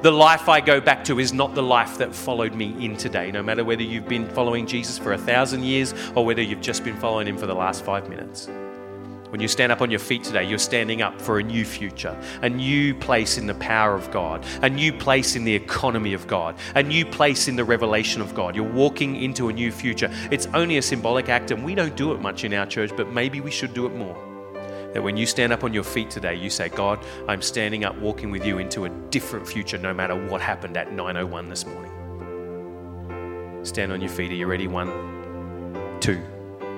The 0.00 0.10
life 0.10 0.48
I 0.48 0.60
go 0.60 0.80
back 0.80 1.04
to 1.04 1.18
is 1.18 1.32
not 1.32 1.54
the 1.54 1.62
life 1.62 1.98
that 1.98 2.14
followed 2.14 2.54
me 2.54 2.74
in 2.84 2.96
today, 2.96 3.30
no 3.30 3.42
matter 3.42 3.64
whether 3.64 3.82
you've 3.82 4.08
been 4.08 4.28
following 4.30 4.66
Jesus 4.66 4.98
for 4.98 5.12
a 5.12 5.18
thousand 5.18 5.64
years 5.64 5.94
or 6.14 6.24
whether 6.24 6.42
you've 6.42 6.60
just 6.60 6.82
been 6.82 6.96
following 6.96 7.28
him 7.28 7.36
for 7.36 7.46
the 7.46 7.54
last 7.54 7.84
five 7.84 8.08
minutes. 8.08 8.48
When 9.32 9.40
you 9.40 9.48
stand 9.48 9.72
up 9.72 9.80
on 9.80 9.90
your 9.90 9.98
feet 9.98 10.24
today, 10.24 10.44
you're 10.44 10.58
standing 10.58 11.00
up 11.00 11.18
for 11.18 11.38
a 11.38 11.42
new 11.42 11.64
future, 11.64 12.14
a 12.42 12.50
new 12.50 12.94
place 12.94 13.38
in 13.38 13.46
the 13.46 13.54
power 13.54 13.94
of 13.94 14.10
God, 14.10 14.44
a 14.60 14.68
new 14.68 14.92
place 14.92 15.36
in 15.36 15.44
the 15.44 15.54
economy 15.54 16.12
of 16.12 16.26
God, 16.26 16.54
a 16.74 16.82
new 16.82 17.06
place 17.06 17.48
in 17.48 17.56
the 17.56 17.64
revelation 17.64 18.20
of 18.20 18.34
God. 18.34 18.54
You're 18.54 18.70
walking 18.70 19.16
into 19.16 19.48
a 19.48 19.52
new 19.52 19.72
future. 19.72 20.10
It's 20.30 20.48
only 20.52 20.76
a 20.76 20.82
symbolic 20.82 21.30
act, 21.30 21.50
and 21.50 21.64
we 21.64 21.74
don't 21.74 21.96
do 21.96 22.12
it 22.12 22.20
much 22.20 22.44
in 22.44 22.52
our 22.52 22.66
church, 22.66 22.90
but 22.94 23.10
maybe 23.12 23.40
we 23.40 23.50
should 23.50 23.72
do 23.72 23.86
it 23.86 23.94
more. 23.94 24.31
That 24.94 25.02
when 25.02 25.16
you 25.16 25.26
stand 25.26 25.52
up 25.52 25.64
on 25.64 25.72
your 25.72 25.84
feet 25.84 26.10
today, 26.10 26.34
you 26.34 26.50
say, 26.50 26.68
God, 26.68 27.04
I'm 27.28 27.42
standing 27.42 27.84
up 27.84 27.96
walking 27.98 28.30
with 28.30 28.44
you 28.44 28.58
into 28.58 28.84
a 28.84 28.88
different 29.10 29.46
future 29.48 29.78
no 29.78 29.94
matter 29.94 30.14
what 30.14 30.40
happened 30.40 30.76
at 30.76 30.90
9.01 30.90 31.48
this 31.48 31.64
morning. 31.66 31.90
Stand 33.64 33.92
on 33.92 34.00
your 34.00 34.10
feet. 34.10 34.30
Are 34.30 34.34
you 34.34 34.46
ready? 34.46 34.66
One, 34.66 34.90
two 36.00 36.20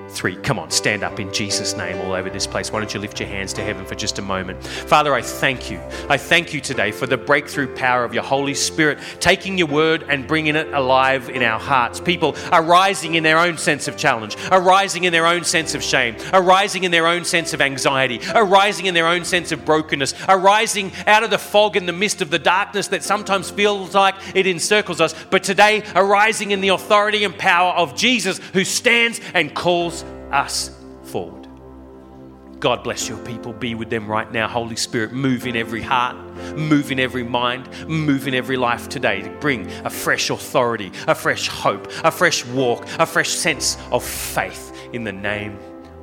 three. 0.08 0.36
Come 0.36 0.58
on, 0.58 0.70
stand 0.70 1.02
up 1.02 1.20
in 1.20 1.32
Jesus' 1.32 1.76
name 1.76 2.00
all 2.02 2.12
over 2.12 2.30
this 2.30 2.46
place. 2.46 2.72
Why 2.72 2.80
don't 2.80 2.92
you 2.94 3.00
lift 3.00 3.20
your 3.20 3.28
hands 3.28 3.52
to 3.54 3.62
heaven 3.62 3.84
for 3.84 3.94
just 3.94 4.18
a 4.18 4.22
moment? 4.22 4.64
Father, 4.64 5.14
I 5.14 5.22
thank 5.22 5.70
you. 5.70 5.80
I 6.08 6.16
thank 6.16 6.54
you 6.54 6.60
today 6.60 6.92
for 6.92 7.06
the 7.06 7.16
breakthrough 7.16 7.74
power 7.74 8.04
of 8.04 8.14
your 8.14 8.22
Holy 8.22 8.54
Spirit 8.54 8.98
taking 9.20 9.58
your 9.58 9.66
word 9.68 10.04
and 10.08 10.26
bringing 10.26 10.56
it 10.56 10.68
alive 10.72 11.28
in 11.28 11.42
our 11.42 11.58
hearts. 11.58 12.00
People 12.00 12.36
arising 12.52 13.14
in 13.14 13.22
their 13.22 13.38
own 13.38 13.58
sense 13.58 13.88
of 13.88 13.96
challenge, 13.96 14.36
arising 14.50 15.04
in 15.04 15.12
their 15.12 15.26
own 15.26 15.44
sense 15.44 15.74
of 15.74 15.82
shame, 15.82 16.16
arising 16.32 16.84
in 16.84 16.90
their 16.90 17.06
own 17.06 17.24
sense 17.24 17.52
of 17.52 17.60
anxiety, 17.60 18.20
arising 18.34 18.86
in 18.86 18.94
their 18.94 19.06
own 19.06 19.24
sense 19.24 19.52
of 19.52 19.64
brokenness, 19.64 20.14
arising 20.28 20.92
out 21.06 21.22
of 21.22 21.30
the 21.30 21.38
fog 21.38 21.76
and 21.76 21.88
the 21.88 21.92
mist 21.92 22.22
of 22.22 22.30
the 22.30 22.38
darkness 22.38 22.88
that 22.88 23.02
sometimes 23.02 23.50
feels 23.50 23.94
like 23.94 24.14
it 24.34 24.46
encircles 24.46 25.00
us, 25.00 25.14
but 25.30 25.42
today 25.42 25.82
arising 25.94 26.50
in 26.50 26.60
the 26.60 26.68
authority 26.68 27.24
and 27.24 27.36
power 27.36 27.72
of 27.72 27.94
Jesus 27.96 28.38
who 28.52 28.64
stands 28.64 29.20
and 29.34 29.54
calls 29.54 29.93
us 30.34 30.70
forward. 31.04 31.48
God 32.60 32.82
bless 32.82 33.08
your 33.10 33.18
people. 33.18 33.52
Be 33.52 33.74
with 33.74 33.90
them 33.90 34.06
right 34.06 34.32
now. 34.32 34.48
Holy 34.48 34.76
Spirit, 34.76 35.12
move 35.12 35.46
in 35.46 35.54
every 35.54 35.82
heart, 35.82 36.16
move 36.56 36.90
in 36.90 36.98
every 36.98 37.22
mind, 37.22 37.68
move 37.86 38.26
in 38.26 38.34
every 38.34 38.56
life 38.56 38.88
today 38.88 39.20
to 39.20 39.28
bring 39.38 39.70
a 39.84 39.90
fresh 39.90 40.30
authority, 40.30 40.90
a 41.06 41.14
fresh 41.14 41.46
hope, 41.46 41.86
a 42.04 42.10
fresh 42.10 42.44
walk, 42.46 42.86
a 42.98 43.04
fresh 43.04 43.28
sense 43.28 43.76
of 43.92 44.02
faith 44.02 44.74
in 44.94 45.04
the 45.04 45.12
name 45.12 45.58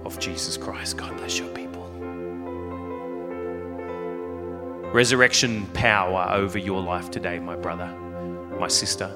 of 0.06 0.20
Jesus 0.20 0.56
Christ. 0.56 0.98
God 0.98 1.18
bless 1.18 1.40
your 1.40 1.50
people. 1.50 1.82
Resurrection 4.92 5.66
power 5.68 6.30
over 6.32 6.60
your 6.60 6.82
life 6.82 7.10
today, 7.10 7.40
my 7.40 7.56
brother, 7.56 7.88
my 8.60 8.68
sister, 8.68 9.10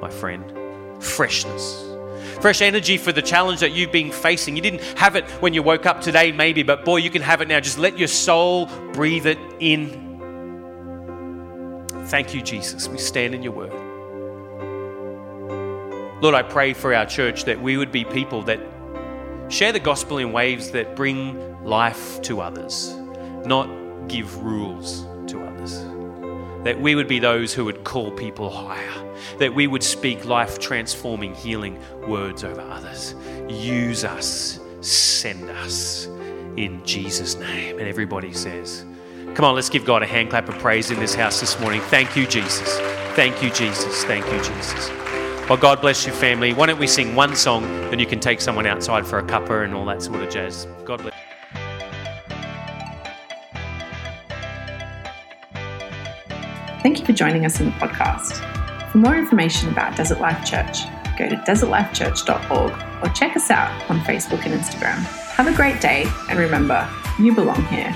my 0.00 0.10
friend. 0.10 0.52
Freshness 1.02 1.95
fresh 2.40 2.62
energy 2.62 2.96
for 2.96 3.12
the 3.12 3.22
challenge 3.22 3.60
that 3.60 3.72
you've 3.72 3.92
been 3.92 4.12
facing. 4.12 4.56
You 4.56 4.62
didn't 4.62 4.82
have 4.98 5.16
it 5.16 5.24
when 5.42 5.54
you 5.54 5.62
woke 5.62 5.86
up 5.86 6.00
today, 6.00 6.32
maybe, 6.32 6.62
but 6.62 6.84
boy, 6.84 6.96
you 6.96 7.10
can 7.10 7.22
have 7.22 7.40
it 7.40 7.48
now. 7.48 7.60
Just 7.60 7.78
let 7.78 7.98
your 7.98 8.08
soul 8.08 8.66
breathe 8.92 9.26
it 9.26 9.38
in. 9.60 10.04
Thank 12.06 12.34
you, 12.34 12.42
Jesus. 12.42 12.88
We 12.88 12.98
stand 12.98 13.34
in 13.34 13.42
your 13.42 13.52
word. 13.52 13.72
Lord, 16.22 16.34
I 16.34 16.42
pray 16.42 16.72
for 16.72 16.94
our 16.94 17.06
church 17.06 17.44
that 17.44 17.60
we 17.60 17.76
would 17.76 17.92
be 17.92 18.04
people 18.04 18.42
that 18.42 18.60
share 19.48 19.72
the 19.72 19.80
gospel 19.80 20.18
in 20.18 20.32
ways 20.32 20.70
that 20.70 20.96
bring 20.96 21.64
life 21.64 22.20
to 22.22 22.40
others, 22.40 22.94
not 23.44 23.68
give 24.08 24.36
rules 24.42 25.02
to 25.30 25.44
others. 25.44 25.84
That 26.64 26.80
we 26.80 26.94
would 26.94 27.06
be 27.06 27.18
those 27.18 27.52
who 27.52 27.64
would 27.64 27.84
call 27.84 28.10
people 28.10 28.50
higher 28.50 29.05
that 29.38 29.54
we 29.54 29.66
would 29.66 29.82
speak 29.82 30.24
life 30.24 30.58
transforming, 30.58 31.34
healing 31.34 31.78
words 32.06 32.44
over 32.44 32.60
others. 32.60 33.14
Use 33.48 34.04
us, 34.04 34.58
send 34.80 35.48
us 35.50 36.06
in 36.56 36.84
Jesus' 36.84 37.36
name. 37.36 37.78
And 37.78 37.88
everybody 37.88 38.32
says, 38.32 38.84
Come 39.34 39.44
on, 39.44 39.54
let's 39.54 39.68
give 39.68 39.84
God 39.84 40.02
a 40.02 40.06
hand 40.06 40.30
clap 40.30 40.48
of 40.48 40.58
praise 40.58 40.90
in 40.90 40.98
this 40.98 41.14
house 41.14 41.40
this 41.40 41.60
morning. 41.60 41.82
Thank 41.82 42.16
you, 42.16 42.26
Jesus. 42.26 42.78
Thank 43.14 43.42
you, 43.42 43.50
Jesus. 43.50 44.04
Thank 44.04 44.24
you, 44.26 44.38
Jesus. 44.38 44.90
Well, 45.48 45.58
God 45.58 45.80
bless 45.80 46.06
you, 46.06 46.12
family. 46.12 46.54
Why 46.54 46.66
don't 46.66 46.78
we 46.78 46.86
sing 46.86 47.14
one 47.14 47.36
song, 47.36 47.62
then 47.90 47.98
you 47.98 48.06
can 48.06 48.18
take 48.18 48.40
someone 48.40 48.66
outside 48.66 49.06
for 49.06 49.18
a 49.18 49.22
cuppa 49.22 49.64
and 49.64 49.74
all 49.74 49.84
that 49.86 50.02
sort 50.02 50.22
of 50.22 50.30
jazz. 50.30 50.66
God 50.84 51.02
bless. 51.02 51.12
Thank 56.82 57.00
you 57.00 57.04
for 57.04 57.12
joining 57.12 57.44
us 57.44 57.60
in 57.60 57.66
the 57.66 57.72
podcast. 57.72 58.55
For 58.96 59.00
more 59.00 59.16
information 59.18 59.68
about 59.68 59.94
Desert 59.94 60.20
Life 60.20 60.42
Church, 60.42 60.84
go 61.18 61.28
to 61.28 61.36
desertlifechurch.org 61.36 63.04
or 63.04 63.12
check 63.12 63.36
us 63.36 63.50
out 63.50 63.90
on 63.90 64.00
Facebook 64.00 64.46
and 64.46 64.58
Instagram. 64.58 64.96
Have 65.34 65.48
a 65.48 65.54
great 65.54 65.82
day, 65.82 66.06
and 66.30 66.38
remember, 66.38 66.88
you 67.18 67.34
belong 67.34 67.62
here. 67.66 67.94